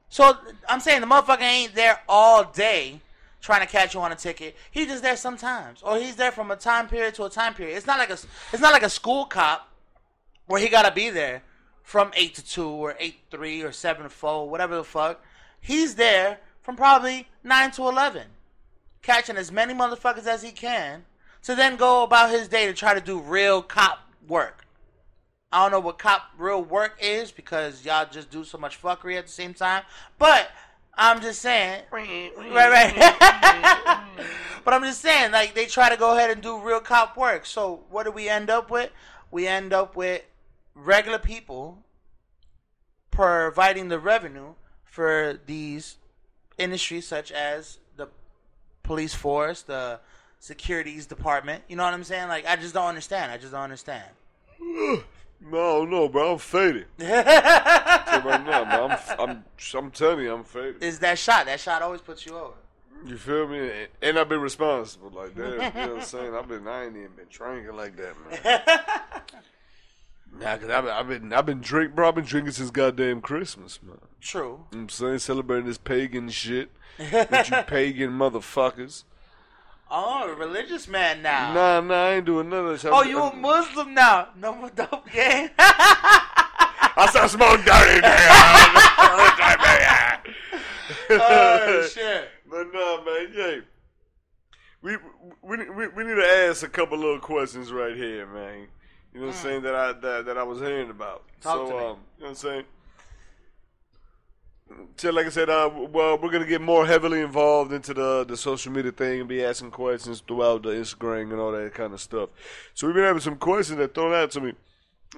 So 0.10 0.38
I'm 0.70 0.80
saying 0.80 1.02
the 1.02 1.08
motherfucker 1.08 1.42
ain't 1.42 1.74
there 1.74 2.00
all 2.08 2.44
day 2.44 3.02
trying 3.42 3.62
to 3.62 3.68
catch 3.68 3.96
you 3.96 4.00
on 4.02 4.12
a 4.12 4.16
ticket. 4.16 4.56
He's 4.70 4.88
just 4.88 5.02
there 5.02 5.18
sometimes, 5.18 5.82
or 5.82 5.98
he's 5.98 6.18
there 6.18 6.32
from 6.32 6.52
a 6.52 6.56
time 6.56 6.88
period 6.88 7.16
to 7.16 7.24
a 7.24 7.30
time 7.32 7.56
period. 7.56 7.76
It's 7.76 7.88
not 7.88 7.98
like 7.98 8.12
a 8.12 8.14
it's 8.54 8.62
not 8.62 8.74
like 8.74 8.84
a 8.84 8.90
school 8.90 9.26
cop 9.26 9.68
where 10.46 10.62
he 10.62 10.70
gotta 10.70 10.94
be 10.94 11.10
there 11.10 11.42
from 11.82 12.12
eight 12.16 12.36
to 12.36 12.46
two 12.46 12.70
or 12.70 12.96
eight 13.00 13.32
to 13.32 13.38
three 13.38 13.64
or 13.64 13.72
seven 13.72 14.04
to 14.04 14.10
four, 14.10 14.48
whatever 14.48 14.76
the 14.76 14.84
fuck. 14.84 15.20
He's 15.60 15.96
there 15.96 16.42
from 16.62 16.76
probably 16.76 17.28
nine 17.44 17.72
to 17.72 17.88
eleven, 17.88 18.28
catching 19.02 19.36
as 19.36 19.52
many 19.52 19.74
motherfuckers 19.74 20.28
as 20.28 20.44
he 20.44 20.52
can, 20.52 21.06
to 21.48 21.56
then 21.56 21.78
go 21.78 22.04
about 22.04 22.30
his 22.30 22.50
day 22.50 22.66
to 22.66 22.74
try 22.74 22.94
to 22.94 23.00
do 23.00 23.22
real 23.22 23.62
cop 23.62 24.00
work. 24.28 24.66
I 25.50 25.64
don't 25.64 25.72
know 25.72 25.80
what 25.80 25.98
cop 25.98 26.24
real 26.38 26.62
work 26.62 26.98
is 27.02 27.32
because 27.32 27.86
y'all 27.86 28.06
just 28.12 28.30
do 28.30 28.44
so 28.44 28.58
much 28.58 28.82
fuckery 28.82 29.18
at 29.18 29.28
the 29.28 29.32
same 29.32 29.54
time. 29.54 29.84
But 30.20 30.50
I'm 30.94 31.22
just 31.22 31.42
saying, 31.42 31.84
right, 31.92 32.34
right. 32.38 32.94
but 34.66 34.74
I'm 34.74 34.84
just 34.84 35.00
saying, 35.00 35.32
like 35.32 35.56
they 35.56 35.68
try 35.68 35.90
to 35.90 35.96
go 35.96 36.18
ahead 36.18 36.32
and 36.32 36.42
do 36.42 36.60
real 36.60 36.82
cop 36.82 37.16
work. 37.16 37.46
So 37.46 37.86
what 37.90 38.04
do 38.04 38.12
we 38.12 38.28
end 38.28 38.50
up 38.50 38.70
with? 38.70 38.92
We 39.32 39.48
end 39.48 39.72
up 39.72 39.96
with 39.96 40.24
regular 40.76 41.18
people 41.18 41.86
providing 43.10 43.88
the 43.88 44.00
revenue 44.00 44.56
for 44.84 45.40
these 45.46 45.96
industries, 46.58 47.08
such 47.08 47.32
as 47.32 47.80
the 47.96 48.10
police 48.84 49.14
force, 49.14 49.62
the 49.62 50.02
securities 50.40 51.06
department. 51.06 51.64
You 51.68 51.76
know 51.76 51.84
what 51.84 51.94
I'm 51.94 52.04
saying? 52.04 52.28
Like 52.28 52.46
I 52.46 52.56
just 52.56 52.74
don't 52.74 52.88
understand. 52.88 53.32
I 53.32 53.38
just 53.38 53.52
don't 53.52 53.62
understand. 53.62 54.06
No, 55.40 55.86
no, 55.86 56.10
bro. 56.10 56.34
I'm 56.34 56.40
faded. 56.40 56.88
Tell 56.98 57.08
you 57.08 58.28
right 58.28 58.44
now, 58.44 58.66
bro. 58.66 58.88
I'm, 58.88 59.20
I'm, 59.20 59.46
I'm 59.76 59.92
telling 59.92 60.24
you, 60.24 60.34
I'm 60.34 60.44
faded. 60.44 60.82
Is 60.82 60.98
that 60.98 61.20
shot? 61.20 61.46
That 61.46 61.60
shot 61.60 61.84
always 61.84 62.02
puts 62.02 62.26
you 62.26 62.36
over. 62.36 62.56
You 63.06 63.18
feel 63.18 63.48
me? 63.48 63.60
And, 63.60 63.88
and 64.02 64.20
I've 64.20 64.30
been 64.30 64.42
responsible 64.42 65.12
like 65.12 65.36
that. 65.36 65.52
You 65.52 65.58
know 65.58 65.94
what 65.94 65.98
I'm 65.98 66.02
saying? 66.02 66.34
I've 66.34 66.48
been, 66.48 66.68
I 66.68 66.86
ain't 66.86 66.98
even 66.98 67.12
been 67.16 67.28
drinking 67.30 67.76
like 67.76 67.96
that, 67.98 68.16
man. 68.44 68.62
Nah, 70.40 70.58
cause 70.58 70.70
I've 70.70 70.84
been, 70.84 70.94
I've 70.94 71.08
been, 71.08 71.34
I've 71.34 71.46
been 71.46 71.62
drink, 71.62 71.96
bro. 71.96 72.10
I've 72.10 72.16
been 72.16 72.26
drinking 72.26 72.52
since 72.54 72.70
goddamn 72.70 73.22
Christmas, 73.22 73.80
man. 73.82 73.98
True. 74.22 74.42
You 74.42 74.48
know 74.50 74.58
what 74.70 74.78
I'm 74.78 74.90
saying 74.90 75.20
celebrating 75.20 75.66
this 75.66 75.80
pagan 75.80 76.30
shit 76.30 76.70
with 77.00 77.50
you 77.50 77.64
pagan 77.68 78.12
motherfuckers. 78.12 79.04
Oh, 79.90 80.30
a 80.30 80.36
religious 80.36 80.88
man 80.88 81.22
now. 81.22 81.54
Nah, 81.54 81.82
nah, 81.82 82.08
I 82.08 82.14
ain't 82.16 82.26
doing 82.26 82.50
none 82.50 82.66
of 82.66 82.72
this. 82.72 82.86
Oh, 82.86 83.04
you 83.04 83.20
a 83.20 83.30
I'm- 83.30 83.42
Muslim 83.42 83.94
now? 83.94 84.30
No 84.36 84.54
more 84.54 84.70
dope 84.70 85.10
game. 85.12 85.50
I 85.60 87.10
saw 87.12 87.28
smoke 87.28 87.64
dirty 87.64 88.02
oh 91.22 91.88
shit. 91.90 92.30
But 92.50 92.74
no, 92.74 93.04
man, 93.04 93.32
yeah. 93.34 93.60
We, 94.82 94.98
we 95.42 95.70
we 95.70 95.88
we 95.90 96.04
need 96.04 96.16
to 96.16 96.48
ask 96.50 96.64
a 96.64 96.70
couple 96.70 96.98
little 96.98 97.20
questions 97.20 97.72
right 97.72 97.96
here, 97.96 98.26
man. 98.26 98.68
You 99.14 99.22
know 99.22 99.28
what 99.28 99.36
I'm 99.36 99.42
saying 99.42 99.62
that 99.64 99.76
I 99.76 99.94
that, 99.94 100.26
that 100.26 100.38
I 100.38 100.44
was 100.44 100.60
hearing 100.60 100.90
about. 100.90 101.24
Talk 101.42 101.56
so 101.56 101.66
um, 101.66 101.70
you 101.70 101.80
know 101.80 101.98
what 102.18 102.30
I'm 102.30 102.36
saying. 102.36 102.64
So 104.98 105.12
like 105.12 105.28
I 105.28 105.30
said, 105.30 105.50
uh, 105.50 105.70
well, 105.74 106.18
we're 106.18 106.32
gonna 106.32 106.46
get 106.46 106.62
more 106.62 106.86
heavily 106.86 107.22
involved 107.22 107.72
into 107.72 107.94
the 107.94 108.26
the 108.26 108.36
social 108.36 108.72
media 108.72 108.92
thing 108.92 109.22
and 109.22 109.30
be 109.30 109.44
asking 109.44 109.72
questions 109.72 110.22
throughout 110.28 110.64
the 110.64 110.70
Instagram 110.70 111.32
and 111.32 111.40
all 111.40 111.52
that 111.52 111.74
kind 111.74 111.94
of 111.94 112.02
stuff. 112.02 112.30
So 112.74 112.88
we've 112.88 112.96
been 112.96 113.06
having 113.06 113.22
some 113.22 113.38
questions 113.38 113.78
that 113.78 113.94
thrown 113.94 114.14
out 114.14 114.32
to 114.32 114.42
me. 114.42 114.54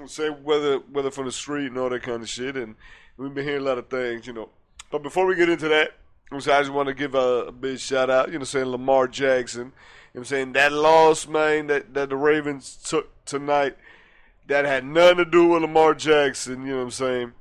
Saying 0.06 0.44
whether 0.44 0.78
whether 0.78 1.12
from 1.12 1.26
the 1.26 1.32
street 1.32 1.68
and 1.68 1.78
all 1.78 1.90
that 1.90 2.04
kind 2.04 2.22
of 2.22 2.30
shit, 2.30 2.56
and 2.56 2.76
we've 3.18 3.34
been 3.34 3.46
hearing 3.46 3.62
a 3.62 3.66
lot 3.66 3.78
of 3.78 3.90
things, 3.90 4.28
you 4.28 4.34
know. 4.34 4.50
But 4.92 5.04
before 5.04 5.26
we 5.26 5.36
get 5.36 5.50
into 5.50 5.68
that, 5.68 5.94
I 6.32 6.38
just 6.38 6.70
want 6.70 6.88
to 6.88 6.94
give 6.94 7.16
a, 7.16 7.52
big 7.52 7.80
shout 7.80 8.10
out, 8.10 8.32
you 8.32 8.38
know, 8.38 8.46
saying 8.46 8.68
Lamar 8.68 9.08
Jackson. 9.08 9.62
You 9.62 9.72
know 10.16 10.20
I'm 10.22 10.26
saying 10.26 10.54
that 10.54 10.72
loss, 10.72 11.28
man, 11.28 11.68
that 11.68 11.94
that 11.96 12.10
the 12.10 12.16
Ravens 12.16 12.76
took 12.76 13.26
tonight, 13.26 13.78
that 14.48 14.66
had 14.66 14.86
nothing 14.86 15.18
to 15.18 15.26
do 15.26 15.48
with 15.48 15.62
Lamar 15.64 15.96
Jackson. 15.96 16.66
You 16.66 16.74
know 16.74 16.78
what 16.78 16.84
I'm 16.84 16.92
saying? 16.92 17.34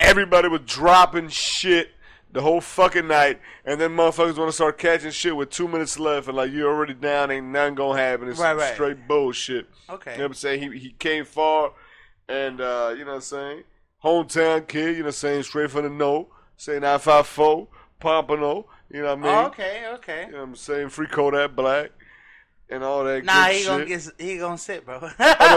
Everybody 0.00 0.48
was 0.48 0.60
dropping 0.64 1.28
shit 1.28 1.90
the 2.32 2.42
whole 2.42 2.60
fucking 2.60 3.08
night, 3.08 3.40
and 3.64 3.80
then 3.80 3.90
motherfuckers 3.96 4.36
want 4.36 4.48
to 4.48 4.52
start 4.52 4.78
catching 4.78 5.10
shit 5.10 5.34
with 5.34 5.50
two 5.50 5.66
minutes 5.66 5.98
left, 5.98 6.28
and 6.28 6.36
like 6.36 6.52
you're 6.52 6.70
already 6.70 6.94
down, 6.94 7.30
ain't 7.30 7.46
nothing 7.46 7.74
gonna 7.74 7.98
happen. 7.98 8.28
It's 8.28 8.38
Right, 8.38 8.56
right. 8.56 8.74
straight 8.74 9.08
bullshit. 9.08 9.66
Okay. 9.88 10.12
You 10.12 10.18
know 10.18 10.24
what 10.24 10.30
I'm 10.30 10.34
saying? 10.34 10.72
He 10.72 10.78
he 10.78 10.90
came 10.90 11.24
far, 11.24 11.72
and 12.28 12.60
uh, 12.60 12.94
you 12.96 13.04
know 13.04 13.12
what 13.12 13.16
I'm 13.16 13.20
saying? 13.22 13.62
Hometown 14.04 14.68
kid, 14.68 14.88
you 14.90 14.92
know 14.98 14.98
what 15.00 15.06
I'm 15.06 15.12
saying? 15.12 15.42
Straight 15.44 15.70
from 15.70 15.82
the 15.84 15.90
know, 15.90 16.28
saying 16.56 16.84
I 16.84 16.98
five 16.98 17.26
four, 17.26 17.68
Pompano, 17.98 18.66
you 18.90 19.02
know 19.02 19.16
what 19.16 19.18
I 19.18 19.22
mean? 19.22 19.34
Oh, 19.34 19.46
okay, 19.46 19.82
okay. 19.94 20.26
You 20.26 20.32
know 20.32 20.38
what 20.38 20.44
I'm 20.48 20.56
saying? 20.56 20.90
Free 20.90 21.08
Kodak 21.08 21.56
Black, 21.56 21.90
and 22.70 22.84
all 22.84 23.04
that. 23.04 23.24
Nah, 23.24 23.44
he 23.46 23.64
gonna 23.64 23.84
get 23.84 24.08
he 24.18 24.38
gonna 24.38 24.58
sit, 24.58 24.84
bro. 24.84 24.98
Oh, 25.02 25.08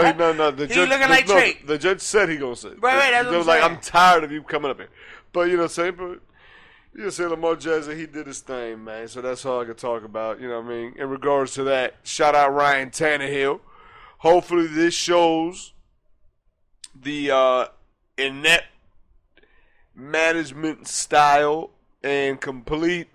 no, 0.02 0.12
he, 0.12 0.18
no, 0.18 0.32
no. 0.32 0.50
The 0.52 0.66
He 0.66 0.74
judge, 0.74 0.88
looking 0.88 1.08
the, 1.08 1.14
like 1.14 1.28
no, 1.28 1.34
Drake. 1.34 1.66
The 1.66 1.78
judge 1.78 2.00
said 2.00 2.28
he 2.28 2.36
gonna 2.36 2.56
sit. 2.56 2.82
Right, 2.82 2.96
right, 2.96 3.10
that's 3.10 3.24
They 3.26 3.30
what 3.30 3.38
was 3.38 3.48
I'm 3.48 3.54
like, 3.54 3.62
saying. 3.62 3.74
I'm 3.76 3.80
tired 3.80 4.24
of 4.24 4.32
you 4.32 4.42
coming 4.42 4.70
up 4.70 4.78
here. 4.78 4.88
But 5.32 5.48
you 5.48 5.56
know 5.56 5.64
what 5.64 5.78
I'm 5.78 5.94
saying? 5.94 5.94
But 5.96 6.20
you 6.94 7.04
know, 7.04 7.10
say 7.10 7.26
Lamar 7.26 7.56
Jackson, 7.56 7.98
he 7.98 8.06
did 8.06 8.26
his 8.26 8.40
thing, 8.40 8.84
man. 8.84 9.08
So 9.08 9.22
that's 9.22 9.44
all 9.46 9.60
I 9.60 9.64
can 9.64 9.76
talk 9.76 10.04
about. 10.04 10.40
You 10.40 10.48
know 10.48 10.60
what 10.60 10.66
I 10.66 10.74
mean? 10.74 10.94
In 10.98 11.08
regards 11.08 11.54
to 11.54 11.64
that, 11.64 11.96
shout 12.02 12.34
out 12.34 12.52
Ryan 12.52 12.90
Tannehill. 12.90 13.60
Hopefully, 14.18 14.66
this 14.66 14.94
shows 14.94 15.72
the 16.94 17.30
uh, 17.30 17.66
inept 18.18 18.66
management 19.94 20.86
style 20.86 21.70
and 22.02 22.40
complete 22.40 23.08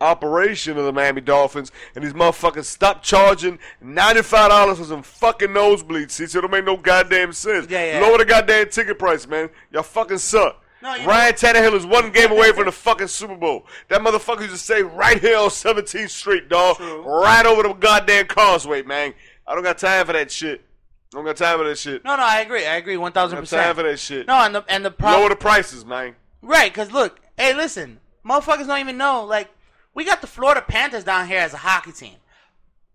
operation 0.00 0.76
of 0.78 0.84
the 0.84 0.92
Miami 0.92 1.20
Dolphins, 1.20 1.70
and 1.94 2.04
these 2.04 2.12
motherfuckers 2.12 2.64
stop 2.64 3.02
charging 3.02 3.58
ninety-five 3.80 4.50
dollars 4.50 4.78
for 4.78 4.84
some 4.84 5.02
fucking 5.02 5.50
nosebleeds. 5.50 6.12
See, 6.12 6.26
so 6.26 6.38
it 6.38 6.42
don't 6.42 6.50
make 6.50 6.64
no 6.64 6.76
goddamn 6.76 7.32
sense. 7.32 7.66
Yeah, 7.70 7.98
yeah. 7.98 8.06
Lower 8.06 8.18
the 8.18 8.24
goddamn 8.24 8.68
ticket 8.70 8.98
price, 8.98 9.26
man. 9.26 9.50
Y'all 9.72 9.82
fucking 9.82 10.18
suck. 10.18 10.62
No, 10.82 10.88
Ryan 11.04 11.34
Tannehill 11.34 11.74
is 11.74 11.84
one 11.84 12.10
game 12.12 12.30
away 12.30 12.52
from 12.52 12.64
the 12.64 12.72
fucking 12.72 13.08
Super 13.08 13.36
Bowl. 13.36 13.66
That 13.88 14.00
motherfucker 14.00 14.40
used 14.40 14.52
to 14.52 14.58
stay 14.58 14.82
right 14.82 15.20
here 15.20 15.36
on 15.36 15.50
17th 15.50 16.08
Street, 16.08 16.48
dog. 16.48 16.76
True. 16.78 17.02
Right 17.02 17.44
over 17.44 17.62
the 17.64 17.74
goddamn 17.74 18.28
causeway, 18.28 18.80
man. 18.82 19.12
I 19.46 19.54
don't 19.54 19.62
got 19.62 19.76
time 19.76 20.06
for 20.06 20.14
that 20.14 20.30
shit. 20.30 20.62
I 21.12 21.16
don't 21.18 21.26
got 21.26 21.36
time 21.36 21.58
for 21.58 21.64
that 21.68 21.76
shit. 21.76 22.02
No, 22.04 22.16
no, 22.16 22.22
I 22.22 22.40
agree. 22.40 22.66
I 22.66 22.76
agree, 22.76 22.96
one 22.96 23.10
I 23.10 23.14
thousand 23.14 23.36
don't 23.36 23.50
got 23.50 23.56
time 23.64 23.74
for 23.74 23.82
that 23.82 23.98
shit. 23.98 24.26
No, 24.26 24.36
and 24.36 24.54
the 24.54 24.64
and 24.68 24.82
the 24.84 24.90
problem, 24.90 25.20
Lower 25.20 25.28
the 25.28 25.36
prices, 25.36 25.84
man. 25.84 26.14
right? 26.40 26.72
Because 26.72 26.92
look, 26.92 27.20
hey, 27.36 27.52
listen, 27.52 28.00
motherfuckers 28.24 28.66
don't 28.66 28.78
even 28.78 28.96
know. 28.96 29.24
Like, 29.24 29.50
we 29.94 30.04
got 30.04 30.20
the 30.20 30.26
Florida 30.26 30.62
Panthers 30.66 31.04
down 31.04 31.26
here 31.28 31.40
as 31.40 31.54
a 31.54 31.58
hockey 31.58 31.92
team. 31.92 32.16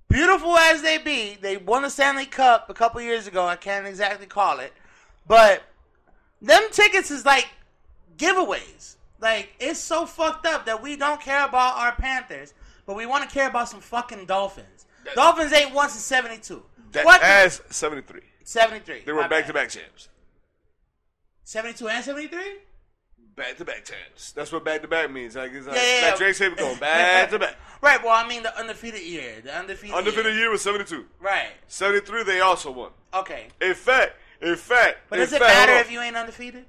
Beautiful 0.07 0.57
as 0.57 0.81
they 0.81 0.97
be, 0.97 1.37
they 1.41 1.57
won 1.57 1.81
the 1.81 1.89
Stanley 1.89 2.25
Cup 2.25 2.69
a 2.69 2.73
couple 2.73 3.01
years 3.01 3.27
ago. 3.27 3.45
I 3.45 3.55
can't 3.55 3.85
exactly 3.87 4.27
call 4.27 4.59
it, 4.59 4.71
but 5.27 5.63
them 6.41 6.63
tickets 6.71 7.11
is 7.11 7.25
like 7.25 7.47
giveaways. 8.17 8.95
Like, 9.19 9.49
it's 9.59 9.79
so 9.79 10.05
fucked 10.05 10.45
up 10.45 10.65
that 10.65 10.81
we 10.83 10.95
don't 10.95 11.19
care 11.21 11.45
about 11.45 11.77
our 11.77 11.93
Panthers, 11.93 12.53
but 12.85 12.95
we 12.95 13.05
want 13.05 13.27
to 13.27 13.33
care 13.33 13.47
about 13.49 13.69
some 13.69 13.79
fucking 13.79 14.25
Dolphins. 14.25 14.85
Dolphins 15.15 15.53
ain't 15.53 15.73
once 15.73 15.95
in 15.95 16.01
'72. 16.01 16.63
That 16.91 17.05
What? 17.05 17.21
the- 17.21 17.27
ass 17.27 17.61
73. 17.69 18.21
73. 18.43 19.03
They 19.05 19.11
were 19.11 19.27
back 19.27 19.47
to 19.47 19.53
back 19.53 19.69
champs. 19.69 20.09
72 21.43 21.87
and 21.87 22.03
73? 22.03 22.59
Back 23.35 23.57
to 23.57 23.65
back 23.65 23.83
champs. 23.83 24.31
That's 24.31 24.51
what 24.53 24.63
back 24.63 24.81
to 24.83 24.87
back 24.87 25.11
means. 25.11 25.35
Like, 25.35 25.51
it's 25.51 25.67
like, 25.67 25.75
Yeah, 25.75 25.81
yeah, 25.83 26.01
like 26.07 26.11
yeah. 26.13 26.17
Drake 26.17 26.35
said, 26.35 26.55
going 26.55 26.77
back 26.79 27.29
to 27.31 27.39
back. 27.39 27.55
Right, 27.81 28.01
well, 28.01 28.13
I 28.13 28.25
mean 28.27 28.43
the 28.43 28.57
undefeated 28.57 29.01
year. 29.01 29.41
The 29.43 29.53
undefeated, 29.53 29.93
Undefeated 29.95 30.25
year. 30.33 30.35
year 30.43 30.49
was 30.51 30.61
72. 30.61 31.05
Right. 31.19 31.49
73, 31.67 32.23
they 32.23 32.39
also 32.39 32.71
won. 32.71 32.91
Okay. 33.13 33.47
In 33.59 33.73
fact, 33.73 34.13
in 34.41 34.55
fact. 34.55 34.99
But 35.09 35.17
does 35.17 35.33
it 35.33 35.39
fact, 35.39 35.53
matter 35.53 35.73
if 35.79 35.91
you 35.91 35.99
ain't 35.99 36.15
undefeated? 36.15 36.65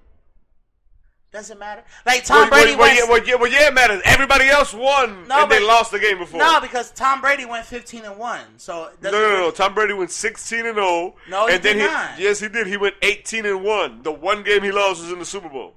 Does 1.33 1.51
it 1.51 1.59
matter? 1.59 1.85
Like 2.05 2.29
Well, 2.29 2.41
Tom 2.41 2.49
Brady 2.49 2.71
well, 2.77 2.79
well, 2.79 2.89
went. 2.89 2.99
yeah, 2.99 3.05
well, 3.05 3.27
yeah, 3.27 3.35
well, 3.35 3.53
yeah, 3.63 3.69
it 3.69 3.75
matters. 3.75 4.01
Everybody 4.05 4.47
else 4.49 4.73
won, 4.73 5.29
No, 5.29 5.43
and 5.43 5.51
they 5.53 5.61
lost 5.65 5.91
the 5.93 5.99
game 5.99 6.19
before. 6.19 6.39
no, 6.41 6.61
because 6.61 6.91
Tom 6.93 7.21
Brady 7.21 7.45
went 7.45 7.67
15 7.67 8.05
and 8.07 8.19
1. 8.19 8.41
So 8.57 8.91
No, 9.03 9.11
no, 9.11 9.21
no, 9.21 9.37
no. 9.41 9.51
Tom 9.51 9.75
Brady 9.75 9.93
went 9.93 10.11
16 10.11 10.67
and 10.67 10.75
0. 10.77 11.15
No, 11.29 11.47
he 11.47 11.55
and 11.55 11.63
then 11.63 11.77
did 11.77 11.83
he, 11.83 11.87
not. 11.89 12.19
Yes, 12.19 12.41
he 12.41 12.49
did. 12.49 12.67
He 12.67 12.77
went 12.77 12.95
18 13.03 13.45
and 13.47 13.63
1. 13.63 14.03
The 14.03 14.13
one 14.13 14.43
game 14.43 14.63
he 14.63 14.73
lost 14.73 15.03
was 15.03 15.13
in 15.13 15.19
the 15.19 15.25
Super 15.25 15.49
Bowl. 15.49 15.75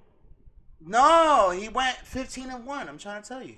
No, 0.82 1.52
he 1.52 1.70
went 1.70 1.98
15 1.98 2.50
and 2.50 2.66
1. 2.66 2.90
I'm 2.90 2.98
trying 2.98 3.22
to 3.22 3.28
tell 3.28 3.44
you. 3.44 3.56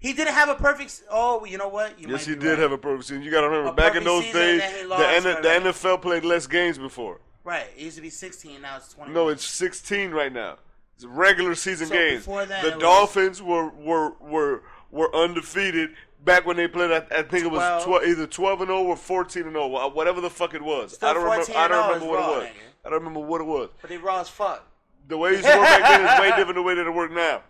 He 0.00 0.12
didn't 0.12 0.34
have 0.34 0.48
a 0.48 0.54
perfect. 0.54 1.02
Oh, 1.10 1.44
you 1.44 1.58
know 1.58 1.68
what? 1.68 1.98
You 2.00 2.08
Yes, 2.08 2.24
he 2.24 2.34
did 2.36 2.44
right. 2.44 2.58
have 2.58 2.72
a 2.72 2.78
perfect 2.78 3.08
season. 3.08 3.22
You 3.22 3.30
got 3.32 3.40
to 3.40 3.48
remember, 3.48 3.70
A 3.70 3.74
back 3.74 3.96
in 3.96 4.04
those 4.04 4.22
days, 4.24 4.60
the, 4.60 4.66
N- 4.80 4.88
right, 4.88 5.42
the 5.42 5.48
right. 5.48 5.62
NFL 5.74 6.00
played 6.02 6.24
less 6.24 6.46
games 6.46 6.78
before. 6.78 7.20
Right. 7.42 7.66
It 7.76 7.82
used 7.82 7.96
to 7.96 8.02
be 8.02 8.10
16. 8.10 8.62
Now 8.62 8.76
it's 8.76 8.92
20. 8.94 9.12
No, 9.12 9.28
it's 9.28 9.44
16 9.44 10.12
right 10.12 10.32
now. 10.32 10.58
It's 10.94 11.04
regular 11.04 11.54
season 11.56 11.88
So 11.88 11.94
games. 11.94 12.26
that, 12.26 12.48
the 12.62 12.68
it 12.68 12.74
was- 12.74 12.82
Dolphins 12.82 13.42
were 13.42 13.70
were 13.70 14.12
were 14.20 14.62
were 14.90 15.14
undefeated 15.14 15.90
back 16.24 16.46
when 16.46 16.56
they 16.56 16.68
played. 16.68 16.90
I, 16.92 16.98
I 17.18 17.22
think 17.22 17.44
it 17.44 17.50
was 17.50 17.60
12. 17.60 17.84
12, 17.84 18.04
either 18.04 18.26
12 18.26 18.60
and 18.62 18.68
0 18.68 18.82
or 18.84 18.96
14 18.96 19.42
and 19.44 19.52
0, 19.52 19.66
wha- 19.68 19.88
whatever 19.88 20.20
the 20.20 20.30
fuck 20.30 20.54
it 20.54 20.62
was. 20.62 20.94
Still 20.94 21.08
I 21.08 21.12
don't 21.14 21.24
remember. 21.24 21.52
I 21.56 21.68
don't 21.68 21.78
oh 21.84 21.86
remember 21.88 22.06
what 22.06 22.18
raw, 22.20 22.32
it 22.34 22.36
was. 22.38 22.44
nigga. 22.46 22.50
I 22.86 22.90
don't 22.90 22.98
remember 23.00 23.20
what 23.20 23.40
it 23.40 23.44
was. 23.44 23.68
But 23.80 23.90
they 23.90 23.96
raw 23.98 24.20
as 24.20 24.28
fuck. 24.28 24.64
The 25.08 25.16
way 25.16 25.30
it 25.30 25.36
used 25.36 25.44
to 25.44 25.56
work 25.56 25.64
back 25.64 25.88
then 25.88 26.06
is 26.06 26.20
way 26.20 26.36
different 26.36 26.54
the 26.54 26.62
way 26.62 26.74
that 26.74 26.86
it 26.86 26.94
work 26.94 27.10
now. 27.10 27.42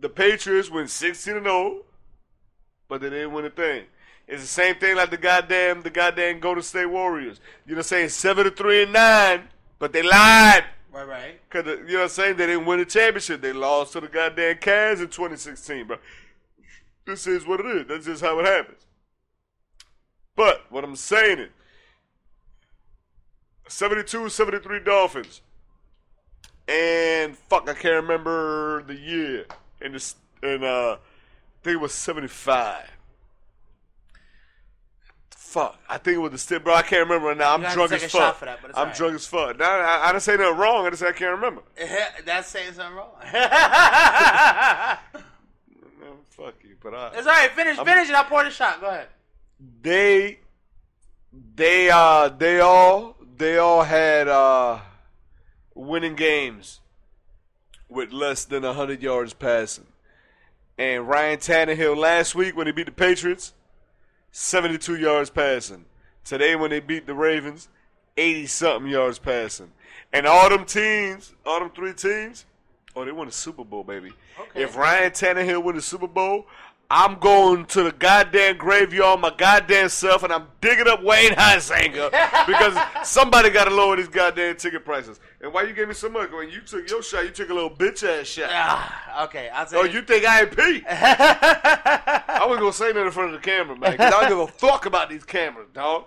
The 0.00 0.08
Patriots 0.08 0.70
went 0.70 0.90
16 0.90 1.36
and 1.36 1.44
0, 1.44 1.82
but 2.88 3.00
they 3.00 3.10
didn't 3.10 3.32
win 3.32 3.44
a 3.44 3.50
thing. 3.50 3.84
It's 4.26 4.42
the 4.42 4.48
same 4.48 4.76
thing 4.76 4.96
like 4.96 5.10
the 5.10 5.16
goddamn 5.16 5.82
the 5.82 5.90
goddamn 5.90 6.40
Golden 6.40 6.62
State 6.62 6.86
Warriors. 6.86 7.40
You 7.66 7.72
know 7.72 7.78
what 7.78 7.86
I'm 7.86 7.88
saying? 7.88 8.08
7 8.10 8.44
to 8.44 8.50
3 8.50 8.82
and 8.84 8.92
9, 8.92 9.42
but 9.78 9.92
they 9.92 10.02
lied. 10.02 10.64
Right, 10.90 11.06
right. 11.06 11.50
Cause 11.50 11.64
the, 11.64 11.72
you 11.72 11.92
know 11.92 11.94
what 11.98 12.02
I'm 12.04 12.08
saying? 12.08 12.36
They 12.36 12.46
didn't 12.46 12.64
win 12.64 12.78
the 12.78 12.86
championship. 12.86 13.40
They 13.40 13.52
lost 13.52 13.92
to 13.92 14.00
the 14.00 14.08
goddamn 14.08 14.56
Cavs 14.56 15.00
in 15.00 15.08
2016, 15.08 15.86
bro. 15.86 15.98
This 17.06 17.26
is 17.26 17.46
what 17.46 17.60
it 17.60 17.66
is. 17.66 17.86
That's 17.86 18.06
just 18.06 18.22
how 18.22 18.38
it 18.38 18.46
happens. 18.46 18.86
But 20.34 20.66
what 20.70 20.84
I'm 20.84 20.96
saying 20.96 21.40
is 21.40 21.50
72, 23.68 24.28
73 24.28 24.80
Dolphins. 24.80 25.42
And 26.68 27.36
fuck, 27.36 27.68
I 27.68 27.74
can't 27.74 28.02
remember 28.02 28.82
the 28.82 28.94
year. 28.94 29.46
And 29.80 29.94
this 29.94 30.16
and 30.42 30.64
uh 30.64 30.96
I 30.98 31.64
think 31.64 31.74
it 31.74 31.80
was 31.80 31.92
75. 31.92 32.84
Fuck, 35.30 35.78
I 35.88 35.96
think 35.96 36.16
it 36.16 36.20
was 36.20 36.32
the 36.32 36.38
step, 36.38 36.62
bro. 36.62 36.74
I 36.74 36.82
can't 36.82 37.08
remember 37.08 37.28
right 37.28 37.36
now. 37.36 37.54
I'm 37.54 37.62
drunk 37.74 37.90
as 37.92 38.04
fuck. 38.12 38.38
that, 38.40 38.58
I'm 38.64 38.70
alright. 38.74 38.94
drunk 38.94 39.14
as 39.14 39.26
fuck. 39.26 39.58
Nah, 39.58 39.64
I, 39.64 40.08
I 40.08 40.12
didn't 40.12 40.22
say 40.22 40.36
nothing 40.36 40.58
wrong. 40.58 40.86
I 40.86 40.90
just 40.90 41.00
said 41.00 41.08
I 41.08 41.12
can't 41.12 41.30
remember. 41.32 41.62
That's 42.26 42.48
saying 42.48 42.74
something 42.74 42.94
wrong. 42.94 43.12
No, 43.22 43.30
fuck 46.28 46.54
you, 46.62 46.76
but 46.82 46.94
I, 46.94 47.08
it's 47.14 47.26
all 47.26 47.32
right. 47.32 47.50
Finish, 47.52 47.78
finish, 47.78 48.08
and 48.08 48.16
I'll 48.16 48.24
pour 48.24 48.44
the 48.44 48.50
shot. 48.50 48.80
Go 48.82 48.88
ahead. 48.88 49.08
they 49.80 50.40
they 51.54 51.88
uh 51.90 52.28
they 52.28 52.60
all 52.60 53.16
they 53.38 53.56
all 53.56 53.82
had 53.82 54.28
uh 54.28 54.80
winning 55.78 56.16
games 56.16 56.80
with 57.88 58.12
less 58.12 58.44
than 58.44 58.62
hundred 58.64 59.02
yards 59.02 59.32
passing. 59.32 59.86
And 60.76 61.08
Ryan 61.08 61.38
Tannehill 61.38 61.96
last 61.96 62.34
week 62.34 62.56
when 62.56 62.66
he 62.66 62.72
beat 62.72 62.86
the 62.86 62.92
Patriots, 62.92 63.54
seventy 64.30 64.78
two 64.78 64.96
yards 64.96 65.30
passing. 65.30 65.84
Today 66.24 66.56
when 66.56 66.70
they 66.70 66.80
beat 66.80 67.06
the 67.06 67.14
Ravens, 67.14 67.68
eighty 68.16 68.46
something 68.46 68.90
yards 68.90 69.18
passing. 69.18 69.72
And 70.12 70.26
all 70.26 70.48
them 70.48 70.64
teams, 70.64 71.34
all 71.46 71.60
them 71.60 71.70
three 71.70 71.94
teams, 71.94 72.44
oh 72.94 73.04
they 73.04 73.12
won 73.12 73.26
the 73.26 73.32
Super 73.32 73.64
Bowl, 73.64 73.84
baby. 73.84 74.12
Okay. 74.40 74.62
If 74.62 74.76
Ryan 74.76 75.12
Tannehill 75.12 75.62
win 75.62 75.76
the 75.76 75.82
Super 75.82 76.08
Bowl, 76.08 76.46
I'm 76.90 77.18
going 77.18 77.66
to 77.66 77.82
the 77.82 77.92
goddamn 77.92 78.56
graveyard 78.56 79.20
my 79.20 79.30
goddamn 79.36 79.90
self, 79.90 80.22
and 80.22 80.32
I'm 80.32 80.46
digging 80.62 80.88
up 80.88 81.02
Wayne 81.02 81.32
Huizenga 81.32 82.10
because 82.46 82.78
somebody 83.06 83.50
got 83.50 83.64
to 83.64 83.74
lower 83.74 83.96
these 83.96 84.08
goddamn 84.08 84.56
ticket 84.56 84.86
prices. 84.86 85.20
And 85.42 85.52
why 85.52 85.64
you 85.64 85.74
gave 85.74 85.88
me 85.88 85.92
so 85.94 86.08
much? 86.08 86.30
When 86.30 86.48
you 86.48 86.62
took 86.62 86.88
your 86.88 87.02
shot, 87.02 87.24
you 87.24 87.30
took 87.30 87.50
a 87.50 87.54
little 87.54 87.68
bitch 87.70 88.08
ass 88.08 88.26
shot. 88.26 88.48
Ah, 88.50 89.24
okay, 89.26 89.50
I'll 89.50 89.66
say. 89.66 89.76
Oh, 89.76 89.84
you 89.84 90.00
think 90.00 90.24
I 90.24 90.40
ain't 90.40 90.56
Pete? 90.56 90.84
I 90.88 92.46
was 92.48 92.58
gonna 92.58 92.72
say 92.72 92.90
that 92.92 93.04
in 93.04 93.10
front 93.12 93.34
of 93.34 93.40
the 93.42 93.46
camera, 93.46 93.76
man. 93.76 93.96
Cause 93.98 94.06
I 94.12 94.20
don't 94.22 94.28
give 94.30 94.38
a 94.38 94.46
fuck 94.46 94.86
about 94.86 95.10
these 95.10 95.24
cameras, 95.24 95.68
dog. 95.74 96.04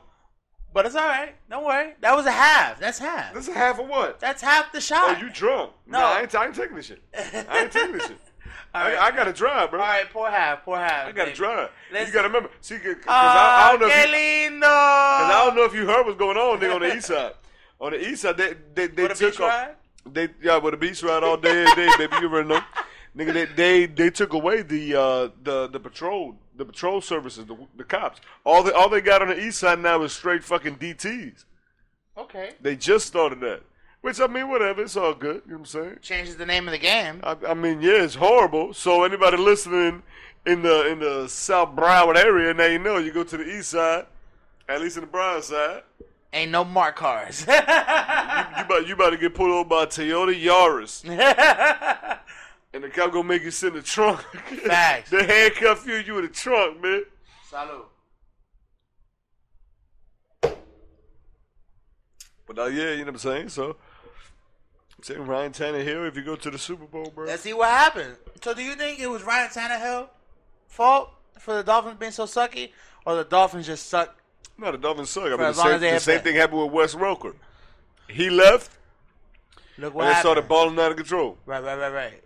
but 0.74 0.88
it's 0.88 0.96
all 0.96 1.06
right. 1.08 1.36
Don't 1.48 1.64
worry. 1.64 1.94
That 2.02 2.16
was 2.16 2.26
a 2.26 2.32
half. 2.32 2.80
That's 2.80 2.98
half. 2.98 3.36
This 3.36 3.48
is 3.48 3.54
half 3.54 3.80
of 3.80 3.88
what? 3.88 4.20
That's 4.20 4.42
half 4.42 4.72
the 4.72 4.80
Oh, 4.80 4.82
shot. 4.82 5.22
you 5.22 5.30
drunk? 5.30 5.74
No. 5.86 6.00
Nah, 6.00 6.06
I 6.08 6.22
ain't, 6.22 6.34
I 6.34 6.46
ain't 6.48 6.56
taking 6.56 6.76
this 6.76 6.88
shit. 6.88 7.04
I 7.14 7.62
ain't 7.62 7.72
taking 7.72 7.92
this 7.94 8.08
shit. 8.08 8.18
All 8.74 8.82
I. 8.82 8.96
I 8.98 9.12
gotta 9.12 9.34
drive, 9.34 9.70
bro. 9.72 9.80
All 9.82 9.86
right, 9.88 10.10
poor 10.12 10.30
half. 10.30 10.64
Poor 10.64 10.78
half. 10.78 11.08
I 11.08 11.12
gotta 11.12 11.28
baby. 11.32 11.38
drive. 11.38 11.70
Let's- 11.92 12.08
You 12.08 12.14
gotta 12.14 12.28
remember. 12.30 12.50
See, 12.62 12.78
cause, 12.78 12.96
'cause 12.96 13.04
Ah, 13.08 13.66
I, 13.66 13.68
I 13.68 13.72
don't 13.72 13.82
know 13.82 13.88
if 13.88 13.94
que 13.94 14.12
you, 14.12 14.18
lindo. 14.52 14.62
cause 14.62 15.32
I 15.32 15.44
don't 15.46 15.56
know 15.56 15.64
if 15.66 15.74
you 15.74 15.86
heard 15.86 16.06
what's 16.06 16.18
going 16.18 16.38
on. 16.38 16.60
They 16.60 16.70
on 16.70 16.82
the 16.82 16.96
east 16.96 17.08
side. 17.08 17.34
On 17.82 17.92
the 17.92 18.10
east 18.10 18.22
side, 18.22 18.38
they 18.38 18.54
they, 18.76 18.88
they 18.88 19.08
took 19.08 19.34
off- 19.34 19.50
ride? 19.50 19.76
They 20.06 20.30
yeah, 20.42 20.58
with 20.58 20.76
a 20.76 20.78
beach 20.78 21.02
ride 21.04 21.24
all 21.24 21.36
day, 21.38 21.64
every 21.66 21.88
day, 21.88 21.92
baby. 21.98 22.16
You 22.22 22.28
already 22.30 22.50
know. 22.50 22.62
Nigga, 23.18 23.34
they, 23.34 23.46
they 23.46 23.86
they 23.88 24.10
took 24.12 24.34
away 24.34 24.62
the 24.62 24.96
uh 24.96 25.30
the 25.44 25.68
the 25.68 25.80
patrol 25.80 26.36
the 26.56 26.64
patrol 26.64 27.02
services 27.02 27.46
the 27.48 27.58
the 27.76 27.84
cops. 27.84 28.22
All 28.46 28.62
they 28.64 28.72
all 28.72 28.88
they 28.88 29.02
got 29.02 29.22
on 29.24 29.30
the 29.30 29.44
east 29.46 29.58
side 29.60 29.80
now 29.80 30.02
is 30.04 30.14
straight 30.14 30.44
fucking 30.44 30.76
DTs. 30.78 31.44
Okay. 32.18 32.52
They 32.62 32.76
just 32.76 33.08
started 33.08 33.40
that. 33.42 33.64
Which 34.02 34.20
I 34.20 34.26
mean, 34.28 34.50
whatever, 34.50 34.82
it's 34.82 34.98
all 34.98 35.14
good. 35.14 35.44
You 35.46 35.52
know 35.52 35.58
what 35.58 35.60
I'm 35.60 35.66
saying? 35.66 35.98
Changes 36.02 36.36
the 36.38 36.46
name 36.46 36.68
of 36.68 36.72
the 36.72 36.80
game. 36.80 37.20
I, 37.24 37.38
I 37.50 37.54
mean, 37.54 37.82
yeah, 37.82 38.04
it's 38.04 38.16
horrible. 38.16 38.74
So 38.74 39.04
anybody 39.04 39.38
listening 39.38 40.02
in 40.46 40.64
the 40.64 40.88
in 40.88 41.00
the 41.00 41.28
South 41.28 41.76
Broward 41.76 42.18
area, 42.18 42.54
now 42.54 42.66
you 42.66 42.80
know. 42.80 42.98
You 42.98 43.14
go 43.14 43.24
to 43.24 43.38
the 43.38 43.44
east 43.44 43.70
side, 43.70 44.08
at 44.68 44.82
least 44.82 44.98
in 44.98 45.02
the 45.02 45.08
Broward 45.08 45.44
side. 45.44 45.84
Ain't 46.34 46.52
no 46.52 46.64
mark 46.64 46.96
cars. 46.96 47.46
You, 48.32 48.58
you 48.58 48.64
about 48.64 48.88
you 48.88 48.94
about 48.94 49.10
to 49.10 49.18
get 49.18 49.36
pulled 49.36 49.52
over 49.52 49.68
by 49.68 49.84
a 49.84 49.88
Toyota 49.88 50.34
Yaris, 50.34 51.04
and 52.74 52.84
the 52.84 52.90
cop 52.90 53.12
gonna 53.12 53.28
make 53.28 53.44
you 53.44 53.52
sit 53.52 53.70
in 53.70 53.74
the 53.76 53.82
trunk. 53.82 54.22
Facts. 54.66 55.10
they 55.12 55.26
handcuff 55.26 55.86
you, 55.86 55.96
you 55.96 56.18
in 56.18 56.24
the 56.24 56.30
trunk, 56.30 56.82
man. 56.82 57.04
Salud. 57.52 57.84
But 62.48 62.60
uh, 62.60 62.66
yeah, 62.66 62.92
you 62.92 63.00
know 63.00 63.06
what 63.06 63.10
I'm 63.10 63.18
saying. 63.18 63.50
So, 63.50 63.76
I'm 65.10 65.26
Ryan 65.26 65.52
Tannehill, 65.52 66.08
if 66.08 66.16
you 66.16 66.22
go 66.24 66.36
to 66.36 66.52
the 66.52 66.58
Super 66.58 66.86
Bowl, 66.86 67.12
bro. 67.14 67.26
Let's 67.26 67.42
see 67.44 67.54
what 67.54 67.70
happened. 67.70 68.16
So, 68.44 68.54
do 68.54 68.62
you 68.62 68.76
think 68.76 69.00
it 69.00 69.08
was 69.08 69.24
Ryan 69.24 69.50
Tannehill 69.50 70.08
fault 70.68 71.12
for 71.40 71.56
the 71.56 71.64
Dolphins 71.64 71.98
being 72.00 72.12
so 72.12 72.26
sucky, 72.26 72.72
or 73.06 73.16
the 73.16 73.24
Dolphins 73.24 73.66
just 73.66 73.88
suck? 73.88 74.16
No, 74.58 74.72
the 74.72 74.78
Dolphins 74.78 75.10
suck. 75.10 75.26
I 75.26 75.30
mean, 75.30 75.38
the 75.40 75.54
same, 75.54 75.80
the 75.80 76.00
same 76.00 76.22
thing 76.22 76.36
happened 76.36 76.62
with 76.64 76.72
Wes 76.72 76.94
Welker. 76.96 77.34
He 78.08 78.30
left, 78.30 78.78
Look 79.78 79.94
what 79.96 80.02
and 80.04 80.10
they 80.10 80.14
happened. 80.14 80.22
started 80.34 80.48
balling 80.48 80.80
out 80.80 80.92
of 80.92 80.98
control. 80.98 81.38
Right, 81.46 81.64
right, 81.64 81.78
right, 81.80 81.94
right. 81.94 82.24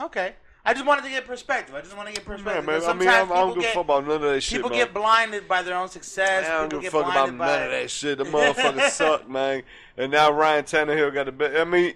Okay. 0.00 0.34
I 0.66 0.74
just 0.74 0.84
wanted 0.84 1.04
to 1.04 1.10
get 1.10 1.24
perspective. 1.24 1.74
I 1.74 1.80
just 1.80 1.96
want 1.96 2.08
to 2.08 2.14
get 2.14 2.24
Yeah, 2.24 2.34
perspective. 2.34 2.66
man. 2.66 2.74
because 2.74 2.88
I 2.88 2.92
mean, 2.92 3.02
sometimes 3.02 3.30
I, 3.30 3.34
don't 3.34 3.48
people 3.48 3.54
give 3.54 3.62
a 3.62 3.66
get 3.66 3.74
fuck 3.74 3.84
about 3.84 4.06
none 4.06 4.16
of 4.16 4.22
that 4.22 4.40
shit, 4.42 4.56
people 4.56 4.70
man. 4.70 4.78
get 4.80 4.94
blinded 4.94 5.48
by 5.48 5.62
their 5.62 5.76
own 5.76 5.88
success. 5.88 6.46
I 6.46 6.58
don't 6.58 6.68
people 6.68 6.80
give 6.80 6.94
a 6.94 6.98
get 6.98 7.04
fuck 7.04 7.12
about 7.12 7.34
none 7.34 7.62
of 7.62 7.70
that 7.70 7.90
shit. 7.90 8.18
The 8.18 8.24
motherfuckers 8.24 8.90
suck, 8.90 9.30
man. 9.30 9.62
And 9.96 10.10
now 10.10 10.32
Ryan 10.32 10.64
Tannehill 10.64 11.14
got 11.14 11.26
the 11.26 11.32
best. 11.32 11.56
I 11.56 11.64
mean, 11.64 11.94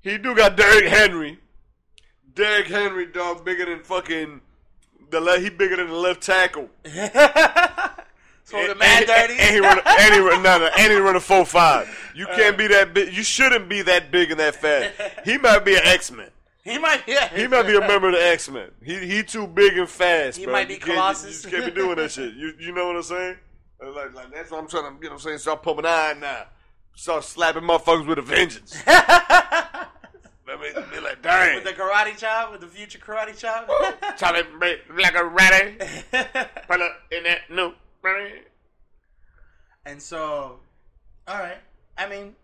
he 0.00 0.18
do 0.18 0.34
got 0.34 0.56
Derrick 0.56 0.84
Henry. 0.84 1.38
Derrick 2.34 2.66
Henry, 2.66 3.06
dog, 3.06 3.44
bigger 3.44 3.64
than 3.64 3.82
fucking 3.82 4.42
the 5.10 5.20
le- 5.20 5.40
he 5.40 5.48
bigger 5.48 5.76
than 5.76 5.88
the 5.88 5.94
left 5.94 6.22
tackle. 6.22 6.68
So 8.44 8.56
the 8.66 8.74
man 8.76 9.00
and, 9.02 9.06
dirty. 9.06 9.34
And, 9.34 9.40
and 9.42 9.54
he 9.54 9.60
run, 9.60 9.78
and 9.84 10.14
he 10.14 10.20
run, 10.20 10.42
no, 10.42 10.58
no, 10.58 10.70
and 10.78 10.90
he 10.90 10.98
run 10.98 11.16
a 11.16 11.20
four 11.20 11.44
five. 11.44 11.86
You 12.14 12.26
uh. 12.30 12.34
can't 12.34 12.56
be 12.56 12.66
that 12.68 12.94
big. 12.94 13.14
You 13.14 13.22
shouldn't 13.22 13.68
be 13.68 13.82
that 13.82 14.10
big 14.10 14.30
and 14.30 14.40
that 14.40 14.54
fast. 14.54 14.94
He 15.22 15.36
might 15.36 15.66
be 15.66 15.74
an 15.74 15.82
X 15.84 16.10
Men. 16.10 16.30
He 16.68 16.78
might 16.78 17.06
be. 17.06 17.16
He 17.34 17.46
might 17.46 17.66
be 17.66 17.76
a 17.76 17.80
member 17.86 18.08
of 18.08 18.14
the 18.14 18.24
X 18.26 18.50
Men. 18.50 18.70
He 18.82 18.98
he 19.06 19.22
too 19.22 19.46
big 19.46 19.78
and 19.78 19.88
fast. 19.88 20.38
He 20.38 20.44
bro. 20.44 20.52
might 20.52 20.68
be 20.68 20.74
you 20.74 20.80
can't, 20.80 20.92
Colossus. 20.92 21.44
You, 21.44 21.50
can't 21.50 21.64
be 21.66 21.70
doing 21.80 21.96
that 21.96 22.10
shit. 22.10 22.34
You 22.34 22.52
you 22.58 22.72
know 22.72 22.86
what 22.86 22.96
I'm 22.96 23.02
saying? 23.02 23.36
Like, 23.80 24.14
like 24.14 24.32
that's 24.32 24.50
what 24.50 24.60
I'm 24.60 24.68
trying 24.68 24.84
to. 24.84 24.88
You 25.02 25.04
know 25.04 25.10
what 25.10 25.12
I'm 25.12 25.18
saying? 25.20 25.38
Start 25.38 25.62
pumping 25.62 25.86
iron 25.86 26.20
now. 26.20 26.44
Start 26.94 27.24
slapping 27.24 27.62
motherfuckers 27.62 28.06
with 28.06 28.18
a 28.18 28.22
vengeance. 28.22 28.76
Let 30.48 30.60
me 30.60 30.68
be 30.90 31.00
like, 31.00 31.20
dang. 31.20 31.56
with 31.56 31.64
the 31.64 31.72
karate 31.72 32.16
chop, 32.16 32.50
with 32.50 32.62
the 32.62 32.66
future 32.66 32.98
karate 32.98 33.36
chop. 33.38 33.68
Charlie 34.16 34.42
like 34.98 35.14
a 35.14 35.24
ratty. 35.24 35.76
Pull 36.68 36.82
up 36.82 36.92
in 37.12 37.22
that 37.24 37.40
new. 37.50 37.72
and 39.84 40.00
so, 40.00 40.58
all 41.28 41.38
right. 41.38 41.58
I 41.98 42.08
mean, 42.08 42.34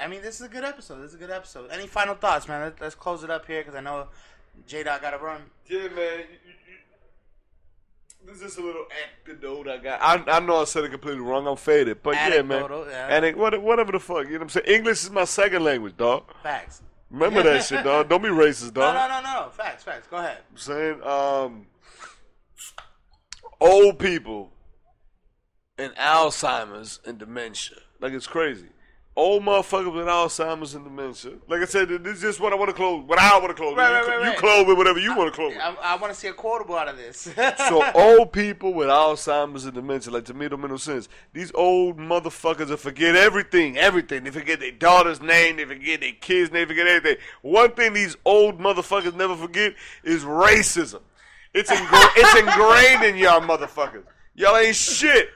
I 0.00 0.06
mean, 0.06 0.22
this 0.22 0.40
is 0.40 0.46
a 0.46 0.48
good 0.48 0.64
episode. 0.64 1.00
This 1.02 1.10
is 1.10 1.14
a 1.14 1.18
good 1.18 1.30
episode. 1.30 1.70
Any 1.72 1.86
final 1.86 2.14
thoughts, 2.14 2.46
man? 2.46 2.60
Let, 2.62 2.80
let's 2.80 2.94
close 2.94 3.24
it 3.24 3.30
up 3.30 3.46
here 3.46 3.60
because 3.60 3.74
I 3.74 3.80
know 3.80 4.08
J 4.66 4.84
Dot 4.84 5.02
got 5.02 5.10
to 5.10 5.18
run. 5.18 5.42
Yeah, 5.66 5.88
man. 5.88 6.24
This 8.24 8.42
is 8.42 8.56
a 8.58 8.60
little 8.60 8.84
anecdote 9.26 9.68
I 9.68 9.78
got. 9.78 10.00
I, 10.02 10.36
I 10.36 10.40
know 10.40 10.60
I 10.60 10.64
said 10.64 10.84
it 10.84 10.90
completely 10.90 11.20
wrong. 11.22 11.46
I'm 11.46 11.56
faded, 11.56 12.02
but 12.02 12.14
yeah, 12.14 12.42
man. 12.42 12.66
Yeah. 12.70 13.08
And 13.24 13.36
what, 13.36 13.60
whatever 13.62 13.92
the 13.92 13.98
fuck, 14.00 14.26
you 14.26 14.32
know 14.32 14.38
what 14.38 14.42
I'm 14.42 14.48
saying? 14.50 14.66
English 14.66 15.04
is 15.04 15.10
my 15.10 15.24
second 15.24 15.64
language, 15.64 15.96
dog. 15.96 16.24
Facts. 16.42 16.82
Remember 17.10 17.42
that 17.42 17.64
shit, 17.64 17.84
dog. 17.84 18.08
Don't 18.10 18.22
be 18.22 18.28
racist, 18.28 18.74
No, 18.76 18.82
dog. 18.82 18.94
no, 18.94 19.20
no, 19.22 19.44
no. 19.44 19.50
Facts, 19.50 19.82
facts. 19.82 20.06
Go 20.08 20.18
ahead. 20.18 20.38
I'm 20.50 20.56
saying, 20.58 21.02
um, 21.02 21.66
old 23.60 23.98
people 23.98 24.50
and 25.78 25.94
Alzheimer's 25.94 27.00
and 27.06 27.18
dementia. 27.18 27.78
Like 27.98 28.12
it's 28.12 28.26
crazy. 28.26 28.68
Old 29.18 29.42
motherfuckers 29.42 29.92
with 29.92 30.06
Alzheimer's 30.06 30.76
and 30.76 30.84
dementia. 30.84 31.32
Like 31.48 31.60
I 31.60 31.64
said, 31.64 31.88
this 31.88 32.18
is 32.18 32.20
just 32.20 32.38
what 32.38 32.52
I 32.52 32.56
want 32.56 32.68
to 32.68 32.72
close. 32.72 33.02
What 33.04 33.18
I 33.18 33.36
want 33.38 33.48
to 33.48 33.54
close. 33.54 33.76
Right, 33.76 34.00
you, 34.00 34.08
right, 34.08 34.22
you 34.22 34.28
right. 34.28 34.38
close 34.38 34.64
with 34.64 34.78
whatever 34.78 35.00
you 35.00 35.12
want 35.16 35.34
to 35.34 35.36
close. 35.36 35.54
with. 35.54 35.60
I, 35.60 35.74
I 35.82 35.96
want 35.96 36.12
to 36.12 36.18
see 36.18 36.28
a 36.28 36.32
quotable 36.32 36.76
out 36.76 36.86
of 36.86 36.96
this. 36.96 37.28
So 37.68 37.84
old 37.94 38.32
people 38.32 38.72
with 38.72 38.86
Alzheimer's 38.86 39.64
and 39.64 39.74
dementia, 39.74 40.12
like 40.12 40.24
to 40.26 40.34
me, 40.34 40.48
don't 40.48 40.60
make 40.60 40.70
no 40.70 40.76
sense. 40.76 41.08
These 41.32 41.50
old 41.56 41.98
motherfuckers 41.98 42.68
will 42.68 42.76
forget 42.76 43.16
everything, 43.16 43.76
everything. 43.76 44.22
They 44.22 44.30
forget 44.30 44.60
their 44.60 44.70
daughter's 44.70 45.20
name, 45.20 45.56
they 45.56 45.64
forget 45.64 46.00
their 46.00 46.12
kids' 46.12 46.50
they 46.50 46.64
forget 46.64 46.86
everything. 46.86 47.18
One 47.42 47.72
thing 47.72 47.94
these 47.94 48.16
old 48.24 48.60
motherfuckers 48.60 49.16
never 49.16 49.34
forget 49.34 49.74
is 50.04 50.22
racism. 50.22 51.00
It's 51.52 51.72
ingra- 51.72 52.12
it's 52.14 52.38
ingrained 52.38 53.02
in 53.02 53.16
y'all 53.16 53.40
motherfuckers. 53.40 54.04
Y'all 54.36 54.56
ain't 54.56 54.76
shit. 54.76 55.30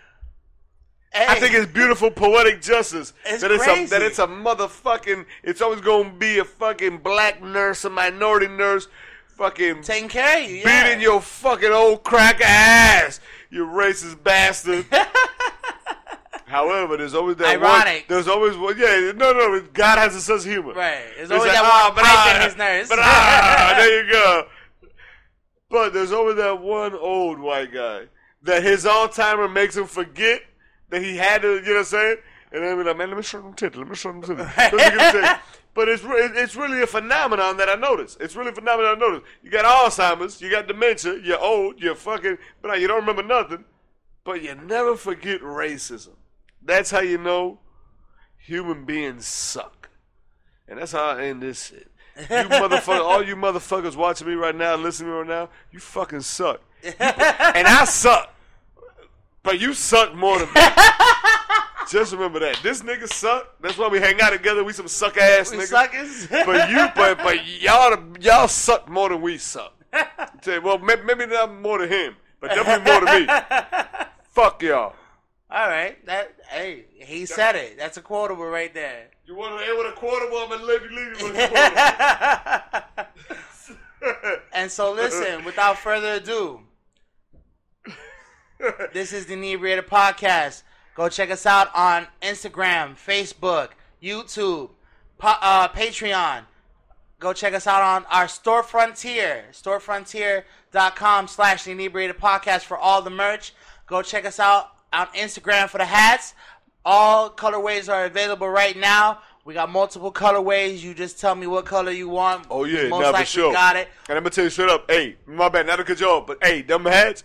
I 1.15 1.39
think 1.39 1.55
it's 1.55 1.71
beautiful 1.71 2.11
poetic 2.11 2.63
justice 2.63 3.13
It's 3.27 3.43
that 3.43 3.51
it's 3.51 3.67
a 3.67 3.87
that 3.87 4.03
it's 4.03 4.19
a 4.19 4.27
motherfucking. 4.27 5.27
It's 5.43 5.61
always 5.61 5.81
gonna 5.81 6.11
be 6.11 6.39
a 6.39 6.45
fucking 6.45 6.99
black 6.99 7.43
nurse, 7.43 7.85
a 7.85 7.91
minority 7.91 8.49
nurse, 8.49 8.89
fucking 9.27 9.83
taking 9.83 10.09
care 10.09 10.43
of 10.43 10.51
you. 10.51 10.57
Yeah. 10.59 10.85
beating 10.87 11.03
your 11.03 11.21
fucking 11.21 11.71
old 11.71 12.03
cracker 12.03 12.45
ass, 12.45 13.21
you 13.51 13.67
racist 13.67 14.23
bastard. 14.23 14.87
However, 16.47 16.99
there's 16.99 17.15
always 17.15 17.37
that 17.37 17.57
Ironic. 17.57 17.87
one. 17.87 18.03
There's 18.09 18.29
always 18.29 18.57
one. 18.59 18.79
Yeah, 18.79 19.13
no, 19.17 19.33
no. 19.33 19.63
God 19.73 19.97
has 19.99 20.15
a 20.15 20.21
sense 20.21 20.45
of 20.45 20.51
humor. 20.51 20.75
Right. 20.75 21.05
There's 21.17 21.31
always 21.31 21.51
that 21.51 21.63
ah, 21.65 21.87
one 21.87 21.95
but 21.95 22.05
pipe 22.05 22.13
ah, 22.15 22.37
in 22.37 22.43
his 22.43 22.57
nurse. 22.59 22.89
But 22.91 22.99
ah, 23.01 23.75
there 23.79 24.05
you 24.05 24.11
go. 24.11 24.47
But 25.71 25.95
there's 25.95 26.13
always 26.13 26.37
that 26.37 26.61
one 26.61 26.95
old 26.95 27.39
white 27.39 27.73
guy 27.73 28.03
that 28.43 28.63
his 28.63 28.85
Alzheimer 28.85 29.51
makes 29.51 29.75
him 29.75 29.87
forget 29.87 30.43
that 30.93 31.03
he 31.03 31.17
had 31.17 31.43
to. 31.43 31.55
You 31.57 31.63
know 31.63 31.73
what 31.73 31.79
I'm 31.79 31.85
saying? 31.87 32.17
And 32.53 32.63
then 32.63 32.77
be 32.79 32.85
like, 32.85 32.97
man, 32.97 33.09
let 33.09 33.17
me 33.17 33.23
show 33.23 33.41
them 33.43 33.55
titty. 33.55 33.79
Let 33.79 33.89
me 33.89 33.95
show 33.97 34.13
them 34.13 34.23
titty. 34.23 34.43
Let 34.43 34.73
me 34.73 34.79
get 34.79 35.13
titty. 35.13 35.29
But 35.75 35.89
it's 35.89 36.05
re- 36.05 36.29
it's 36.35 36.55
really 36.55 36.83
a 36.83 36.87
phenomenon 36.87 37.57
that 37.57 37.71
I 37.71 37.77
noticed. 37.77 38.21
It's 38.21 38.37
really 38.37 38.51
a 38.51 38.55
phenomenon 38.55 38.95
I 38.95 38.99
noticed. 39.01 39.25
You 39.43 39.51
got 39.51 39.65
Alzheimer's, 39.65 40.39
you 40.43 40.51
got 40.51 40.69
dementia, 40.69 41.19
you're 41.25 41.41
old, 41.41 41.81
you're 41.81 41.95
fucking, 41.95 42.37
but 42.61 42.79
you 42.79 42.87
don't 42.87 43.01
remember 43.01 43.23
nothing. 43.23 43.65
But 44.23 44.43
you 44.43 44.55
never 44.55 44.97
forget 44.97 45.41
racism. 45.41 46.11
That's 46.63 46.91
how 46.91 47.01
you 47.01 47.17
know 47.17 47.59
human 48.37 48.85
beings 48.85 49.27
suck. 49.27 49.89
And 50.69 50.79
that's 50.79 50.93
how 50.93 51.07
I 51.17 51.23
end 51.25 51.43
this 51.43 51.69
shit. 51.69 51.91
You 52.19 52.49
motherfucker, 52.51 53.01
all 53.05 53.23
you 53.23 53.35
motherfuckers 53.35 53.97
watching 53.97 54.29
me 54.29 54.35
right 54.35 54.55
now, 54.55 54.77
listening 54.77 55.09
to 55.09 55.13
me 55.15 55.19
right 55.21 55.29
now, 55.29 55.49
you 55.71 55.81
fucking 55.81 56.21
suck. 56.21 56.61
You- 56.83 56.93
and 57.01 57.67
I 57.67 57.87
suck. 57.87 58.31
But 59.43 59.61
you 59.61 59.75
suck 59.75 60.15
more 60.15 60.39
than 60.39 60.49
me. 60.55 60.61
Just 61.91 62.13
remember 62.13 62.39
that. 62.41 62.61
This 62.63 62.81
nigga 62.83 63.07
suck. 63.13 63.61
That's 63.61 63.77
why 63.77 63.89
we 63.89 63.99
hang 63.99 64.21
out 64.21 64.31
together. 64.31 64.63
We 64.65 64.73
some 64.73 64.89
suck 64.89 65.17
ass 65.17 65.51
We 65.51 65.59
niggas. 65.59 65.67
suckers. 65.67 66.27
But 66.31 66.71
you, 66.71 66.87
but 66.95 67.19
but 67.19 67.45
y'all, 67.61 67.99
y'all 68.21 68.49
suck 68.49 68.89
more 68.89 69.09
than 69.09 69.21
we 69.21 69.39
suck. 69.39 69.75
You, 70.47 70.61
well, 70.61 70.79
may- 70.79 70.97
maybe 71.05 71.27
not 71.27 71.55
more 71.55 71.79
than 71.79 71.89
him, 71.89 72.17
but 72.41 72.49
definitely 72.51 72.91
more 72.91 73.05
than 73.05 73.27
me. 73.27 73.27
Fuck 74.31 74.61
y'all. 74.63 74.95
All 75.49 75.69
right. 75.69 76.05
That 76.07 76.35
hey, 76.49 76.87
he 76.95 77.27
said 77.27 77.55
it. 77.55 77.79
That's 77.79 77.97
a 77.97 78.03
quotable 78.03 78.47
right 78.47 78.73
there. 78.75 79.09
You 79.25 79.37
want 79.37 79.57
to 79.61 79.65
end 79.65 79.79
with 79.79 79.87
a? 79.87 80.05
Well, 80.05 80.43
I'm 80.45 80.49
gonna 80.51 80.65
leave 80.65 80.83
you 80.83 80.97
leave 80.97 81.21
you 81.21 81.27
with 81.27 81.37
a 81.39 81.49
quarter. 84.01 84.43
And 84.53 84.69
so, 84.71 84.93
listen, 84.93 85.45
without 85.45 85.79
further 85.79 86.15
ado, 86.15 86.61
this 88.93 89.13
is 89.13 89.27
the 89.27 89.35
Inebriated 89.35 89.87
Podcast. 89.87 90.63
Go 90.95 91.09
check 91.09 91.31
us 91.31 91.47
out 91.47 91.75
on 91.75 92.07
Instagram, 92.21 92.95
Facebook, 92.95 93.71
YouTube, 94.03 94.71
po- 95.19 95.35
uh, 95.41 95.69
Patreon. 95.69 96.43
Go 97.19 97.33
check 97.33 97.55
us 97.55 97.67
out 97.67 97.83
on 97.83 98.05
our 98.11 98.29
Store 98.29 98.63
Frontier, 98.63 99.45
storefrontier.com 99.53 101.29
slash 101.29 101.65
the 101.65 101.73
Inebriated 101.73 102.19
Podcast 102.19 102.63
for 102.63 102.77
all 102.77 103.01
the 103.03 103.11
merch. 103.11 103.55
Go 103.87 104.03
check 104.03 104.25
us 104.25 104.39
out 104.39 104.69
on 104.93 105.07
Instagram 105.09 105.69
for 105.69 105.79
the 105.79 105.85
hats. 105.85 106.35
All 106.85 107.31
colorways 107.31 107.93
are 107.93 108.05
available 108.05 108.49
right 108.49 108.77
now. 108.77 109.21
We 109.45 109.55
got 109.55 109.71
multiple 109.71 110.13
colorways. 110.13 110.83
You 110.83 110.95
just 110.95 111.21
tell 111.21 111.35
me 111.35 111.47
what 111.47 111.65
color 111.65 111.91
you 111.91 112.09
want. 112.09 112.47
Oh 112.51 112.65
yeah, 112.65 112.89
Most 112.89 113.03
now 113.03 113.13
for 113.19 113.25
sure. 113.25 113.53
got 113.53 113.77
it. 113.77 113.89
And 114.09 114.17
I'm 114.17 114.23
gonna 114.23 114.31
tell 114.31 114.45
you 114.45 114.51
straight 114.51 114.69
up, 114.69 114.89
hey, 114.89 115.17
my 115.27 115.49
bad, 115.49 115.67
not 115.67 115.77
to 115.77 115.85
cut 115.85 115.99
you 116.01 116.07
off, 116.07 116.27
but 116.27 116.39
hey, 116.43 116.63
them 116.63 116.85
hats. 116.85 117.25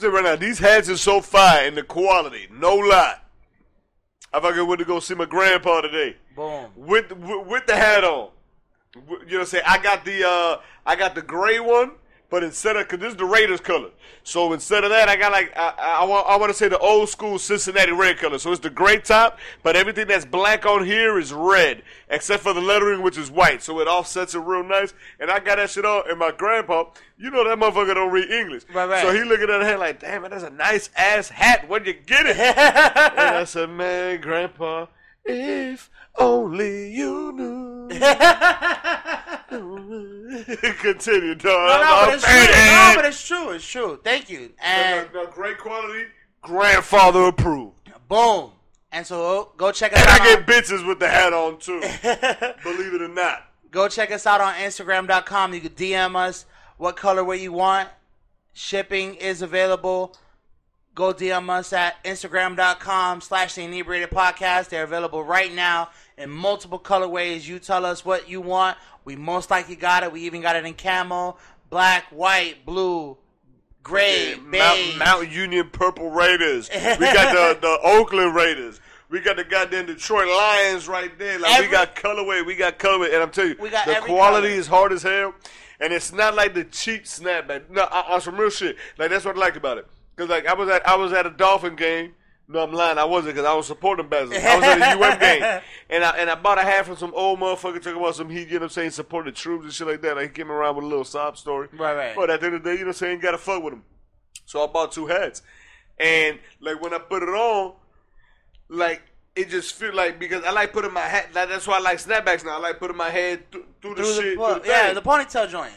I'm 0.00 0.12
right 0.12 0.24
now, 0.24 0.36
these 0.36 0.58
hats 0.58 0.88
are 0.88 0.96
so 0.96 1.20
fire 1.20 1.66
in 1.66 1.74
the 1.74 1.82
quality, 1.82 2.48
no 2.50 2.76
lie. 2.76 3.16
I 4.32 4.40
fucking 4.40 4.66
went 4.66 4.78
to 4.78 4.84
go 4.84 4.98
see 4.98 5.14
my 5.14 5.26
grandpa 5.26 5.82
today 5.82 6.16
Boom. 6.34 6.70
with 6.76 7.12
with, 7.12 7.46
with 7.46 7.66
the 7.66 7.76
hat 7.76 8.02
on. 8.04 8.30
You 8.94 9.00
know 9.00 9.16
what 9.18 9.40
I'm 9.40 9.46
saying? 9.46 9.64
I 9.66 9.82
got 9.82 10.04
the 10.04 10.26
uh, 10.26 10.60
I 10.86 10.96
got 10.96 11.14
the 11.14 11.22
gray 11.22 11.60
one, 11.60 11.92
but 12.32 12.42
instead 12.42 12.76
of 12.76 12.88
cause 12.88 12.98
this 12.98 13.10
is 13.10 13.16
the 13.16 13.26
Raiders 13.26 13.60
color, 13.60 13.90
so 14.24 14.54
instead 14.54 14.84
of 14.84 14.90
that, 14.90 15.06
I 15.06 15.16
got 15.16 15.32
like 15.32 15.52
I, 15.54 15.74
I, 15.78 16.00
I 16.00 16.04
want 16.04 16.26
I 16.26 16.36
want 16.36 16.50
to 16.50 16.56
say 16.56 16.66
the 16.66 16.78
old 16.78 17.10
school 17.10 17.38
Cincinnati 17.38 17.92
red 17.92 18.16
color. 18.16 18.38
So 18.38 18.50
it's 18.52 18.60
the 18.62 18.70
gray 18.70 18.98
top, 19.00 19.38
but 19.62 19.76
everything 19.76 20.06
that's 20.08 20.24
black 20.24 20.64
on 20.64 20.86
here 20.86 21.18
is 21.18 21.30
red, 21.30 21.82
except 22.08 22.42
for 22.42 22.54
the 22.54 22.60
lettering 22.62 23.02
which 23.02 23.18
is 23.18 23.30
white. 23.30 23.62
So 23.62 23.80
it 23.80 23.86
offsets 23.86 24.34
it 24.34 24.38
real 24.38 24.64
nice. 24.64 24.94
And 25.20 25.30
I 25.30 25.40
got 25.40 25.56
that 25.56 25.68
shit 25.68 25.84
on. 25.84 26.08
And 26.08 26.18
my 26.18 26.30
grandpa, 26.30 26.84
you 27.18 27.30
know 27.30 27.46
that 27.46 27.58
motherfucker 27.58 27.94
don't 27.94 28.10
read 28.10 28.30
English, 28.30 28.62
Right, 28.72 28.88
right. 28.88 29.02
so 29.02 29.12
he 29.12 29.24
looking 29.24 29.50
at 29.50 29.58
the 29.58 29.66
hat 29.66 29.78
like, 29.78 30.00
damn, 30.00 30.22
man, 30.22 30.30
that's 30.30 30.42
a 30.42 30.48
nice 30.50 30.88
ass 30.96 31.28
hat. 31.28 31.68
Where'd 31.68 31.86
you 31.86 31.92
get 31.92 32.24
it? 32.24 32.36
and 32.38 33.36
I 33.36 33.44
said, 33.44 33.68
man, 33.68 34.22
grandpa, 34.22 34.86
if 35.26 35.90
only 36.18 36.92
you 36.94 37.32
knew. 37.32 37.90
Continue, 40.80 41.34
dog. 41.34 41.44
No, 41.44 41.82
no, 41.82 42.06
but 42.06 42.14
it's 42.14 42.24
true. 42.24 42.34
No, 42.34 42.92
but 42.96 43.04
it's 43.04 43.26
true. 43.26 43.50
It's 43.50 43.66
true. 43.66 44.00
Thank 44.02 44.30
you. 44.30 44.50
And 44.62 45.08
No, 45.12 45.24
no, 45.24 45.30
great 45.30 45.58
quality, 45.58 46.04
grandfather 46.40 47.24
approved. 47.24 47.76
boom. 48.08 48.52
And 48.94 49.06
so 49.06 49.52
go 49.56 49.72
check 49.72 49.92
us 49.94 50.00
And 50.00 50.08
out. 50.08 50.20
I 50.20 50.34
get 50.34 50.46
bitches 50.46 50.86
with 50.86 50.98
the 51.00 51.08
hat 51.08 51.32
on 51.32 51.58
too. 51.58 51.80
Believe 52.62 52.94
it 52.94 53.02
or 53.02 53.08
not. 53.08 53.44
Go 53.70 53.88
check 53.88 54.10
us 54.10 54.26
out 54.26 54.40
on 54.42 54.54
Instagram.com. 54.54 55.54
You 55.54 55.60
can 55.60 55.70
DM 55.70 56.14
us 56.16 56.44
what 56.76 56.96
colorway 56.96 57.40
you 57.40 57.52
want. 57.52 57.88
Shipping 58.52 59.14
is 59.14 59.40
available. 59.40 60.14
Go 60.94 61.14
DM 61.14 61.48
us 61.48 61.72
at 61.72 62.04
Instagram.com 62.04 63.22
slash 63.22 63.54
the 63.54 63.62
inebriated 63.64 64.10
podcast. 64.10 64.68
They're 64.68 64.84
available 64.84 65.24
right 65.24 65.50
now 65.54 65.88
in 66.18 66.28
multiple 66.28 66.78
colorways. 66.78 67.48
You 67.48 67.58
tell 67.58 67.86
us 67.86 68.04
what 68.04 68.28
you 68.28 68.42
want. 68.42 68.76
We 69.04 69.16
most 69.16 69.50
likely 69.50 69.76
got 69.76 70.02
it. 70.02 70.12
We 70.12 70.22
even 70.22 70.40
got 70.42 70.56
it 70.56 70.64
in 70.64 70.74
camo, 70.74 71.36
black, 71.70 72.04
white, 72.10 72.64
blue, 72.64 73.16
gray, 73.82 74.34
Mount, 74.36 74.50
beige. 74.78 74.98
Mount 74.98 75.30
Union 75.30 75.68
Purple 75.70 76.10
Raiders. 76.10 76.70
We 76.72 76.80
got 76.80 77.32
the, 77.34 77.58
the 77.62 77.78
Oakland 77.82 78.34
Raiders. 78.34 78.80
We 79.08 79.20
got 79.20 79.36
the 79.36 79.44
goddamn 79.44 79.86
Detroit 79.86 80.26
Lions 80.28 80.88
right 80.88 81.16
there. 81.18 81.38
Like 81.38 81.52
Every- 81.52 81.66
we 81.66 81.72
got 81.72 81.94
colorway, 81.94 82.46
we 82.46 82.54
got 82.54 82.78
colorway, 82.78 83.12
and 83.12 83.22
I'm 83.22 83.30
telling 83.30 83.50
you, 83.50 83.56
the 83.56 84.00
quality 84.04 84.48
color. 84.48 84.58
is 84.60 84.66
hard 84.66 84.92
as 84.92 85.02
hell, 85.02 85.34
and 85.80 85.92
it's 85.92 86.12
not 86.12 86.34
like 86.34 86.54
the 86.54 86.64
cheap 86.64 87.04
snapback. 87.04 87.68
No, 87.68 87.82
on 87.82 88.20
some 88.22 88.36
real 88.36 88.48
shit. 88.48 88.76
Like 88.96 89.10
that's 89.10 89.24
what 89.26 89.36
I 89.36 89.40
like 89.40 89.56
about 89.56 89.78
it. 89.78 89.86
Cause 90.16 90.28
like 90.28 90.46
I 90.46 90.54
was 90.54 90.68
at 90.70 90.86
I 90.88 90.96
was 90.96 91.12
at 91.12 91.26
a 91.26 91.30
Dolphin 91.30 91.76
game. 91.76 92.14
No, 92.48 92.60
I'm 92.64 92.72
lying. 92.72 92.98
I 92.98 93.04
wasn't 93.04 93.34
because 93.34 93.48
I 93.48 93.54
was 93.54 93.66
supporting 93.66 94.08
Basel. 94.08 94.34
I 94.34 94.56
was 94.56 94.64
at 94.64 94.96
a 94.96 95.00
UM 95.00 95.18
game, 95.18 95.60
and 95.90 96.04
I 96.04 96.16
and 96.18 96.28
I 96.30 96.34
bought 96.34 96.58
a 96.58 96.62
hat 96.62 96.84
from 96.86 96.96
some 96.96 97.12
old 97.14 97.38
motherfucker 97.38 97.82
talking 97.82 97.98
about 98.00 98.14
some 98.16 98.28
he, 98.28 98.40
you 98.40 98.46
know 98.46 98.54
what 98.56 98.62
I'm 98.64 98.68
saying, 98.70 98.90
supporting 98.90 99.32
the 99.32 99.38
troops 99.38 99.64
and 99.64 99.72
shit 99.72 99.86
like 99.86 100.02
that. 100.02 100.16
Like 100.16 100.28
he 100.28 100.34
came 100.34 100.50
around 100.50 100.76
with 100.76 100.84
a 100.84 100.88
little 100.88 101.04
sob 101.04 101.38
story. 101.38 101.68
Right, 101.72 101.94
right. 101.94 102.16
But 102.16 102.30
at 102.30 102.40
the 102.40 102.46
end 102.46 102.56
of 102.56 102.62
the 102.62 102.68
day, 102.70 102.74
you 102.74 102.80
know 102.80 102.88
what 102.88 102.96
I'm 102.96 102.98
saying, 102.98 103.20
gotta 103.20 103.38
fuck 103.38 103.62
with 103.62 103.72
him. 103.74 103.84
So 104.44 104.62
I 104.62 104.66
bought 104.66 104.92
two 104.92 105.06
hats. 105.06 105.42
And 105.98 106.38
like 106.60 106.82
when 106.82 106.92
I 106.92 106.98
put 106.98 107.22
it 107.22 107.28
on, 107.28 107.74
like 108.68 109.02
it 109.36 109.48
just 109.48 109.74
feel 109.74 109.94
like 109.94 110.18
because 110.18 110.44
I 110.44 110.50
like 110.50 110.72
putting 110.72 110.92
my 110.92 111.00
hat 111.00 111.28
like, 111.34 111.48
that's 111.48 111.66
why 111.66 111.76
I 111.76 111.80
like 111.80 111.98
snapbacks 111.98 112.44
now. 112.44 112.56
I 112.56 112.60
like 112.60 112.78
putting 112.78 112.96
my 112.96 113.08
head 113.10 113.50
th- 113.52 113.64
through, 113.80 113.94
the 113.94 114.02
Through 114.02 114.14
the 114.14 114.20
shit. 114.22 114.34
through 114.38 114.60
the 114.60 114.62
yeah, 114.68 114.86
thing. 114.86 114.94
the 114.96 115.02
ponytail 115.02 115.48
joint. 115.48 115.72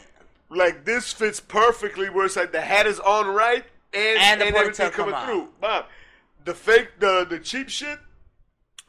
like 0.50 0.84
this 0.84 1.12
fits 1.12 1.40
perfectly 1.40 2.10
where 2.10 2.26
it's 2.26 2.36
like 2.36 2.52
the 2.52 2.60
hat 2.60 2.86
is 2.86 3.00
on 3.00 3.28
right 3.28 3.64
and, 3.94 4.18
And 4.18 4.42
and, 4.42 4.54
the 4.54 4.58
everything 4.58 4.90
coming 4.90 5.14
through. 5.24 5.48
Bob, 5.60 5.86
the 6.46 6.54
fake 6.54 6.98
the 6.98 7.26
the 7.28 7.38
cheap 7.38 7.68
shit, 7.68 7.98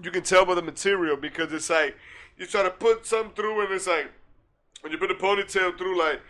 you 0.02 0.12
can 0.12 0.24
tell 0.24 0.46
by 0.46 0.56
the 0.56 0.62
material 0.62 1.18
because 1.18 1.52
it's 1.52 1.70
like 1.70 1.96
you 2.38 2.46
try 2.46 2.64
to 2.64 2.70
put 2.70 3.06
something 3.06 3.34
through 3.36 3.66
and 3.66 3.74
it's 3.74 3.88
like 3.88 4.10
when 4.82 4.92
you 4.94 4.98
put 4.98 5.12
a 5.12 5.16
ponytail 5.16 5.78
through 5.78 6.00
like 6.00 6.22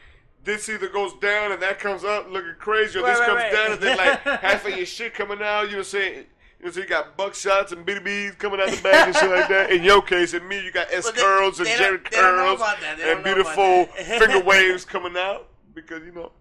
this 0.43 0.69
either 0.69 0.87
goes 0.87 1.13
down 1.19 1.51
and 1.51 1.61
that 1.61 1.77
comes 1.79 2.03
up 2.05 2.31
looking 2.31 2.55
crazy, 2.57 2.97
or 2.99 3.03
Right, 3.03 3.11
this 3.11 3.19
right, 3.19 3.27
comes 3.27 3.41
right. 3.41 3.51
down 3.51 3.71
and 3.73 3.81
then 3.81 3.97
like 3.97 4.19
half 4.41 4.65
of 4.65 4.75
your 4.77 4.85
shit 4.85 5.13
coming 5.13 5.41
out. 5.41 5.63
You 5.63 5.71
know 5.71 5.77
what 5.77 5.77
I'm 5.79 5.83
saying? 5.83 6.25
You 6.59 6.65
know, 6.65 6.71
so 6.71 6.79
you 6.79 6.87
got 6.87 7.17
buckshots 7.17 7.71
and 7.73 7.85
BDBs 7.85 8.37
coming 8.39 8.59
out 8.61 8.69
the 8.69 8.81
back 8.81 9.07
and 9.07 9.15
shit 9.15 9.29
like 9.29 9.49
that. 9.49 9.71
In 9.71 9.83
your 9.83 10.01
case, 10.01 10.33
in 10.33 10.47
me, 10.47 10.63
you 10.63 10.71
got 10.71 10.87
S 10.91 11.11
they- 11.11 11.19
curls 11.21 11.59
and 11.59 11.67
Jerry 11.67 11.97
don't- 11.97 12.11
they 12.11 12.17
don't 12.17 12.37
know 12.37 12.43
curls 12.45 12.59
about 12.61 12.79
that. 12.79 12.97
They 12.97 13.11
and 13.11 13.23
don't 13.23 13.35
know 13.35 13.41
about 13.41 13.55
beautiful 13.95 14.03
finger 14.19 14.39
waves 14.45 14.85
coming 14.85 15.17
out 15.17 15.49
because 15.75 16.03
you 16.05 16.13
know. 16.13 16.31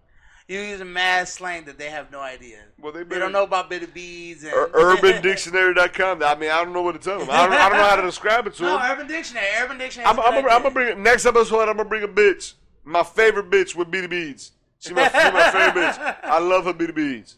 You 0.47 0.61
using 0.61 0.93
mad 0.93 1.27
slang 1.27 1.65
that 1.65 1.77
they 1.77 1.89
have 1.89 2.09
no 2.09 2.21
idea. 2.21 2.59
Well, 2.79 2.93
they 2.93 3.03
They 3.03 3.19
don't 3.19 3.33
know 3.33 3.43
about 3.43 3.69
bitty 3.69 3.87
bees 3.87 4.45
and 4.45 4.53
Ur- 4.53 4.69
UrbanDictionary.com. 4.69 6.23
I 6.25 6.35
mean, 6.35 6.49
I 6.51 6.63
don't 6.63 6.71
know 6.71 6.81
what 6.81 6.93
to 6.93 6.99
tell 6.99 7.19
them. 7.19 7.29
I 7.29 7.43
don't, 7.45 7.53
I 7.53 7.67
don't 7.69 7.77
know 7.77 7.83
how 7.83 7.95
to 7.97 8.01
describe 8.03 8.47
it 8.47 8.53
to 8.55 8.63
No, 8.63 8.77
them. 8.77 8.91
Urban 8.91 9.07
Dictionary. 9.07 9.45
Urban 9.61 9.77
Dictionary. 9.77 10.09
I'm, 10.09 10.19
I'm, 10.19 10.43
gonna- 10.45 10.71
bring 10.71 11.03
next 11.03 11.25
episode. 11.25 11.67
I'm 11.67 11.75
gonna 11.77 11.89
bring 11.89 12.03
a 12.03 12.07
bitch. 12.07 12.53
My 12.85 13.03
favorite 13.03 13.49
bitch 13.49 13.75
with 13.75 13.91
beady 13.91 14.07
beads. 14.07 14.53
She 14.79 14.93
my, 14.93 15.07
she 15.09 15.13
my 15.31 15.51
favorite 15.51 15.83
bitch. 15.83 16.17
I 16.23 16.39
love 16.39 16.63
her 16.65 16.73
beady 16.73 16.93
beads. 16.93 17.35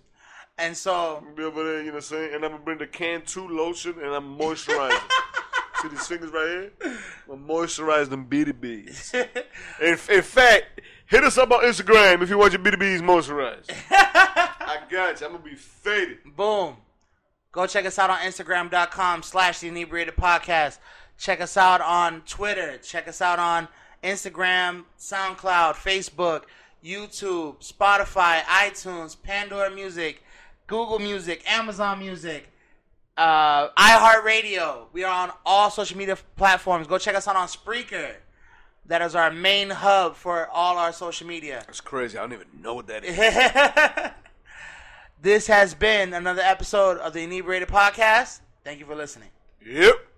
And 0.60 0.76
so, 0.78 1.24
Be 1.36 1.43
over 1.43 1.64
there, 1.64 1.80
you 1.80 1.86
know 1.86 1.93
what 1.93 1.95
I'm 1.95 2.01
saying? 2.01 2.36
And 2.36 2.43
I'm 2.45 2.51
gonna 2.51 2.64
bring 2.64 2.78
the 2.78 2.86
Cantu 2.88 3.47
lotion 3.47 3.95
and 4.03 4.14
I'm 4.14 4.38
moisturizing. 4.38 4.99
See 5.82 5.88
these 5.88 6.05
fingers 6.05 6.32
right 6.32 6.47
here? 6.84 6.97
I'm 7.32 7.47
moisturize 7.47 8.10
them 8.10 8.26
beady 8.26 8.51
beads. 8.51 9.14
In, 9.14 9.97
in 10.10 10.22
fact, 10.22 10.82
hit 11.10 11.24
us 11.24 11.38
up 11.38 11.51
on 11.51 11.64
Instagram 11.64 12.22
if 12.22 12.30
you 12.30 12.38
want 12.38 12.53
your 12.53 12.62
beady 12.62 12.78
beads 12.78 13.01
moisturized. 13.01 13.70
I 13.91 14.80
got 14.89 15.20
you. 15.20 15.28
I'm 15.28 15.34
gonna 15.34 15.43
be 15.43 15.55
faded. 15.55 16.20
boom. 16.36 16.78
Go 17.51 17.66
check 17.66 17.86
us 17.86 17.97
out 17.97 18.12
on 18.12 18.20
Instagram.com 18.20 19.24
slash 19.24 19.60
the 19.60 19.70
inebriated 19.70 20.16
podcast. 20.16 20.78
Check 21.18 21.41
us 21.41 21.57
out 21.57 21.82
on 21.82 22.22
Twitter. 22.22 22.78
Check 22.78 23.07
us 23.07 23.22
out 23.22 23.39
on 23.39 23.68
Instagram, 24.03 24.86
SoundCloud, 24.99 25.74
Facebook, 25.74 26.43
YouTube, 26.86 27.57
Spotify, 27.68 28.41
iTunes, 28.41 29.22
Pandora 29.22 29.72
Music, 29.72 30.24
Google 30.68 30.99
Music, 30.99 31.43
Amazon 31.51 31.97
Music, 31.99 32.47
uh, 33.18 33.70
iHeartRadio. 33.70 34.86
We 34.93 35.03
are 35.03 35.12
on 35.28 35.32
all 35.45 35.72
social 35.72 35.97
media 35.97 36.18
platforms. 36.38 36.86
Go 36.88 36.97
check 36.99 37.16
us 37.16 37.28
out 37.28 37.36
on 37.36 37.47
Spreaker. 37.47 38.14
That 38.90 39.04
is 39.04 39.14
our 39.14 39.30
main 39.30 39.70
hub 39.70 40.16
for 40.16 40.48
all 40.50 40.80
our 40.80 40.92
social 40.92 41.28
media. 41.28 41.62
That's 41.68 41.80
crazy. 41.80 42.18
I 42.18 42.22
don't 42.22 42.34
even 42.34 42.48
know 42.60 42.74
what 42.74 42.88
that 42.88 43.06
is. 43.06 44.12
this 45.22 45.46
has 45.46 45.76
been 45.76 46.12
another 46.16 46.42
episode 46.42 46.98
of 46.98 47.14
the 47.14 47.22
Inebriated 47.22 47.68
Podcast. 47.68 48.40
Thank 48.64 48.80
you 48.80 48.88
for 48.88 48.96
listening. 48.96 49.30
Yep. 49.64 50.09